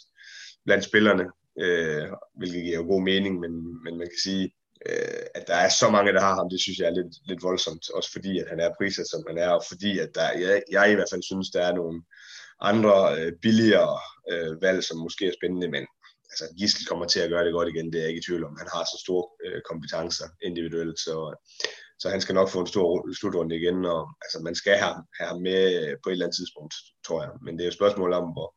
[0.64, 1.24] blandt spillerne,
[1.60, 2.06] øh,
[2.38, 3.52] hvilket giver jo god mening, men,
[3.84, 4.44] men man kan sige,
[4.86, 7.42] øh, at der er så mange, der har ham, det synes jeg er lidt, lidt
[7.42, 7.90] voldsomt.
[7.90, 10.90] Også fordi, at han er priset, som han er, og fordi, at der, jeg, jeg
[10.90, 12.02] i hvert fald synes, der er nogle
[12.60, 13.98] andre øh, billigere
[14.30, 15.84] øh, valg, som måske er spændende, men
[16.30, 18.44] altså, Giskel kommer til at gøre det godt igen, det er jeg ikke i tvivl
[18.44, 18.56] om.
[18.62, 21.14] Han har så store øh, kompetencer individuelt, så,
[22.00, 25.28] så han skal nok få en stor slutrunde igen, og altså, man skal have, have
[25.32, 25.60] ham med
[26.02, 26.74] på et eller andet tidspunkt,
[27.06, 27.32] tror jeg.
[27.44, 28.48] Men det er jo et spørgsmål om, hvor,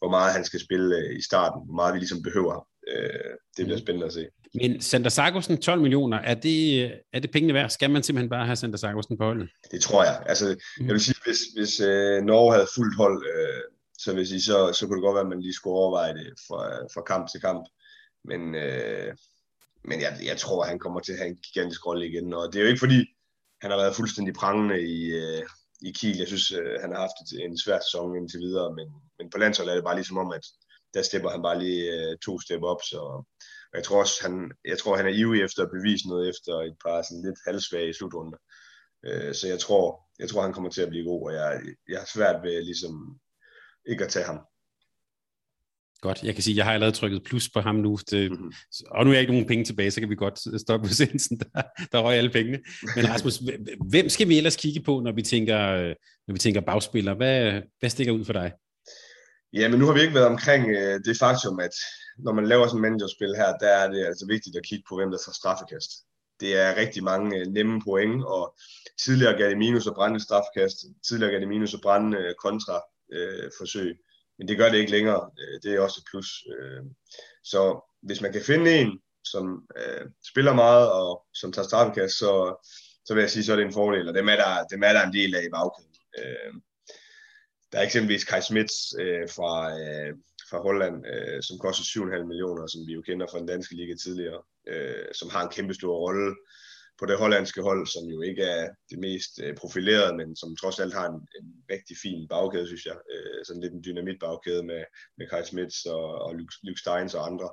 [0.00, 2.66] hvor meget han skal spille øh, i starten, hvor meget vi ligesom behøver ham.
[2.92, 3.84] Øh, det bliver mm.
[3.84, 4.24] spændende at se.
[4.60, 7.70] Men Sander Sargussen, 12 millioner, er det, er det pengene værd?
[7.70, 9.48] Skal man simpelthen bare have Sander Sargussen på holdet?
[9.70, 10.22] Det tror jeg.
[10.26, 10.46] Altså,
[10.80, 13.62] jeg vil sige, hvis, hvis øh, Norge havde fuldt hold, øh,
[14.04, 16.28] så, vil sige, så, så kunne det godt være, at man lige skulle overveje det
[16.46, 16.60] fra,
[16.94, 17.64] fra kamp til kamp.
[18.24, 19.16] Men, øh,
[19.84, 22.32] men jeg, jeg tror, at han kommer til at have en gigantisk rolle igen.
[22.32, 23.00] Og det er jo ikke fordi,
[23.62, 25.42] han har været fuldstændig prangende i, øh,
[25.82, 26.18] i Kiel.
[26.18, 28.88] Jeg synes, øh, han har haft en svær sæson indtil videre, men,
[29.18, 30.44] men på landsholdet er det bare ligesom om, at
[30.94, 33.24] der stepper han bare lige øh, to step op, så
[33.74, 36.52] og jeg tror også, han, jeg tror, han er ivrig efter at bevise noget efter
[36.52, 38.38] et par sådan lidt halvsvage slutrunder.
[39.06, 39.84] Øh, så jeg tror,
[40.18, 43.20] jeg tror, han kommer til at blive god, og jeg, jeg har svært ved ligesom
[43.88, 44.38] ikke at tage ham.
[46.00, 48.52] Godt, jeg kan sige, jeg har allerede trykket plus på ham nu, det, mm-hmm.
[48.90, 51.62] og nu er jeg ikke nogen penge tilbage, så kan vi godt stoppe udsendelsen, der,
[51.92, 52.58] der røg alle pengene.
[52.96, 53.42] Men Rasmus,
[53.90, 55.58] hvem skal vi ellers kigge på, når vi tænker,
[56.26, 57.14] når vi tænker bagspiller?
[57.14, 58.52] Hvad, hvad stikker ud for dig?
[59.52, 61.74] Ja, men nu har vi ikke været omkring øh, det faktum, at
[62.18, 64.96] når man laver sådan en managerspil her, der er det altså vigtigt at kigge på,
[64.96, 65.90] hvem der tager straffekast.
[66.40, 68.56] Det er rigtig mange øh, nemme point, og
[69.04, 70.76] tidligere gav det minus at brænde straffekast,
[71.08, 72.76] tidligere gav det minus at brænde øh, kontra
[73.12, 73.96] øh, forsøg,
[74.38, 75.30] men det gør det ikke længere.
[75.40, 76.28] Øh, det er også et plus.
[76.58, 76.82] Øh,
[77.44, 82.32] så hvis man kan finde en, som øh, spiller meget og som tager straffekast, så,
[83.04, 84.92] så vil jeg sige, så er det en fordel, og dem er der, dem er
[84.92, 85.94] der en del af i bagkæden.
[86.18, 86.54] Øh,
[87.72, 90.12] der er eksempelvis Kai Smits øh, fra, øh,
[90.50, 93.94] fra Holland, øh, som koster 7,5 millioner, som vi jo kender fra den danske liga
[93.94, 96.36] tidligere, øh, som har en kæmpe stor rolle
[96.98, 100.78] på det hollandske hold, som jo ikke er det mest øh, profilerede, men som trods
[100.80, 102.96] alt har en, en rigtig fin bagkæde, synes jeg.
[103.12, 104.84] Øh, sådan lidt en dynamit bagkæde med,
[105.18, 107.48] med Kai Smits og, og Luke, Luke Steins og andre.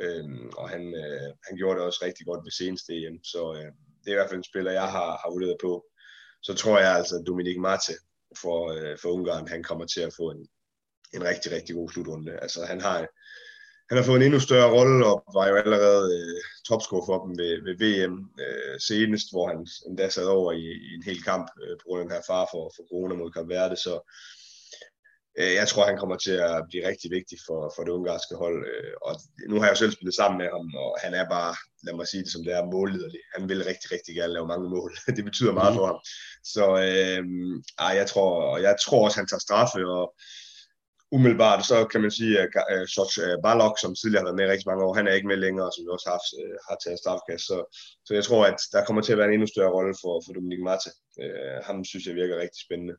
[0.00, 0.24] Øh,
[0.60, 3.70] og han, øh, han gjorde det også rigtig godt ved seneste EM, så øh,
[4.00, 5.72] det er i hvert fald en spiller, jeg har, har vurderet på.
[6.42, 7.92] Så tror jeg altså, at Dominik Marte
[8.42, 10.48] for, øh, for Ungarn, han kommer til at få en,
[11.14, 12.32] en rigtig, rigtig god slutrunde.
[12.44, 13.06] Altså han har,
[13.88, 17.38] han har fået en endnu større rolle og var jo allerede øh, topscorer for dem
[17.38, 21.46] ved, ved VM øh, senest, hvor han endda sad over i, i en hel kamp
[21.62, 23.76] øh, på grund af den her far for, for corona mod Verde.
[23.76, 23.94] Så
[25.38, 28.58] øh, jeg tror, han kommer til at blive rigtig vigtig for, for det ungarske hold.
[28.72, 29.12] Øh, og
[29.50, 31.54] nu har jeg jo selv spillet sammen med ham, og han er bare,
[31.86, 33.20] lad mig sige det som det er, målliderlig.
[33.36, 34.90] Han vil rigtig, rigtig gerne lave mange mål.
[35.16, 35.78] det betyder meget mhm.
[35.78, 35.98] for ham.
[36.54, 37.22] Så øh,
[38.00, 40.06] jeg, tror, jeg tror også, han tager straffe, og
[41.12, 44.46] umiddelbart, så kan man sige, at øh, George øh, Balok, som tidligere har været med
[44.46, 46.56] i rigtig mange år, han er ikke med længere, som vi også har, haft, øh,
[46.68, 47.44] har taget straffekast.
[47.50, 47.56] Så,
[48.06, 50.32] så jeg tror, at der kommer til at være en endnu større rolle for, for
[50.32, 50.90] Dominik Marte.
[51.22, 52.96] Uh, ham synes jeg virker rigtig spændende.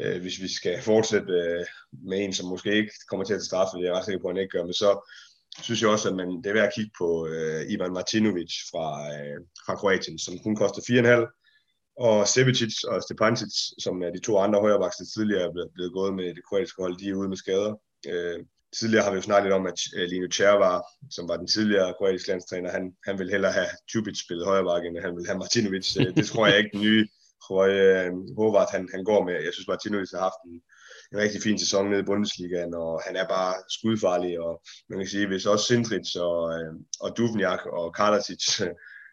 [0.00, 1.64] Uh, hvis vi skal fortsætte uh,
[2.08, 4.22] med en, som måske ikke kommer til at tage straffe, det er jeg ret sikker
[4.22, 4.90] på, at han ikke gør, men så
[5.66, 8.86] synes jeg også, at man, det er værd at kigge på uh, Ivan Martinovic fra,
[9.14, 11.45] uh, fra Kroatien, som kun koster 4,5
[11.96, 15.92] og Sebicic og Stepancic, som er de to andre højrebaks, der tidligere er blevet, blevet
[15.92, 17.74] gået med det kroatiske hold, de er ude med skader.
[18.08, 18.38] Øh,
[18.78, 20.76] tidligere har vi jo snakket lidt om, at øh, Lino Cervar,
[21.10, 24.98] som var den tidligere kroatiske landstræner, han, han vil hellere have Tubic spillet højreback, end
[25.06, 25.96] han vil have Martinovic.
[26.00, 27.08] Øh, det tror jeg ikke, den nye
[27.50, 29.34] Høje øh, Hovart, han, han går med.
[29.34, 30.56] Jeg synes, Martinovic har haft en,
[31.12, 35.08] en rigtig fin sæson nede i Bundesligaen, og han er bare skudfarlig, og man kan
[35.08, 36.40] sige, hvis også Sindrich og,
[37.00, 38.42] og Duvniak og Kardacic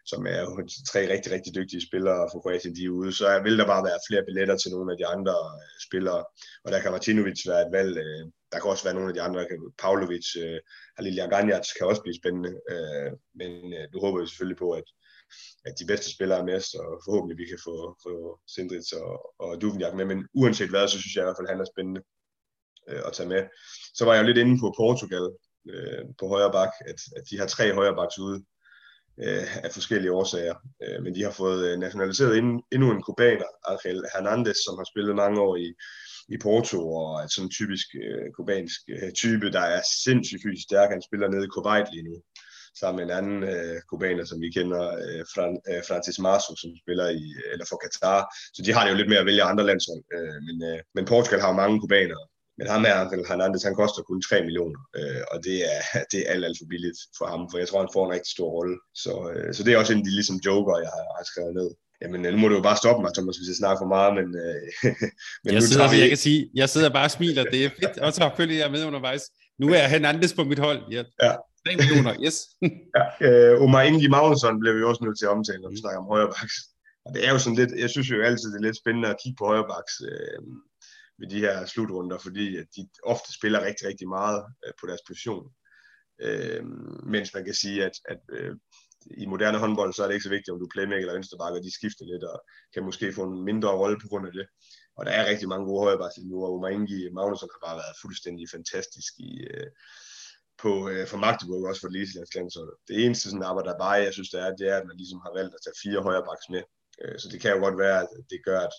[0.06, 3.58] som er jo tre rigtig, rigtig dygtige spillere for Kroatien, de er ude, så vil
[3.58, 6.24] der bare være flere billetter til nogle af de andre øh, spillere,
[6.64, 9.22] og der kan Martinovic være et valg, øh, der kan også være nogle af de
[9.26, 9.40] andre,
[9.82, 10.58] Pavlovic, øh,
[10.96, 13.50] Halil Jaganjac kan også blive spændende, øh, men
[13.92, 14.86] nu håber vi selvfølgelig på, at,
[15.68, 17.74] at de bedste spillere er med, og forhåbentlig vi kan få,
[18.04, 18.14] få
[18.54, 19.12] Sindrits og,
[19.44, 22.02] og Duvnjak med, men uanset hvad, så synes jeg i hvert fald, han er spændende
[23.08, 23.42] at tage med.
[23.94, 25.26] Så var jeg jo lidt inde på Portugal,
[25.72, 28.38] øh, på højre bak, at, at de har tre højre baks ude
[29.18, 30.54] øh, af forskellige årsager.
[30.82, 34.86] Øh, men de har fået øh, nationaliseret ind, endnu en kubaner, Angel Hernandez, som har
[34.92, 35.74] spillet mange år i,
[36.28, 40.66] i Porto, og er sådan en typisk øh, kubansk øh, type, der er sindssygt fysisk
[40.68, 40.90] stærk.
[40.90, 42.16] Han spiller nede i Kuwait lige nu,
[42.80, 46.70] sammen med en anden øh, kubaner, som vi kender, øh, Fran, øh, Francis Marso, som
[46.82, 48.20] spiller i, eller for Qatar.
[48.54, 50.02] Så de har det jo lidt mere at vælge andre landshold.
[50.16, 52.24] Øh, men, øh, men Portugal har jo mange kubanere,
[52.58, 55.80] men ham her, Angel Hernandez, han koster kun 3 millioner, øh, og det er,
[56.10, 58.32] det er alt, alt for billigt for ham, for jeg tror, han får en rigtig
[58.36, 58.76] stor rolle.
[59.02, 61.54] Så, øh, så det er også en af de ligesom joker, jeg har, har skrevet
[61.60, 61.70] ned.
[62.02, 64.28] Jamen, nu må du jo bare stoppe mig, Thomas, hvis jeg snakker for meget, men,
[64.44, 64.60] øh,
[65.44, 66.00] men jeg nu sidder, vi...
[66.04, 68.70] jeg kan sige, jeg sidder bare og smiler, det er fedt, og så følger jeg
[68.74, 69.24] med undervejs.
[69.60, 71.02] Nu er Hernandez på mit hold, ja.
[71.26, 71.32] ja.
[71.66, 72.36] 3 millioner, yes.
[72.96, 76.00] ja, øh, Omar Ingi Magnusson blev vi også nødt til at omtale, når vi snakker
[76.00, 76.56] om højre baks.
[77.06, 79.20] Og det er jo sådan lidt, jeg synes jo altid, det er lidt spændende at
[79.22, 79.94] kigge på højre baks.
[80.08, 80.38] Øh,
[81.24, 85.02] ved de her slutrunder, fordi at de ofte spiller rigtig, rigtig meget øh, på deres
[85.08, 85.44] position.
[86.26, 86.64] Øh,
[87.14, 88.54] mens man kan sige, at, at øh,
[89.22, 91.52] i moderne håndbold, så er det ikke så vigtigt, om du er playmaker eller venstreback,
[91.54, 92.38] og de skifter lidt, og
[92.74, 94.46] kan måske få en mindre rolle på grund af det.
[94.96, 96.70] Og der er rigtig mange gode højrebacks nu, og Omar
[97.18, 99.68] Magnusson har bare været fuldstændig fantastisk i, øh,
[100.62, 102.48] på, øh, for Magdeburg, også for Ligeslandsland.
[102.88, 105.20] Det eneste sådan arbejde, der bare, jeg synes, det er, det er, at man ligesom
[105.24, 106.62] har valgt at tage fire højrebacks med.
[107.02, 108.74] Øh, så det kan jo godt være, at det gør, at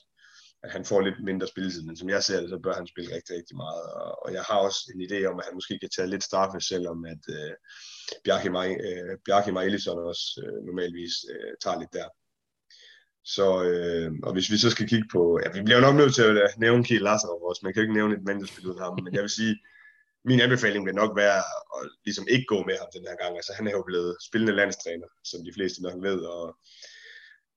[0.66, 3.16] at han får lidt mindre spilletid, men som jeg ser det, så bør han spille
[3.16, 3.84] rigtig, rigtig meget.
[4.02, 6.60] Og, og jeg har også en idé om, at han måske kan tage lidt straffe,
[6.62, 7.54] selvom at øh,
[8.26, 8.50] Bjarke
[9.60, 12.08] øh, Elisson også øh, normalvis øh, tager lidt der.
[13.36, 16.16] Så, øh, og hvis vi så skal kigge på, ja, vi bliver jo nok nødt
[16.16, 18.84] til at nævne Kiel Lazarov også, man kan jo ikke nævne et mand, der spiller
[18.84, 19.56] ham, men jeg vil sige,
[20.30, 21.42] min anbefaling vil nok være
[21.78, 23.34] at ligesom ikke gå med ham den her gang.
[23.36, 26.58] Altså han er jo blevet spillende landstræner, som de fleste nok ved, og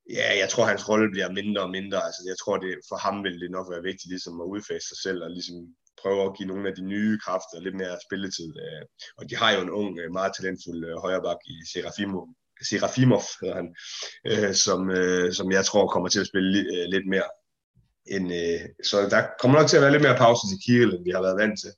[0.08, 2.04] Ja, jeg tror, hans rolle bliver mindre og mindre.
[2.08, 4.98] Altså, jeg tror, det, for ham vil det nok være vigtigt ligesom at udfase sig
[5.06, 5.56] selv og ligesom
[6.02, 8.50] prøve at give nogle af de nye kræfter lidt mere spilletid.
[8.64, 8.82] Øh,
[9.18, 12.20] og de har jo en ung, øh, meget talentfuld øh, højreback i Serafimo,
[12.68, 13.68] Serafimov, hedder han,
[14.64, 14.80] som,
[15.32, 16.50] som jeg tror kommer til at spille
[16.94, 17.28] lidt mere.
[18.14, 18.26] End,
[18.84, 21.22] så der kommer nok til at være lidt mere pause til Kiel, end vi har
[21.22, 21.72] været vant til.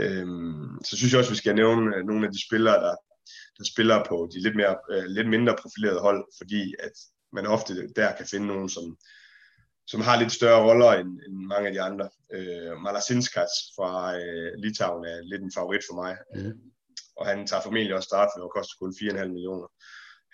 [0.00, 2.94] Øhm, så synes jeg også, at vi skal nævne nogle af de spillere, der,
[3.58, 6.92] der spiller på de lidt, mere, øh, lidt mindre profilerede hold, fordi at
[7.32, 8.96] man ofte der kan finde nogen, som,
[9.86, 12.10] som har lidt større roller end, end mange af de andre.
[12.32, 16.60] Øh, Malasinskas fra øh, Litauen er lidt en favorit for mig, mm.
[17.16, 19.66] og han tager formentlig også straffe og koster kun 4,5 millioner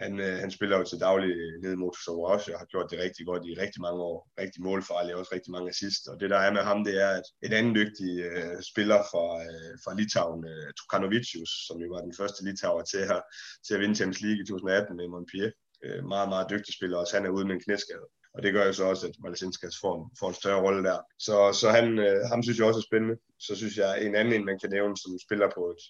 [0.02, 2.98] han, øh, han spiller jo til daglig øh, nede mod Sovrosh og har gjort det
[3.04, 4.18] rigtig godt i rigtig mange år.
[4.42, 6.02] Rigtig målfarlig, også rigtig mange assist.
[6.10, 9.26] Og det der er med ham, det er, at en anden dygtig øh, spiller fra,
[9.48, 13.22] øh, fra Litauen, øh, Tukanovicius, som jo var den første litauer til at,
[13.66, 15.52] til at vinde Champions League i 2018 med Montpellier.
[15.84, 18.06] Øh, meget, meget dygtig spiller, også han er ude med en knæskade.
[18.34, 20.98] Og det gør jo så også, at Malasinskas får en, får en større rolle der.
[21.26, 23.16] Så, så han, øh, ham synes jeg også er spændende.
[23.46, 25.82] Så synes jeg, en anden en, man kan nævne, som spiller på et,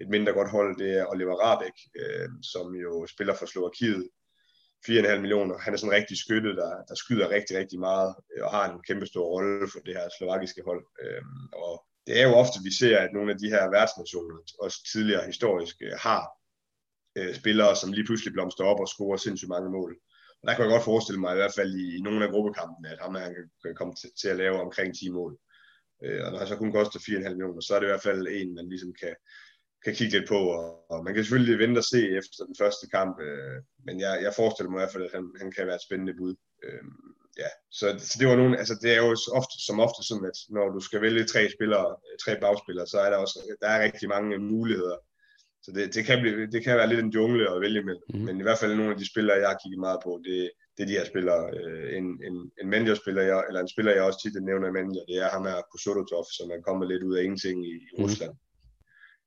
[0.00, 4.08] et mindre godt hold, det er Oliver Rabeck, øh, som jo spiller for Slovakiet.
[4.86, 5.58] 4,5 millioner.
[5.58, 8.64] Han er sådan en rigtig skytte, der, der skyder rigtig, rigtig meget, øh, og har
[8.72, 10.84] en kæmpe stor rolle for det her slovakiske hold.
[11.02, 11.22] Øh,
[11.52, 15.26] og det er jo ofte, vi ser, at nogle af de her værtsnationer, også tidligere
[15.26, 16.22] historisk, øh, har
[17.18, 19.92] øh, spillere, som lige pludselig blomster op og scorer sindssygt mange mål.
[20.40, 22.88] Og der kan jeg godt forestille mig, i hvert fald i, i nogle af gruppekampene,
[22.92, 23.34] at ham han
[23.64, 25.32] kan komme til, til at lave omkring 10 mål.
[26.04, 28.26] Øh, og når han så kun koster 4,5 millioner, så er det i hvert fald
[28.30, 29.14] en, man ligesom kan,
[29.84, 32.86] kan kigge lidt på, og, og man kan selvfølgelig vente og se efter den første
[32.96, 33.56] kamp, øh,
[33.86, 36.14] men jeg, jeg forestiller mig i hvert fald, at han, han kan være et spændende
[36.18, 36.34] bud.
[36.64, 36.84] Øh,
[37.42, 39.10] ja, så, så det var nogle, altså det er jo
[39.40, 41.86] ofte, som ofte sådan, at når du skal vælge tre spillere,
[42.24, 44.98] tre bagspillere, så er der også, der er rigtig mange muligheder.
[45.64, 48.20] Så det, det, kan, blive, det kan være lidt en jungle at vælge mellem, mm.
[48.26, 50.82] men i hvert fald nogle af de spillere, jeg har kigget meget på, det, det
[50.82, 51.42] er de her spillere.
[51.58, 55.04] Øh, en, en, en manager-spiller, jeg, eller en spiller, jeg også tit nævner i manager,
[55.08, 58.04] det er ham her Kusotov, som er kommet lidt ud af ingenting i, i mm.
[58.04, 58.34] Rusland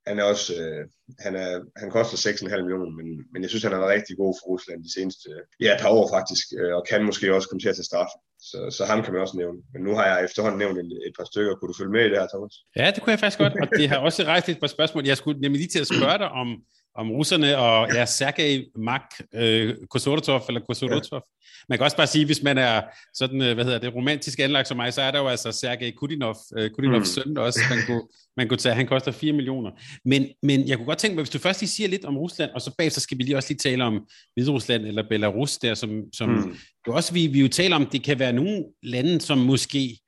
[0.07, 0.81] han er også, øh,
[1.25, 1.51] han, er,
[1.81, 4.83] han koster 6,5 millioner, men, men jeg synes, han har været rigtig god for Rusland
[4.83, 5.29] de seneste
[5.59, 8.11] ja, par år faktisk, øh, og kan måske også komme til at tage straf.
[8.49, 9.59] Så, så ham kan man også nævne.
[9.73, 11.55] Men nu har jeg efterhånden nævnt et, et par stykker.
[11.55, 12.53] Kunne du følge med i det her, Thomas?
[12.79, 15.05] Ja, det kunne jeg faktisk godt, og det har også rejst et par spørgsmål.
[15.11, 16.47] Jeg skulle nemlig lige til at spørge dig om,
[16.95, 19.01] om russerne og ja, Sergej Mak
[19.35, 21.21] øh, Kosorotov, eller Kosorotov.
[21.25, 21.65] Ja.
[21.69, 22.81] Man kan også bare sige, hvis man er
[23.13, 25.91] sådan, øh, hvad hedder det, romantisk anlagt som mig, så er der jo altså Sergej
[25.91, 27.23] Kudinov, øh, Kudinovs mm.
[27.23, 28.01] søn også, man kunne,
[28.37, 28.75] man kunne tage.
[28.75, 29.71] Han koster 4 millioner.
[30.05, 32.51] Men, men jeg kunne godt tænke mig, hvis du først lige siger lidt om Rusland,
[32.51, 36.03] og så bagefter skal vi lige også lige tale om Hviderusland eller Belarus der, som,
[36.13, 36.55] som mm.
[36.87, 39.99] jo også vi, vi jo taler om, det kan være nogle lande, som måske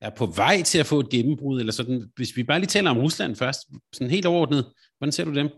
[0.00, 2.04] er på vej til at få et gennembrud, eller sådan.
[2.16, 3.60] Hvis vi bare lige taler om Rusland først,
[3.92, 4.64] sådan helt overordnet,
[4.98, 5.48] hvordan ser du dem?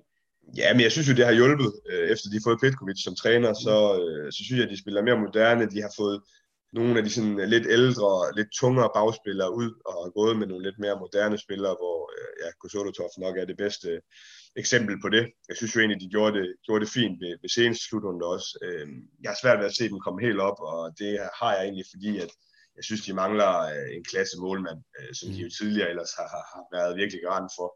[0.54, 1.72] Ja, men jeg synes jo, det har hjulpet.
[1.90, 4.82] Øh, efter de har fået Petkovic som træner, så, øh, så synes jeg, at de
[4.82, 5.70] spiller mere moderne.
[5.74, 6.22] De har fået
[6.72, 10.46] nogle af de sådan øh, lidt ældre, lidt tungere bagspillere ud og har gået med
[10.46, 11.98] nogle lidt mere moderne spillere, hvor
[12.42, 14.00] ja, Kosototov nok er det bedste
[14.56, 15.24] eksempel på det.
[15.48, 18.48] Jeg synes jo egentlig, de gjorde det, gjorde det fint ved, ved seneste slutrunde også.
[19.22, 21.86] Jeg har svært ved at se dem komme helt op, og det har jeg egentlig,
[21.94, 22.30] fordi at
[22.76, 23.52] jeg synes, de mangler
[23.96, 24.80] en klasse målmand,
[25.18, 27.68] som de jo tidligere ellers har, har været virkelig garant for.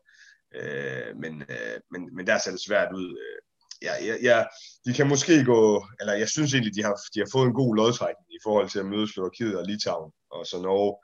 [0.55, 3.09] Øh, men, øh, men, men der ser det svært ud.
[3.24, 3.38] Øh.
[3.82, 4.44] Ja, ja, ja,
[4.86, 7.76] de kan måske gå, eller jeg synes egentlig, de har, de har fået en god
[7.76, 10.96] lodtrækning i forhold til at møde Slovakiet og Litauen, og så Norge.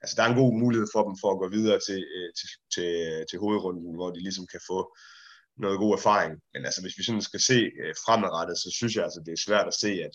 [0.00, 2.48] Altså, der er en god mulighed for dem for at gå videre til, øh, til,
[2.74, 2.90] til,
[3.30, 4.96] til hovedrunden, hvor de ligesom kan få
[5.64, 6.32] noget god erfaring.
[6.54, 9.44] Men altså, hvis vi sådan skal se øh, fremadrettet, så synes jeg altså, det er
[9.46, 10.14] svært at se, at,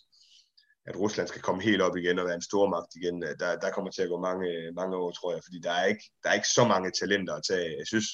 [0.87, 3.21] at Rusland skal komme helt op igen og være en stormagt igen.
[3.21, 4.47] Der, der kommer til at gå mange,
[4.79, 7.43] mange år, tror jeg, fordi der er, ikke, der er ikke så mange talenter at
[7.49, 7.77] tage.
[7.77, 8.07] Jeg synes,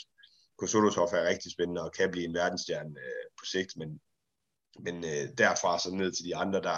[0.57, 3.89] Kosotov er rigtig spændende og kan blive en verdensstjerne øh, på sigt, men,
[4.79, 6.77] men øh, derfra så ned til de andre, der,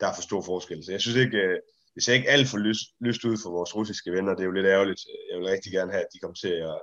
[0.00, 0.84] der er for stor forskel.
[0.84, 1.58] Så jeg synes ikke, øh,
[1.94, 4.34] det ser ikke alt for lyst, lyst ud for vores russiske venner.
[4.34, 5.00] Det er jo lidt ærgerligt.
[5.30, 6.80] Jeg vil rigtig gerne have, at de kommer til at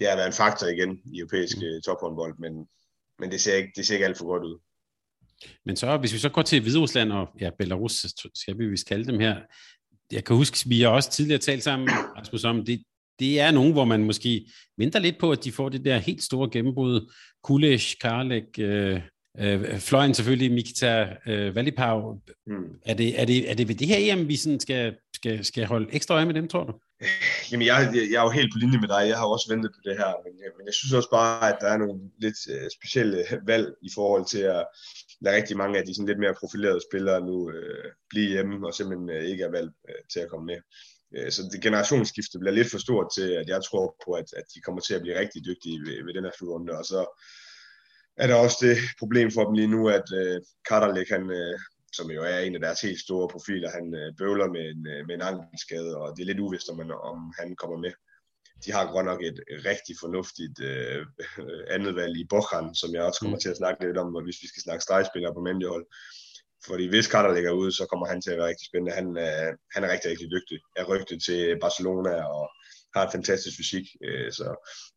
[0.00, 1.82] ja, være en faktor igen i europæisk mm.
[1.84, 2.52] tophåndbold, men,
[3.18, 4.58] men det, ser ikke, det ser ikke alt for godt ud.
[5.64, 9.12] Men så, hvis vi så går til Hviderusland og ja, Belarus, skal vi vist kalde
[9.12, 9.36] dem her,
[10.12, 12.84] jeg kan huske, vi har også tidligere talt sammen, Rasmus, om det,
[13.18, 16.22] det er nogen, hvor man måske venter lidt på, at de får det der helt
[16.22, 17.12] store gennembrud.
[17.42, 19.00] Kulesh, Karlek, øh,
[19.38, 22.20] øh, fløjen selvfølgelig, Mikita øh, Valipau.
[22.46, 22.54] Mm.
[22.86, 25.66] Er, det, er, det, er det ved det her EM, vi sådan skal, skal, skal
[25.66, 26.72] holde ekstra øje med dem, tror du?
[27.50, 27.76] Jamen, jeg,
[28.12, 29.08] jeg, er jo helt på linje med dig.
[29.08, 31.68] Jeg har også ventet på det her, men, men jeg synes også bare, at der
[31.68, 34.64] er nogle lidt uh, specielle valg i forhold til at
[35.20, 38.74] lade rigtig mange af de sådan lidt mere profilerede spillere nu uh, blive hjemme og
[38.74, 40.58] simpelthen uh, ikke er valgt uh, til at komme med.
[41.16, 44.44] Uh, så det generationsskifte bliver lidt for stort til, at jeg tror på, at, at
[44.54, 46.78] de kommer til at blive rigtig dygtige ved, ved den her slutrunde.
[46.78, 47.00] Og så
[48.16, 50.36] er der også det problem for dem lige nu, at uh,
[50.68, 51.60] Kaderlik, han, uh,
[51.96, 53.70] som jo er en af deres helt store profiler.
[53.70, 56.78] Han øh, bøvler med en, øh, med en ankelskade, og det er lidt uvist, om,
[57.10, 57.92] om han kommer med.
[58.64, 59.38] De har godt nok et
[59.70, 61.06] rigtig fornuftigt øh,
[61.76, 63.40] andet valg i Bochan, som jeg også kommer mm.
[63.44, 65.86] til at snakke lidt om, hvis vi skal snakke stregspillere på mandiehold.
[66.68, 68.96] Fordi hvis Carter ligger ude, så kommer han til at være rigtig spændende.
[69.00, 70.58] Han, øh, han er rigtig, rigtig dygtig.
[70.76, 72.50] Er rygtet til Barcelona og
[72.94, 73.86] har et fantastisk fysik.
[74.04, 74.46] Øh, så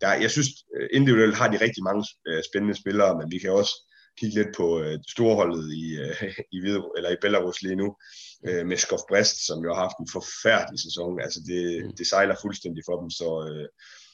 [0.01, 3.51] der, jeg synes, øh, individuelt har de rigtig mange øh, spændende spillere, men vi kan
[3.51, 3.74] også
[4.20, 7.95] kigge lidt på øh, storholdet i, øh, i, Hvide, eller i Belarus lige nu,
[8.47, 11.22] øh, med Skov Brest, som jo har haft en forfærdelig sæson.
[11.26, 11.95] Altså det, mm.
[11.97, 13.68] det sejler fuldstændig for dem, så, øh,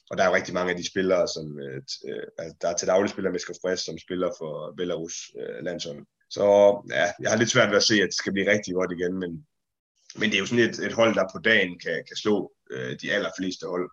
[0.10, 2.78] og der er jo rigtig mange af de spillere, som, øh, øh altså, der er
[2.78, 6.06] til daglig spillere med Skov Brest, som spiller for Belarus øh, landshold.
[6.36, 6.44] Så
[6.98, 9.14] ja, jeg har lidt svært ved at se, at det skal blive rigtig godt igen,
[9.22, 9.32] men,
[10.20, 12.36] men det er jo sådan et, et hold, der på dagen kan, kan slå
[12.72, 13.90] øh, de allerfleste hold.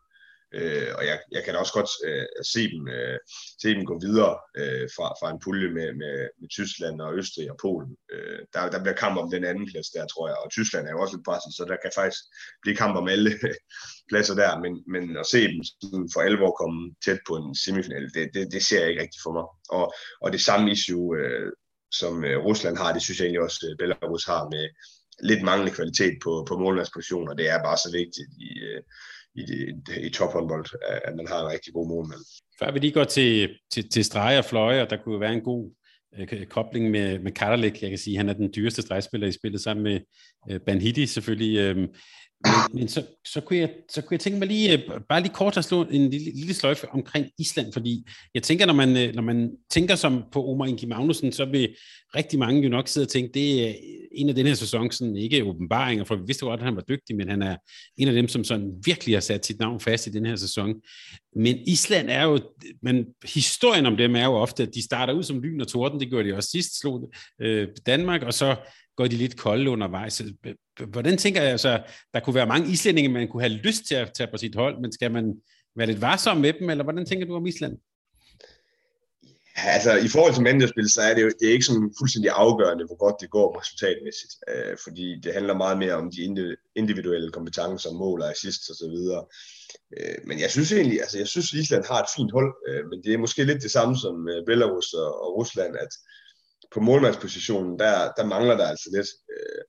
[0.59, 3.19] Øh, og jeg, jeg kan da også godt øh, se, dem, øh,
[3.63, 7.51] se dem gå videre øh, fra, fra en pulje med, med, med Tyskland og Østrig
[7.53, 7.93] og Polen.
[8.13, 10.39] Øh, der, der bliver kamp om den anden plads der, tror jeg.
[10.43, 12.23] Og Tyskland er jo også lidt presset, så der kan faktisk
[12.63, 13.31] blive kamp om alle
[14.11, 14.53] pladser der.
[14.65, 15.41] Men, men at se
[15.95, 19.21] dem for alvor komme tæt på en semifinal, det, det, det ser jeg ikke rigtig
[19.27, 19.47] for mig.
[19.79, 19.87] Og,
[20.23, 21.53] og det samme issue, øh,
[21.91, 24.69] som øh, Rusland har, det synes jeg egentlig også, øh, Belarus har med
[25.23, 27.35] lidt manglende kvalitet på, på målmandspositioner.
[27.35, 28.83] Det er bare så vigtigt i, øh,
[29.35, 30.67] i, i, i tophåndbold,
[31.05, 32.25] at man har en rigtig god målmand.
[32.59, 35.41] Før vi lige går til, til, til strege og fløje, og der kunne være en
[35.41, 35.73] god
[36.19, 39.61] øh, kobling med, med Karalik, Jeg kan sige, han er den dyreste stregspiller i spillet,
[39.61, 40.01] sammen med
[40.51, 41.59] øh, Banhidi selvfølgelig.
[41.59, 41.89] Øh,
[42.45, 45.35] men, men så, så, kunne jeg, så kunne jeg tænke mig lige, øh, bare lige
[45.35, 49.15] kort at slå en lille, lille sløjfe omkring Island, fordi jeg tænker, når man, øh,
[49.15, 51.77] når man tænker som på Omar Ingi Magnussen, så vil
[52.17, 53.75] rigtig mange jo nok sidde og tænke, det er
[54.13, 56.83] en af den her sæson, sådan ikke åbenbaringer, for vi vidste godt, at han var
[56.83, 57.57] dygtig, men han er
[57.97, 60.75] en af dem, som sådan virkelig har sat sit navn fast i den her sæson.
[61.37, 62.39] Men Island er jo,
[62.83, 66.01] men historien om dem er jo ofte, at de starter ud som lyn og torden,
[66.01, 68.57] det gjorde de også sidst, slog øh, Danmark, og så
[69.01, 70.23] går de lidt kolde undervejs.
[70.89, 71.83] Hvordan tænker jeg, altså,
[72.15, 74.81] der kunne være mange islændinge, man kunne have lyst til at tage på sit hold,
[74.81, 75.25] men skal man
[75.77, 77.75] være lidt varsom med dem, eller hvordan tænker du om Island?
[79.57, 82.85] Altså, i forhold til mandespil, så er det jo det er ikke sådan fuldstændig afgørende,
[82.87, 84.35] hvor godt det går resultatmæssigt.
[84.51, 86.21] Øh, fordi det handler meget mere om de
[86.77, 89.23] individuelle kompetencer, mål og assist og så videre.
[89.97, 92.99] Øh, men jeg synes egentlig, altså jeg synes Island har et fint hold, øh, men
[93.05, 95.93] det er måske lidt det samme som øh, Belarus og, og Rusland, at
[96.75, 99.09] på målmandspositionen, der, der mangler der altså lidt.
[99.33, 99.63] Øh,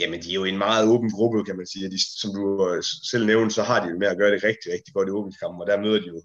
[0.00, 1.90] jamen, de er jo en meget åben gruppe, kan man sige.
[1.90, 4.72] De, som du øh, selv nævnte, så har de jo med at gøre det rigtig,
[4.72, 6.22] rigtig godt i åbningskampen, og der møder de jo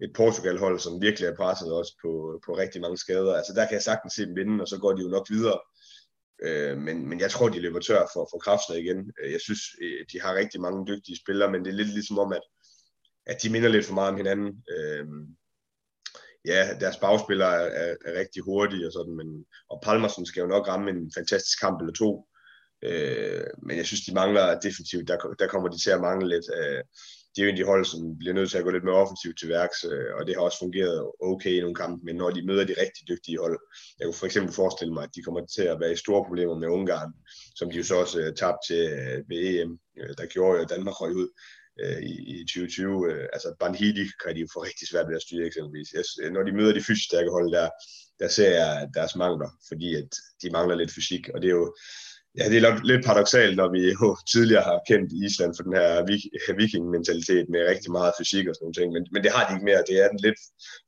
[0.00, 3.34] et Portugal-hold, som virkelig er presset også på, på rigtig mange skader.
[3.34, 5.58] Altså der kan jeg sagtens se dem vinde, og så går de jo nok videre.
[6.42, 9.12] Øh, men, men jeg tror, de løber tør for, for kræfter igen.
[9.22, 12.18] Øh, jeg synes, øh, de har rigtig mange dygtige spillere, men det er lidt ligesom
[12.18, 12.44] om, at,
[13.26, 14.64] at de minder lidt for meget om hinanden.
[14.74, 15.06] Øh,
[16.52, 19.28] ja, deres bagspillere er, er, er rigtig hurtige og sådan, men,
[19.70, 22.10] og Palmersen skal jo nok ramme en fantastisk kamp eller to.
[22.82, 26.46] Øh, men jeg synes, de mangler definitivt, der, der kommer de til at mangle lidt.
[26.58, 26.82] Øh,
[27.36, 29.02] de er jo en af de hold, som bliver nødt til at gå lidt mere
[29.04, 32.30] offensivt til værks, øh, og det har også fungeret okay i nogle kampe, men når
[32.30, 33.58] de møder de rigtig dygtige hold,
[33.98, 36.54] jeg kunne for eksempel forestille mig, at de kommer til at være i store problemer
[36.58, 37.12] med Ungarn,
[37.56, 40.64] som de jo så også øh, tabte til øh, ved EM, øh, der gjorde jo
[40.64, 41.28] Danmark røg ud
[41.82, 43.12] øh, i, i 2020.
[43.12, 45.88] Øh, altså Banhidi kan de jo få rigtig svært ved at styre eksempelvis.
[45.96, 47.68] Jeg, når de møder de fysisk stærke hold der,
[48.20, 50.10] der ser jeg deres mangler, fordi at
[50.42, 51.74] de mangler lidt fysik, og det er jo
[52.38, 55.90] Ja, det er lidt paradoxalt, når vi jo tidligere har kendt Island for den her
[56.60, 59.68] viking-mentalitet med rigtig meget fysik og sådan nogle ting, men, men det har de ikke
[59.70, 59.88] mere.
[59.90, 60.40] Det er den lidt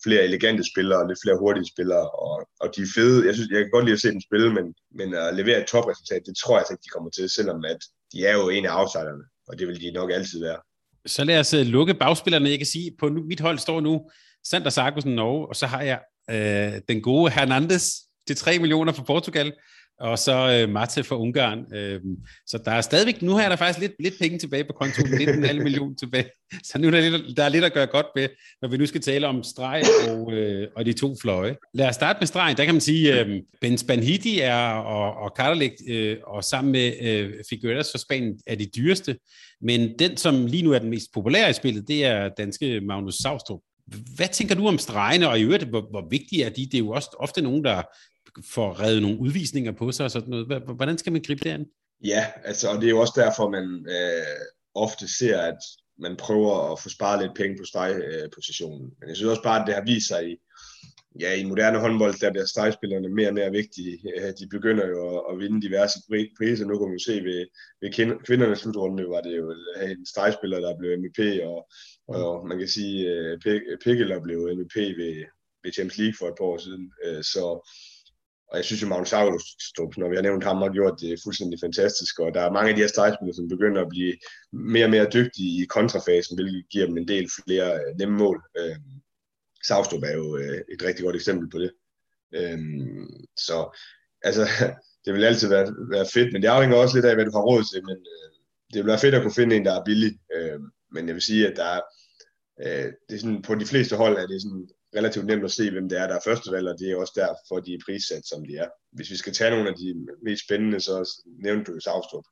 [0.05, 3.27] flere elegante spillere, lidt flere hurtige spillere, og, og de er fede.
[3.27, 4.67] Jeg, synes, jeg kan godt lide at se dem spille, men,
[4.99, 7.81] men at levere et topresultat, det tror jeg altså ikke, de kommer til, selvom at
[8.13, 10.61] de er jo en af outsiderne, og det vil de nok altid være.
[11.07, 12.51] Så lad os øh, lukke bagspillerne.
[12.51, 14.11] Jeg kan sige, på mit hold står nu
[14.45, 17.91] Sander Sargussen Norge, og så har jeg øh, den gode Hernandez
[18.27, 19.53] til 3 millioner fra Portugal,
[20.01, 21.75] og så øh, Mate for Ungarn.
[21.75, 22.01] Øh,
[22.47, 25.09] så der er stadigvæk, nu har jeg der faktisk lidt, lidt penge tilbage på kontoen,
[25.09, 26.31] 19,5 millioner tilbage.
[26.63, 28.29] Så nu er der lidt, der er lidt at gøre godt med,
[28.63, 31.57] når vi nu skal tale om streg og, øh, og de to fløje.
[31.75, 32.57] Lad os starte med stregen.
[32.57, 36.93] Der kan man sige, øh, Ben Spanhidi er, og, og Karalik, øh, og sammen med
[37.03, 39.17] øh, Figueres for Spanien, er de dyreste.
[39.63, 43.15] Men den, som lige nu er den mest populære i spillet, det er danske Magnus
[43.15, 43.61] Savstrup.
[44.17, 46.67] Hvad tænker du om stregene, og i øvrigt, hvor, hvor vigtige er de?
[46.67, 47.83] Det er jo også ofte nogen, der
[48.45, 50.63] får reddet nogle udvisninger på sig og sådan noget.
[50.63, 51.67] Hvordan skal man gribe det an?
[52.05, 55.59] Ja, altså, og det er jo også derfor, man øh, ofte ser, at
[55.99, 58.91] man prøver at få sparet lidt penge på stregpositionen.
[59.01, 60.37] Men jeg synes også bare, at det har vist sig i,
[61.21, 63.99] ja, i moderne håndbold, der bliver stregspillerne mere og mere vigtige.
[64.39, 65.99] De begynder jo at, at vinde diverse
[66.39, 66.67] priser.
[66.67, 67.47] Nu kan man jo se ved,
[67.81, 67.91] ved
[68.27, 71.21] kvindernes slutrunde, var det jo en stregspiller, der blev MVP,
[71.51, 71.59] og,
[72.09, 75.15] og man kan sige, at øh, Pikkeler blev MVP ved,
[75.63, 76.93] ved Champions League for et par år siden.
[77.05, 77.45] Øh, så
[78.51, 81.59] og jeg synes jo, Magnus August, når vi har nævnt ham, har gjort det fuldstændig
[81.61, 82.19] fantastisk.
[82.19, 84.15] Og der er mange af de her stregspillere, som begynder at blive
[84.53, 88.43] mere og mere dygtige i kontrafasen, hvilket giver dem en del flere øh, nemme mål.
[88.59, 88.77] Øh,
[89.65, 91.73] Savstrup er jo øh, et rigtig godt eksempel på det.
[92.35, 92.59] Øh,
[93.37, 93.79] så
[94.23, 94.43] altså,
[95.05, 97.49] det vil altid være, være fedt, men det afhænger også lidt af, hvad du har
[97.51, 97.85] råd til.
[97.85, 98.31] Men øh,
[98.73, 100.13] det vil være fedt at kunne finde en, der er billig.
[100.37, 100.61] Øh,
[100.93, 101.81] men jeg vil sige, at der er,
[102.63, 105.71] øh, det er sådan, på de fleste hold er det sådan relativt nemt at se,
[105.71, 108.47] hvem det er, der er førstevalg, og det er også derfor, de er prissat, som
[108.47, 108.69] de er.
[108.93, 112.25] Hvis vi skal tage nogle af de mest spændende, så nævnte du Savstrup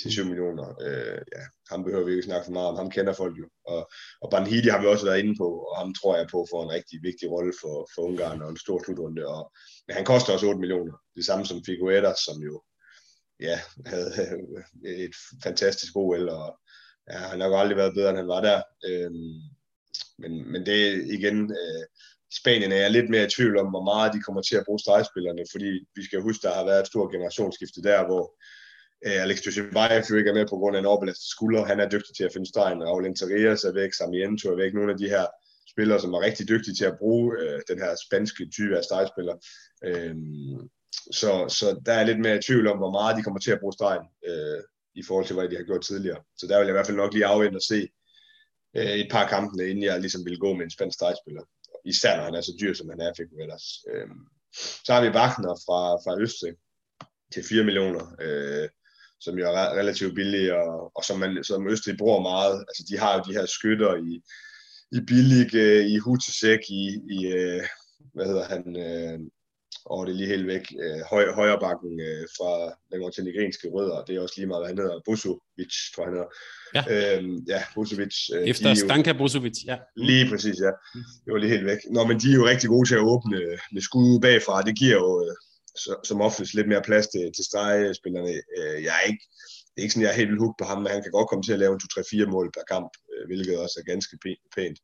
[0.00, 0.68] til 7 millioner.
[0.86, 3.46] Øh, ja, ham behøver vi ikke snakke for meget om, ham kender folk jo.
[3.66, 3.90] Og,
[4.22, 6.70] og Banhidi har vi også været inde på, og ham tror jeg på for en
[6.70, 9.26] rigtig vigtig rolle for, for Ungarn og en stor slutrunde.
[9.26, 9.52] Og,
[9.86, 10.94] men han koster også 8 millioner.
[11.16, 12.62] Det samme som Figueres, som jo
[13.40, 14.10] ja, havde
[15.06, 16.58] et fantastisk OL, og
[17.10, 18.62] ja, han har jo aldrig været bedre, end han var der.
[18.88, 19.40] Øhm,
[20.18, 21.84] men, men det er igen, øh,
[22.40, 24.78] Spanien er jeg lidt mere i tvivl om, hvor meget de kommer til at bruge
[24.78, 28.24] stregspillerne, fordi vi skal huske, der har været et stort generationsskifte der, hvor
[29.06, 31.64] øh, Alex Dushibayev jo ikke er med på grund af en overbelastet skulder.
[31.64, 34.92] Han er dygtig til at finde stregen, og Lenterias er væk, Samiento er væk, nogle
[34.92, 35.26] af de her
[35.72, 39.36] spillere, som er rigtig dygtige til at bruge øh, den her spanske type af stregspiller.
[39.84, 40.16] Øh,
[41.20, 43.60] så, så der er lidt mere i tvivl om, hvor meget de kommer til at
[43.60, 44.60] bruge stregen øh,
[44.94, 46.20] i forhold til, hvad de har gjort tidligere.
[46.38, 47.88] Så der vil jeg i hvert fald nok lige afvente og se,
[48.76, 51.42] øh, et par kampe, inden jeg ligesom ville gå med en spansk stregspiller.
[51.84, 53.66] Især når han er så dyr, som han er, fik ellers.
[53.90, 54.08] Øh,
[54.84, 56.54] så har vi Wagner fra, fra Østrig
[57.32, 58.68] til 4 millioner, øh,
[59.20, 62.64] som jo er relativt billig, og, og som, man, som Østrig bruger meget.
[62.68, 64.12] Altså, de har jo de her skytter i,
[64.96, 66.84] i Billig, øh, i Hutesek, i,
[67.16, 67.62] i øh,
[68.14, 69.18] hvad hedder han, øh,
[69.90, 72.52] og det er lige helt væk, øh, høj, højre bakken øh, fra
[72.90, 76.16] den montenegrinske rødder, det er også lige meget, hvad han hedder, Busovic, tror jeg han
[76.18, 76.32] hedder.
[76.76, 78.16] Ja, øhm, ja Busovic.
[78.34, 79.76] Øh, Efter Stanka Busovic, ja.
[80.10, 80.72] Lige præcis, ja.
[81.22, 81.80] Det var lige helt væk.
[81.96, 83.38] Nå, men de er jo rigtig gode til at åbne
[83.74, 85.34] med skud bagfra, det giver jo øh,
[85.84, 88.32] så, som oftest lidt mere plads til, til stregspillerne.
[88.58, 89.24] Øh, jeg er ikke,
[89.70, 91.44] det er ikke sådan, jeg er helt vildt på ham, men han kan godt komme
[91.44, 94.14] til at lave en 2-3-4 mål per kamp, øh, hvilket også er ganske
[94.56, 94.78] pænt.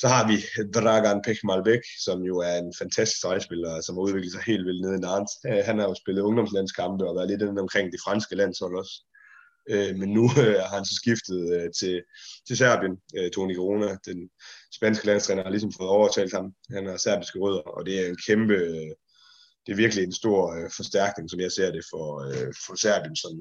[0.00, 0.36] Så har vi
[0.74, 4.96] Dragan Pekmalbek, som jo er en fantastisk stregspiller, som har udviklet sig helt vildt nede
[4.96, 5.34] i Nantes.
[5.48, 8.94] Øh, han har jo spillet ungdomslandskampe og været lidt inde omkring det franske landshold også.
[9.70, 12.02] Øh, men nu øh, har han så skiftet øh, til,
[12.46, 12.94] til Serbien.
[13.16, 14.18] Øh, Toni Corona, den
[14.78, 16.46] spanske landstræner, har ligesom fået overtalt ham.
[16.70, 18.92] Han har serbiske rødder, og det er en kæmpe, øh,
[19.64, 20.42] det er virkelig en stor
[20.76, 22.06] forstærkning, som jeg ser det for,
[22.66, 23.32] for Serbien, som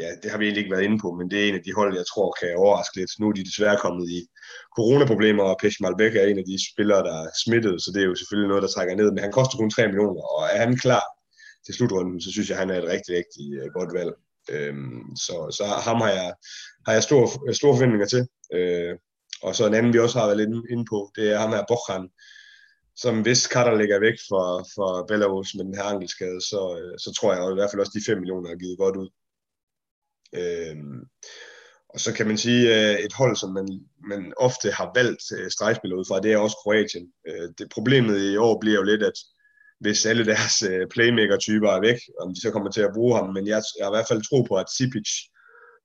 [0.00, 1.72] ja, det har vi egentlig ikke været inde på, men det er en af de
[1.78, 3.10] hold, jeg tror kan overraske lidt.
[3.20, 4.20] Nu er de desværre kommet i
[4.76, 8.06] coronaproblemer, og Pesh Malbec er en af de spillere, der er smittet, så det er
[8.10, 10.76] jo selvfølgelig noget, der trækker ned, men han koster kun 3 millioner, og er han
[10.76, 11.04] klar
[11.64, 14.12] til slutrunden, så synes jeg, han er et rigtig, rigtig øh, godt valg.
[14.54, 16.34] Øhm, så, så ham har jeg,
[16.86, 18.22] har jeg store, store forventninger til.
[18.56, 18.94] Øh,
[19.42, 21.64] og så en anden, vi også har været lidt inde på, det er ham her,
[21.68, 22.08] Bokhan,
[22.96, 27.08] som hvis Katter ligger væk fra, fra Belarus med den her ankelskade, så, øh, så
[27.16, 29.08] tror jeg i hvert fald også, de 5 millioner er givet godt ud.
[30.34, 30.76] Øh,
[31.94, 33.68] og så kan man sige, øh, et hold, som man,
[34.08, 37.06] man ofte har valgt øh, stregspillere ud fra, det er også Kroatien.
[37.28, 39.18] Øh, det problemet i år bliver jo lidt, at
[39.80, 40.54] hvis alle deres
[40.90, 43.92] playmaker-typer er væk, om de så kommer til at bruge ham, men jeg, jeg har
[43.92, 45.10] i hvert fald tro på, at Sipic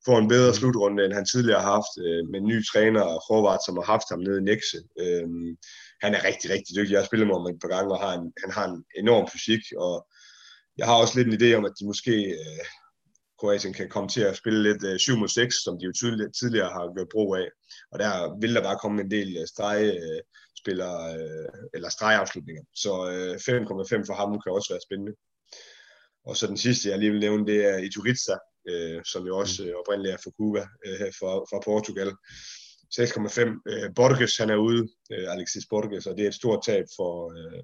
[0.06, 0.58] får en bedre mm.
[0.60, 1.94] slutrunde, end han tidligere har haft,
[2.32, 4.80] med en ny træner og forvart, som har haft ham nede i Nexe.
[6.04, 6.94] Han er rigtig, rigtig dygtig.
[6.94, 9.26] Jeg har spillet med ham et par gange, og har en, han har en enorm
[9.34, 9.96] fysik, og
[10.78, 12.14] jeg har også lidt en idé om, at de måske
[13.40, 16.32] Kroatien kan komme til at spille lidt øh, 7 mod 6, som de jo tidligere,
[16.32, 17.48] tidligere har gjort brug af.
[17.92, 22.64] Og der vil der bare komme en del øh, stregspillere, øh, øh, eller stregafslutninger.
[22.84, 25.14] Så øh, 5,5 for ham kan også være spændende.
[26.28, 28.36] Og så den sidste, jeg lige vil nævne, det er Ituriza,
[28.70, 32.12] øh, som jo også øh, oprindeligt er fra Cuba, øh, fra, fra Portugal.
[32.92, 33.62] 6,5.
[33.72, 37.14] Øh, Borges, han er ude, øh, Alexis Borges, og det er et stort tab for,
[37.38, 37.64] øh,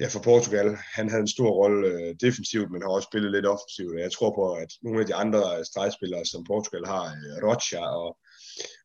[0.00, 0.76] ja, for Portugal.
[0.98, 4.00] Han havde en stor rolle øh, defensivt, men har også spillet lidt offensivt.
[4.00, 7.80] Jeg tror på, at nogle af de andre øh, stregspillere, som Portugal har, øh, Rocha
[8.02, 8.18] og,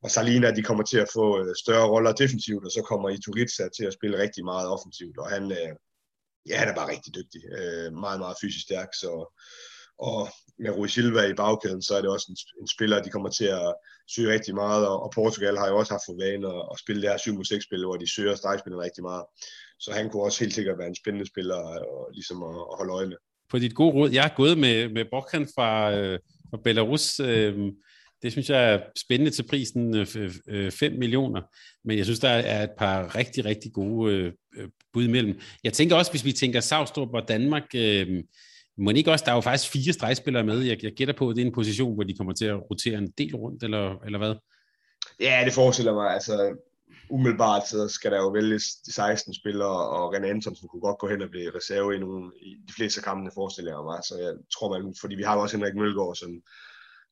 [0.03, 3.63] og Salina, de kommer til at få øh, større roller defensivt, og så kommer Ituriza
[3.77, 5.71] til at spille rigtig meget offensivt, og han, øh,
[6.49, 7.41] ja, han er bare rigtig dygtig.
[7.57, 9.11] Øh, meget, meget fysisk stærk, så
[10.09, 13.29] og med Rui Silva i bagkæden, så er det også en, en spiller, de kommer
[13.29, 13.73] til at
[14.13, 17.01] søge rigtig meget, og, og Portugal har jo også haft for vane at, at spille
[17.01, 19.23] det her 7 6 spil hvor de søger stregspillerne rigtig meget.
[19.81, 22.93] Så han kunne også helt sikkert være en spændende spiller og, ligesom at, at holde
[22.93, 23.17] øje med.
[23.49, 26.19] På dit gode råd, jeg er gået med, med Borkan fra, øh,
[26.49, 27.19] fra Belarus.
[27.19, 27.71] Øh,
[28.21, 30.07] det synes jeg er spændende til prisen øh,
[30.47, 31.41] øh, 5 millioner,
[31.85, 35.39] men jeg synes, der er et par rigtig, rigtig gode øh, øh bud imellem.
[35.63, 38.23] Jeg tænker også, hvis vi tænker Savstrup og Danmark, øh,
[38.77, 40.59] må ikke også, der er jo faktisk fire stregspillere med.
[40.59, 42.97] Jeg, jeg gætter på, at det er en position, hvor de kommer til at rotere
[42.97, 44.35] en del rundt, eller, eller hvad?
[45.19, 46.13] Ja, det forestiller mig.
[46.13, 46.55] Altså,
[47.15, 51.07] umiddelbart så skal der jo vælges de 16 spillere, og René Antonsen kunne godt gå
[51.07, 53.99] hen og blive reserve i, nogle, i de fleste kampene, forestiller jeg mig.
[54.03, 56.31] Så jeg tror, man, fordi vi har også Henrik Mølgaard, som,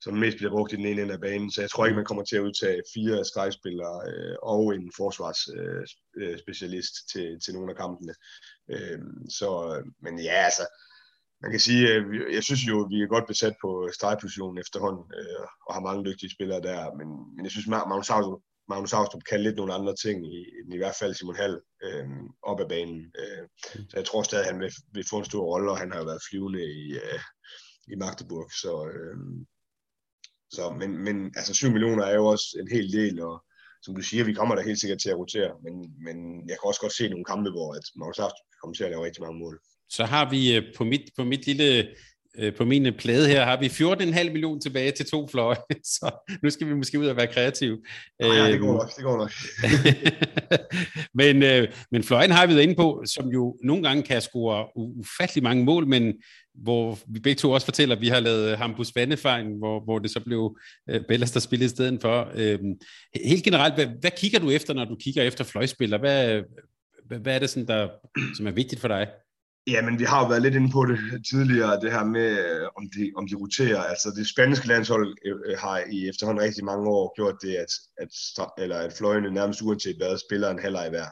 [0.02, 2.06] som mest bliver brugt i den ene ende af banen, så jeg tror ikke, man
[2.06, 7.72] kommer til at udtage fire stregspillere øh, og en forsvarsspecialist øh, øh til, til nogle
[7.72, 8.14] af kampene.
[8.74, 9.00] Øh,
[9.40, 9.50] så,
[10.04, 10.66] men ja, altså,
[11.42, 12.04] man kan sige, øh,
[12.36, 16.06] jeg synes jo, at vi er godt besat på stregpositionen efterhånden, øh, og har mange
[16.08, 19.96] dygtige spillere der, men, men jeg synes, Magnus Havstrup, Magnus Austrup kan lidt nogle andre
[19.96, 20.38] ting, i,
[20.74, 22.08] i hvert fald Simon Hall øh,
[22.44, 23.02] op ad banen.
[23.20, 23.44] Øh,
[23.90, 26.00] så jeg tror stadig, at han vil, vil få en stor rolle, og han har
[26.00, 27.20] jo været flyvende i, øh,
[27.88, 28.52] i Magdeburg.
[28.52, 29.18] Så, øh,
[30.52, 33.44] så, men, men altså 7 millioner er jo også en hel del, og
[33.82, 35.74] som du siger, vi kommer da helt sikkert til at rotere, men,
[36.06, 36.18] men
[36.50, 39.06] jeg kan også godt se nogle kampe, hvor at Magnus Austrup kommer til at lave
[39.06, 41.96] rigtig mange mål så har vi øh, på mit, på mit lille
[42.58, 46.12] på min plade her har vi 14,5 millioner tilbage til to fløje, så
[46.44, 47.78] nu skal vi måske ud og være kreative.
[48.20, 49.32] Nej, ja, det går øhm, nok, det går nok.
[51.22, 54.68] men, øh, men fløjen har vi været inde på, som jo nogle gange kan score
[54.76, 56.14] ufattelig mange mål, men
[56.54, 60.12] hvor vi begge to også fortæller, at vi har lavet Hampus Vandefejn, hvor, hvor det
[60.12, 60.58] så blev
[60.90, 62.32] øh, Bellas, der spillede i stedet for.
[62.36, 62.60] Øh,
[63.26, 66.00] helt generelt, hvad, hvad kigger du efter, når du kigger efter fløjspillere?
[66.00, 66.42] Hvad,
[67.06, 67.90] hvad, hvad er det, sådan, der,
[68.38, 69.08] som er vigtigt for dig?
[69.68, 71.00] Ja, men vi har jo været lidt inde på det
[71.32, 73.82] tidligere, det her med, øh, om de, om de roterer.
[73.84, 77.72] Altså det spanske landshold øh, øh, har i efterhånden rigtig mange år gjort det, at,
[77.98, 78.10] at,
[78.58, 81.10] eller at fløjene nærmest uanset hvad spiller en halvleg hver.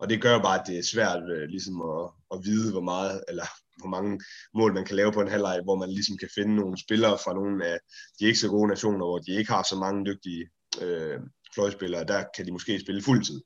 [0.00, 3.46] Og det gør bare, at det er svært ligesom at, at vide, hvor meget, eller
[3.80, 4.20] hvor mange
[4.54, 7.34] mål man kan lave på en halvleg, hvor man ligesom kan finde nogle spillere fra
[7.34, 7.78] nogle af
[8.18, 10.44] de ikke så gode nationer, hvor de ikke har så mange dygtige
[10.82, 11.18] øh,
[11.54, 12.04] fløjspillere.
[12.04, 13.40] Der kan de måske spille fuldtid.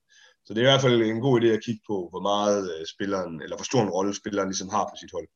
[0.45, 2.86] Så det er i hvert fald en god idé at kigge på, hvor meget øh,
[2.95, 5.28] spilleren, eller hvor stor en rolle spilleren ligesom har på sit hold.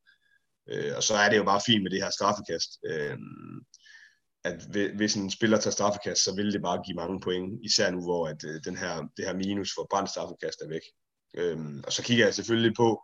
[0.70, 2.70] Øh, og så er det jo bare fint med det her straffekast.
[2.90, 3.18] Øh,
[4.44, 4.58] at
[4.96, 8.28] hvis en spiller tager straffekast, så vil det bare give mange point, især nu, hvor
[8.28, 10.86] at, øh, den her, det her minus for brændt straffekast er væk.
[11.38, 13.02] Øh, og så kigger jeg selvfølgelig på,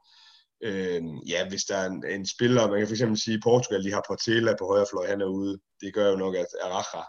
[0.62, 3.92] øh, ja, hvis der er en, en spiller, man kan for eksempel sige, Portugal, de
[3.92, 5.58] har Portela på højre fløj, han er ude.
[5.80, 7.02] Det gør jo nok, at Araja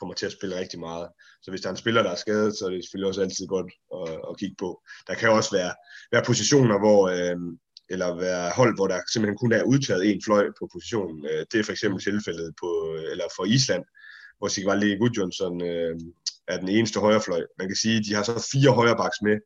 [0.00, 1.08] kommer til at spille rigtig meget.
[1.42, 3.46] Så hvis der er en spiller, der er skadet, så er det selvfølgelig også altid
[3.46, 4.70] godt at, at kigge på.
[5.08, 5.72] Der kan også være,
[6.12, 7.36] være positioner, hvor, øh,
[7.92, 11.18] eller være hold, hvor der simpelthen kun er udtaget en fløj på positionen.
[11.30, 12.70] Øh, det er for eksempel tilfældet på,
[13.12, 13.84] eller for Island,
[14.38, 15.94] hvor Sigvaldi Gudjonsson øh,
[16.48, 17.42] er den eneste højrefløj.
[17.58, 19.36] Man kan sige, at de har så fire højrebacks med,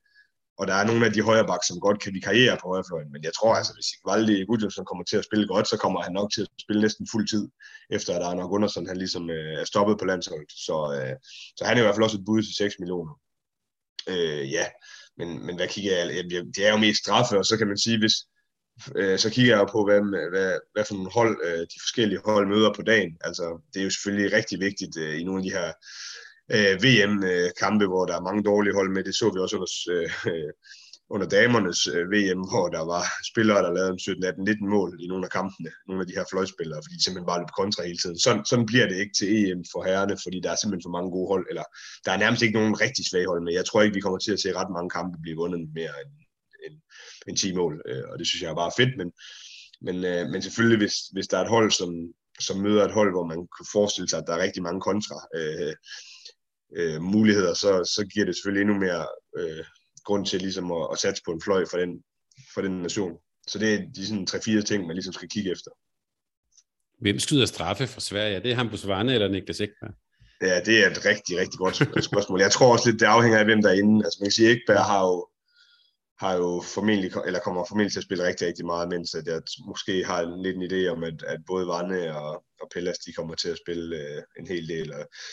[0.59, 3.33] og der er nogle af de højre som godt kan vikariere på højrefløjen, men jeg
[3.35, 6.43] tror altså, hvis Valdi Gudjonsson kommer til at spille godt, så kommer han nok til
[6.43, 7.49] at spille næsten fuld tid,
[7.91, 10.53] efter at der er nok Gunnarsson, han ligesom øh, er stoppet på landsholdet.
[10.67, 11.17] Så, øh,
[11.57, 13.15] så han er i hvert fald også et bud til 6 millioner.
[14.09, 14.67] Øh, ja,
[15.19, 16.25] men, men hvad kigger jeg?
[16.57, 18.17] Det er jo mest straffe, og så kan man sige, hvis,
[18.97, 20.01] øh, så kigger jeg på, hvad,
[20.31, 23.13] hvad, hvad for nogle hold øh, de forskellige hold møder på dagen.
[23.21, 25.73] Altså, det er jo selvfølgelig rigtig vigtigt øh, i nogle af de her
[26.53, 29.05] øh, VM-kampe, øh, hvor der er mange dårlige hold med.
[29.05, 29.71] Det så vi også under,
[30.33, 30.53] øh,
[31.15, 35.07] under damernes øh, VM, hvor der var spillere, der lavede 17, 18, 19 mål i
[35.07, 38.01] nogle af kampene, nogle af de her fløjspillere, fordi de simpelthen bare løb kontra hele
[38.03, 38.19] tiden.
[38.19, 41.11] Sådan, sådan bliver det ikke til EM for herrerne, fordi der er simpelthen for mange
[41.17, 41.67] gode hold, eller
[42.05, 43.53] der er nærmest ikke nogen rigtig svage hold, med.
[43.61, 46.13] jeg tror ikke, vi kommer til at se ret mange kampe blive vundet mere end,
[46.65, 46.77] end,
[47.29, 49.09] end 10 mål, øh, og det synes jeg er bare fedt, men,
[49.87, 51.91] men, øh, men selvfølgelig, hvis, hvis der er et hold, som,
[52.47, 55.17] som møder et hold, hvor man kan forestille sig, at der er rigtig mange kontra
[55.39, 55.75] øh,
[56.77, 59.07] øh, muligheder, så, så giver det selvfølgelig endnu mere
[59.39, 59.65] øh,
[60.05, 62.03] grund til ligesom at, at satse på en fløj for den,
[62.55, 63.13] for den nation.
[63.49, 65.71] Så det er de sådan tre-fire ting, man ligesom skal kigge efter.
[67.01, 68.37] Hvem skyder straffe for Sverige?
[68.37, 69.95] Er det Hampus Varne eller Niklas Ekberg?
[70.43, 71.77] Ja, det er et rigtig, rigtig godt
[72.11, 72.41] spørgsmål.
[72.41, 74.05] Jeg tror også lidt, det afhænger af, hvem der er inde.
[74.05, 75.29] Altså man kan sige, Ekberg har jo,
[76.19, 79.43] har jo formentlig, eller kommer formentlig til at spille rigtig, rigtig meget, mens at jeg
[79.67, 83.35] måske har lidt en idé om, at, at både Varne og, og Pellas, de kommer
[83.35, 84.93] til at spille øh, en hel del.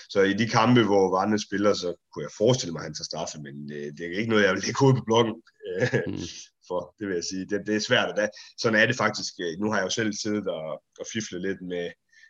[0.10, 3.12] Så i de kampe, hvor Varne spiller, så kunne jeg forestille mig, at han tager
[3.12, 5.36] straffe, men øh, det er ikke noget, jeg vil lægge ud på bloggen.
[5.70, 6.28] Øh, mm.
[6.68, 8.10] For det vil jeg sige, det, det er svært.
[8.12, 8.28] Og da,
[8.62, 9.34] sådan er det faktisk.
[9.44, 10.68] Øh, nu har jeg jo selv siddet og,
[11.02, 11.86] og fiflet lidt med,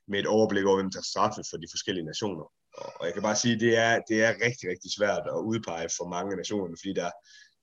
[0.09, 2.45] med et overblik over, hvem der tager straffe for de forskellige nationer.
[2.79, 5.45] Og, og jeg kan bare sige, at det er, det er rigtig, rigtig svært at
[5.51, 7.11] udpege for mange nationer, fordi der,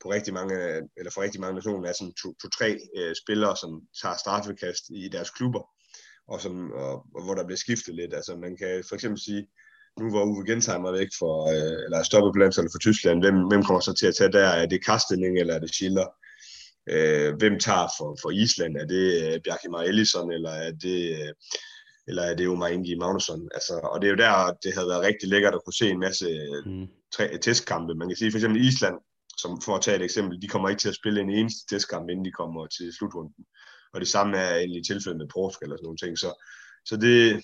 [0.02, 0.56] på rigtig mange,
[0.98, 3.70] eller for rigtig mange nationer er sådan to-tre to, øh, spillere, som
[4.02, 5.62] tager straffekast i deres klubber
[6.28, 8.14] og, som, og, og hvor der bliver skiftet lidt.
[8.14, 9.46] Altså man kan for eksempel sige,
[9.98, 13.62] nu hvor Uwe Gensheimer væk for, øh, eller stoppet på landsholdet for Tyskland, hvem, hvem
[13.62, 14.48] kommer så til at tage der?
[14.48, 16.06] Er det Kastening, eller er det Schiller?
[16.90, 18.76] Øh, hvem tager for, for Island?
[18.76, 21.32] Er det øh, Bjarke Mar Ellison, eller er det, øh,
[22.08, 23.48] eller er det Omar Ingi Magnusson?
[23.54, 26.00] Altså, og det er jo der, det havde været rigtig lækkert at kunne se en
[26.00, 26.26] masse
[26.66, 26.86] mm.
[27.14, 27.94] tre, testkampe.
[27.94, 28.96] Man kan sige for eksempel Island,
[29.38, 32.08] som for at tage et eksempel, de kommer ikke til at spille en eneste testkamp,
[32.10, 33.44] inden de kommer til slutrunden.
[33.92, 36.18] Og det samme er egentlig tilfældet med Portugal og sådan nogle ting.
[36.18, 36.30] Så,
[36.84, 37.42] så det,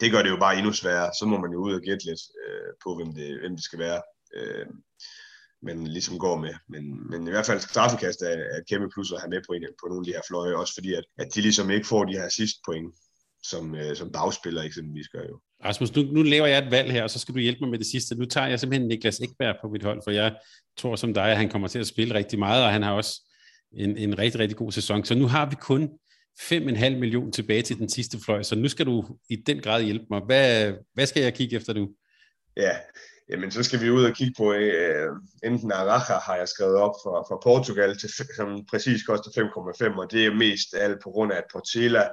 [0.00, 1.10] det gør det jo bare endnu sværere.
[1.18, 3.78] Så må man jo ud og gætte lidt øh, på, hvem det, hvem det skal
[3.78, 4.02] være,
[4.34, 4.66] øh,
[5.62, 6.54] men ligesom går med.
[6.68, 9.52] Men, men i hvert fald straffekast er, er et kæmpe plus at have med på,
[9.52, 12.04] en, på nogle af de her fløje, også fordi at, at de ligesom ikke får
[12.04, 12.94] de her sidste point,
[13.42, 15.40] som, øh, som bagspiller eksempelvis gør jo.
[15.64, 17.78] Rasmus, nu, nu laver jeg et valg her, og så skal du hjælpe mig med
[17.78, 18.14] det sidste.
[18.14, 20.36] Nu tager jeg simpelthen Niklas Ekberg på mit hold, for jeg
[20.76, 23.22] tror som dig, at han kommer til at spille rigtig meget, og han har også
[23.72, 25.04] en, en rigtig, rigtig god sæson.
[25.04, 25.90] Så nu har vi kun
[26.40, 30.04] 5,5 millioner tilbage til den sidste fløj, så nu skal du i den grad hjælpe
[30.10, 30.20] mig.
[30.26, 31.88] Hvad, hvad skal jeg kigge efter nu?
[32.56, 32.76] Ja,
[33.30, 36.94] jamen så skal vi ud og kigge på, uh, enten Araja har jeg skrevet op
[37.02, 39.30] fra, fra Portugal, til, som præcis koster
[39.90, 42.08] 5,5, og det er mest alt på grund af, at Portela,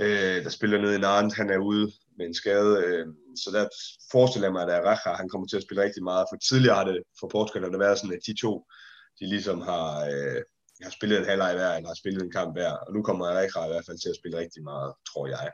[0.00, 3.06] uh, der spiller nede i Narent, han er ude med en skade, Øh,
[3.42, 3.68] så der
[4.12, 6.84] forestiller jeg mig, at Araja, han kommer til at spille rigtig meget, for tidligere har
[6.84, 8.52] det for Portugal har det været sådan, at de to,
[9.18, 10.40] de ligesom har, øh,
[10.82, 13.66] har spillet en halvleg hver, eller har spillet en kamp hver, og nu kommer Araja
[13.66, 15.50] i hvert fald til at spille rigtig meget, tror jeg.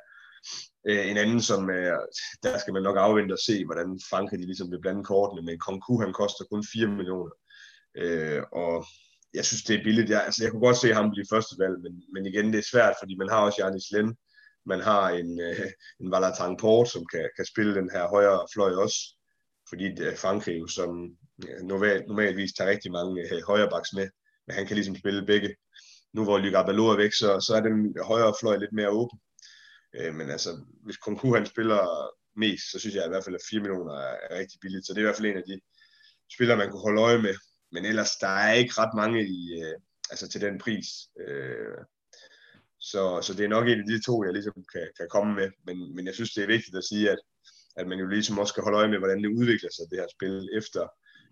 [0.89, 1.99] Øh, en anden, som øh,
[2.43, 5.59] der skal man nok afvente og se, hvordan Frankrig de ligesom vil blande kortene, men
[5.59, 7.35] Konku, han koster kun 4 millioner.
[8.03, 8.75] Øh, og
[9.35, 10.11] jeg synes, det er billigt.
[10.11, 12.71] Jeg, altså, jeg kunne godt se ham blive første valg, men, men igen, det er
[12.73, 14.17] svært, fordi man har også Janis Len,
[14.73, 15.67] man har en, øh,
[16.01, 18.99] en Valentin Port, som kan, kan spille den her højre fløj også,
[19.69, 20.91] fordi det er Frankrig jo, som
[21.49, 24.09] øh, normalt, normalvis tager rigtig mange øh, højrebaks med,
[24.47, 25.51] men han kan ligesom spille begge.
[26.15, 29.19] Nu hvor Lyga er væk, så, så er den højre fløj lidt mere åben.
[29.97, 30.51] Øh, men altså,
[30.85, 31.81] hvis Konku han spiller
[32.37, 34.87] mest, så synes jeg i hvert fald, at 4 millioner er, er rigtig billigt.
[34.87, 35.61] Så det er i hvert fald en af de
[36.35, 37.35] spillere, man kunne holde øje med.
[37.73, 39.77] Men ellers, der er ikke ret mange i, øh,
[40.11, 40.87] altså til den pris.
[41.27, 41.79] Øh,
[42.81, 45.49] så, så det er nok en af de to, jeg ligesom kan, kan komme med.
[45.67, 47.21] Men, men jeg synes, det er vigtigt at sige, at,
[47.77, 50.09] at man jo ligesom også skal holde øje med, hvordan det udvikler sig, det her
[50.17, 50.83] spil, efter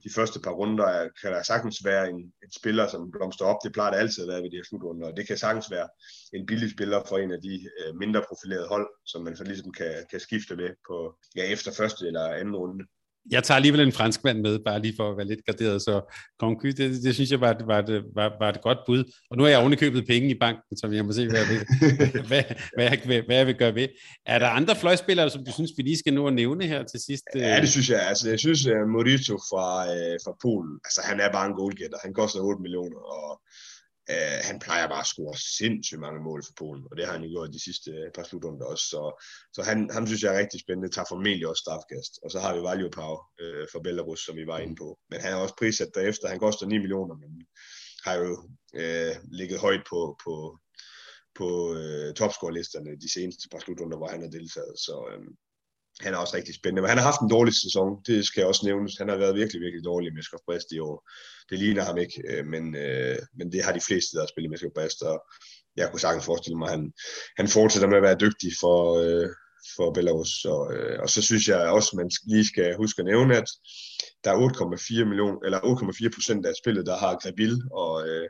[0.05, 3.57] de første par runder kan der sagtens være en, en spiller, som blomster op.
[3.65, 5.89] Det plejer det altid at være ved de her slutrunder, og det kan sagtens være
[6.33, 9.73] en billig spiller for en af de øh, mindre profilerede hold, som man så ligesom
[9.73, 12.85] kan, kan skifte med på, ja, efter første eller anden runde
[13.31, 16.67] jeg tager alligevel en franskmand med, bare lige for at være lidt graderet, så Concu,
[16.67, 19.05] det, det synes jeg var, var, det, var, var et godt bud.
[19.31, 21.61] Og nu har jeg ovenikøbet penge i banken, så jeg må se, hvad jeg, vil,
[22.29, 22.43] hvad,
[22.75, 23.89] hvad, jeg, hvad jeg vil gøre ved.
[24.27, 27.01] Er der andre fløjspillere, som du synes, vi lige skal nå at nævne her til
[27.01, 27.25] sidst?
[27.35, 28.09] Ja, det synes jeg.
[28.09, 31.99] Altså, jeg synes, at Morito fra, øh, fra Polen, altså han er bare en goalgetter.
[32.03, 33.41] Han koster 8 millioner, og
[34.15, 37.25] Uh, han plejer bare at score sindssygt mange mål for Polen, og det har han
[37.25, 38.87] jo gjort de sidste uh, par slutrunder også.
[38.93, 39.03] Så,
[39.55, 42.13] så han, han synes jeg er rigtig spændende, tager formentlig også strafkast.
[42.23, 44.89] Og så har vi Valjo Pau uh, for Belarus, som vi var inde på.
[45.11, 46.29] Men han er også prissat derefter.
[46.29, 47.31] Han koster 9 millioner, men
[48.07, 48.31] har jo
[48.83, 50.35] uh, ligget højt på, på,
[51.39, 51.49] på
[51.81, 54.75] uh, topscore-listerne de seneste par slutrunder, hvor han har deltaget.
[54.87, 55.29] Så um,
[56.01, 56.83] han er også rigtig spændende.
[56.83, 58.99] Men han har haft en dårlig sæson, det skal også nævnes.
[58.99, 61.11] Han har været virkelig, virkelig dårlig i Skov Brest i år.
[61.51, 64.51] Det ligner ham ikke, øh, men, øh, men det har de fleste, der har spillet
[64.51, 65.17] med Skov Brest, og
[65.77, 66.93] jeg kunne sagtens forestille mig, at han,
[67.37, 69.29] han fortsætter med at være dygtig for, øh,
[69.77, 70.45] for Belarus.
[70.45, 73.49] Og, øh, og så synes jeg også, man lige skal huske at nævne, at
[74.25, 78.29] der er 8,4 million, eller 8,4 procent af spillet, der har Grebil, og øh,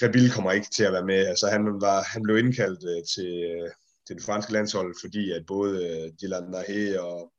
[0.00, 1.26] Grebil kommer ikke til at være med.
[1.32, 3.70] Altså han, var, han blev indkaldt øh, til, øh,
[4.06, 7.32] til det franske landshold, fordi at både øh, Dylan Nahé og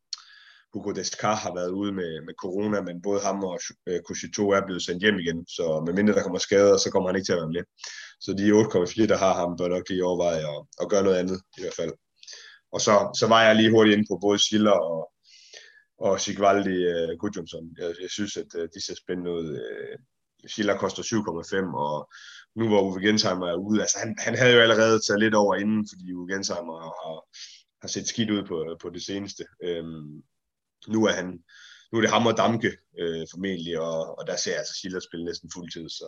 [0.74, 4.84] Hugo Descartes har været ude med, med corona, men både ham og øh, er blevet
[4.84, 7.56] sendt hjem igen, så medmindre der kommer skader, så kommer han ikke til at være
[7.56, 7.64] med.
[8.26, 11.42] Så de 8,4, der har ham, bør nok lige overveje at, at gøre noget andet
[11.58, 11.94] i hvert fald.
[12.74, 15.12] Og så, så var jeg lige hurtigt inde på både Schiller og,
[16.06, 17.66] og Sigvaldi uh, Gudjonsson.
[17.80, 19.48] Jeg, jeg synes, at uh, de ser spændende ud.
[19.62, 19.98] Øh,
[20.44, 21.98] uh, Schiller koster 7,5, og
[22.56, 25.56] nu hvor Uwe Gensheimer er ude, altså han, han havde jo allerede taget lidt over
[25.56, 27.16] inden, fordi Uwe Gensheimer har,
[27.82, 29.44] har set skidt ud på, på det seneste.
[29.64, 30.24] Øhm,
[30.88, 31.44] nu er han
[31.94, 35.00] nu er det ham og Damke øh, formentlig, og, og der ser jeg altså Schiller
[35.00, 36.08] spille næsten fuldtid, så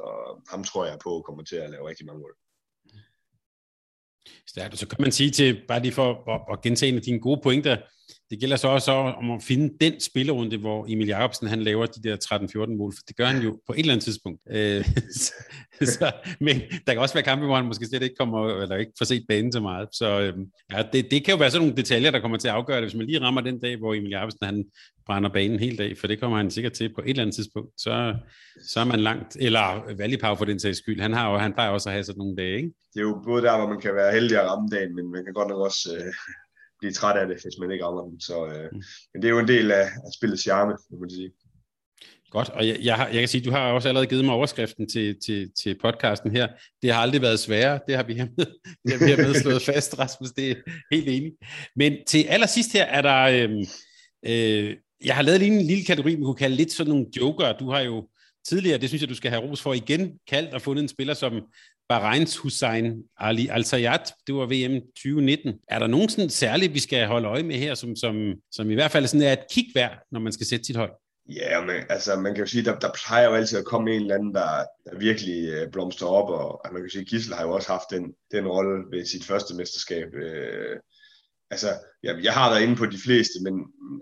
[0.51, 2.35] ham tror jeg på kommer til at lave rigtig mange mål.
[4.47, 4.79] Stærkt.
[4.79, 7.41] Så kan man sige til, bare lige for at, at gentage en af dine gode
[7.43, 7.77] pointer,
[8.29, 12.09] det gælder så også om at finde den spillerunde, hvor Emil Jacobsen han laver de
[12.09, 12.17] der
[12.71, 14.41] 13-14 mål, for det gør han jo på et eller andet tidspunkt.
[14.49, 14.85] Øh,
[15.95, 18.91] så, men der kan også være kampe, hvor han måske slet ikke kommer, eller ikke
[18.97, 19.87] får set banen så meget.
[19.91, 20.33] Så øh,
[20.71, 22.85] ja, det, det kan jo være sådan nogle detaljer, der kommer til at afgøre det.
[22.85, 24.65] Hvis man lige rammer den dag, hvor Emil Jacobsen han
[25.05, 27.69] brænder banen hele dag, for det kommer han sikkert til på et eller andet tidspunkt,
[27.77, 28.15] så,
[28.67, 31.01] så er man langt, eller Valipau for den sags skyld.
[31.01, 32.71] Han, har jo, han plejer også at have sådan nogle dage, ikke?
[32.93, 35.25] Det er jo både der, hvor man kan være heldig at ramme dagen, men man
[35.25, 36.13] kan godt nok også øh,
[36.85, 38.19] blive træt af det, hvis man ikke rammer den.
[38.21, 38.81] Så øh, mm.
[39.11, 41.31] men det er jo en del af, af spillets charme, må man sige.
[42.31, 45.15] Godt, og jeg, jeg, jeg kan sige, du har også allerede givet mig overskriften til,
[45.25, 46.47] til, til podcasten her.
[46.81, 48.47] Det har aldrig været sværere, det har vi hermed,
[48.83, 50.55] det har vi hermed slået fast, Rasmus, det er
[50.91, 51.31] helt enig.
[51.75, 53.49] Men til allersidst her er der, øh,
[54.25, 54.75] øh,
[55.05, 57.57] jeg har lavet lige en lille kategori, vi kunne kalde lidt sådan nogle joker.
[57.57, 58.07] Du har jo
[58.47, 61.13] tidligere, det synes jeg, du skal have ros for igen, kaldt og fundet en spiller
[61.13, 61.41] som
[61.89, 63.99] Bahreins Hussein Ali Al Sayyad.
[64.27, 65.53] Det var VM 2019.
[65.67, 68.73] Er der nogen sådan særligt, vi skal holde øje med her, som, som, som i
[68.73, 70.91] hvert fald sådan er et kig værd, når man skal sætte sit hold?
[71.29, 74.01] Ja, men altså, man kan jo sige, der, der plejer jo altid at komme en
[74.01, 77.51] eller anden, der, der virkelig øh, blomster op, og man kan sige, Gissel har jo
[77.51, 80.07] også haft den, den rolle ved sit første mesterskab.
[80.13, 80.79] Øh,
[81.51, 81.67] altså,
[82.03, 83.53] jeg, jeg har været inde på de fleste, men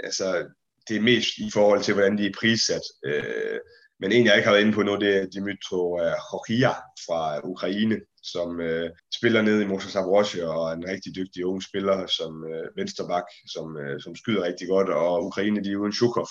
[0.03, 0.45] altså,
[0.89, 2.81] det er mest i forhold til, hvordan de er prissat.
[3.05, 3.59] Øh,
[4.03, 6.73] men en, jeg ikke har været inde på nu, det er Dimitro øh, Hokia
[7.05, 11.63] fra Ukraine, som øh, spiller ned i Motor Zaporozhye og er en rigtig dygtig ung
[11.63, 14.89] spiller som øh, vensterbak, som, øh, som skyder rigtig godt.
[14.89, 16.27] Og Ukraine, de er uden Shukov,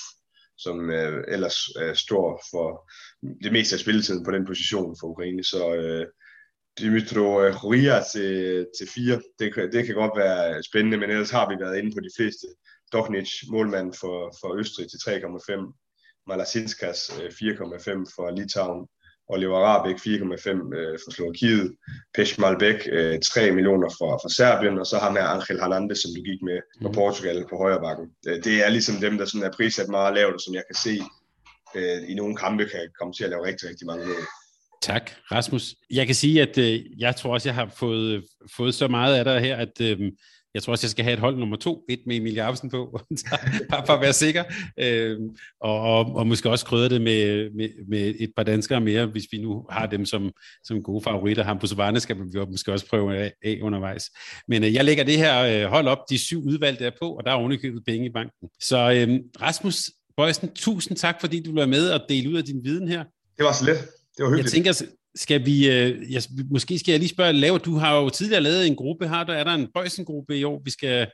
[0.59, 2.91] som øh, ellers øh, står for
[3.45, 5.45] det meste af spilletiden på den position for Ukraine.
[5.45, 6.07] Så øh,
[6.79, 11.49] Dimitro øh, Hokia til, til fire, det, det kan godt være spændende, men ellers har
[11.49, 12.47] vi været inde på de fleste
[12.93, 15.82] Doknic, målmand for, for Østrig til 3,5,
[16.29, 18.87] Malasinskas 4,5 øh, for Litauen,
[19.29, 21.77] Oliver Rabek 4,5 øh, for Slovakiet,
[22.15, 22.79] Pesh Malbek
[23.25, 26.43] 3 øh, millioner for, for Serbien, og så har med Angel Hernandez, som du gik
[26.43, 26.95] med på mm.
[26.95, 28.07] Portugal på højre bakken.
[28.47, 30.95] Det er ligesom dem, der sådan er prissat meget lavt, som jeg kan se
[32.09, 34.25] i nogle kampe kan komme til at lave rigtig, rigtig mange mål.
[34.83, 35.75] Tak, Rasmus.
[35.91, 38.25] Jeg kan sige, at øh, jeg tror også, jeg har fået,
[38.57, 39.99] fået så meget af dig her, at øh,
[40.55, 43.01] jeg tror også, jeg skal have et hold nummer to, et med Emil Jacobsen på,
[43.71, 44.45] bare for at være sikker,
[44.79, 45.19] øh,
[45.61, 49.25] og, og, og måske også krydre det med, med, med et par danskere mere, hvis
[49.33, 50.31] vi nu har dem som,
[50.65, 51.45] som gode favoritter.
[51.45, 54.11] Ham på Savane skal vi måske også prøve af, af undervejs.
[54.49, 57.25] Men øh, jeg lægger det her øh, hold op, de syv udvalgte er på, og
[57.25, 58.49] der er ovenikøbet penge i banken.
[58.61, 62.65] Så øh, Rasmus Bøjsen, tusind tak, fordi du var med og dele ud af din
[62.65, 63.05] viden her.
[63.37, 63.79] Det var så lidt.
[64.17, 64.55] Det var hyggeligt.
[64.55, 64.83] Jeg tænker,
[65.15, 68.67] skal vi, øh, jeg, måske skal jeg lige spørge, Lave, du har jo tidligere lavet
[68.67, 71.07] en gruppe, har der, er der en Bøjsen-gruppe i år, vi skal,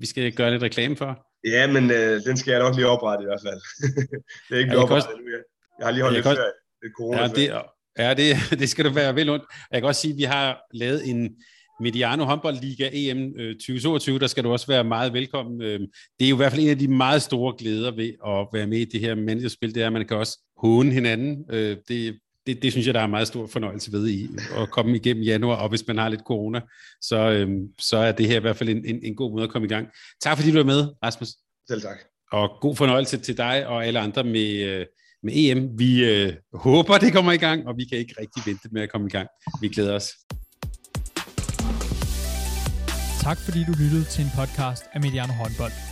[0.00, 1.26] vi skal gøre lidt reklame for?
[1.46, 3.60] Ja, men øh, den skal jeg nok lige oprette i hvert fald.
[4.48, 5.30] det er ikke ja, oprettet endnu.
[5.78, 6.52] Jeg har lige holdt lidt ferie.
[6.82, 7.52] Det corona ja, det,
[7.98, 9.44] ja det, det skal du være vel ondt.
[9.72, 11.36] Jeg kan også sige, at vi har lavet en
[11.80, 15.62] Mediano Håndboldliga EM 2022, der skal du også være meget velkommen.
[15.62, 15.80] Øh,
[16.18, 18.66] det er jo i hvert fald en af de meget store glæder ved at være
[18.66, 21.44] med i det her managerspil, det er, at man kan også håne hinanden.
[21.50, 24.96] Øh, det det, det synes jeg, der er meget stor fornøjelse ved i at komme
[24.96, 26.60] igennem januar, og hvis man har lidt corona,
[27.00, 29.50] så, øhm, så er det her i hvert fald en, en, en god måde at
[29.50, 29.88] komme i gang.
[30.20, 31.28] Tak fordi du var med, Rasmus.
[31.68, 31.96] Selv tak.
[32.32, 34.86] Og god fornøjelse til dig og alle andre med, øh,
[35.22, 35.78] med EM.
[35.78, 38.92] Vi øh, håber, det kommer i gang, og vi kan ikke rigtig vente med at
[38.92, 39.28] komme i gang.
[39.60, 40.12] Vi glæder os.
[43.22, 45.91] Tak fordi du lyttede til en podcast af Mediano Håndbold.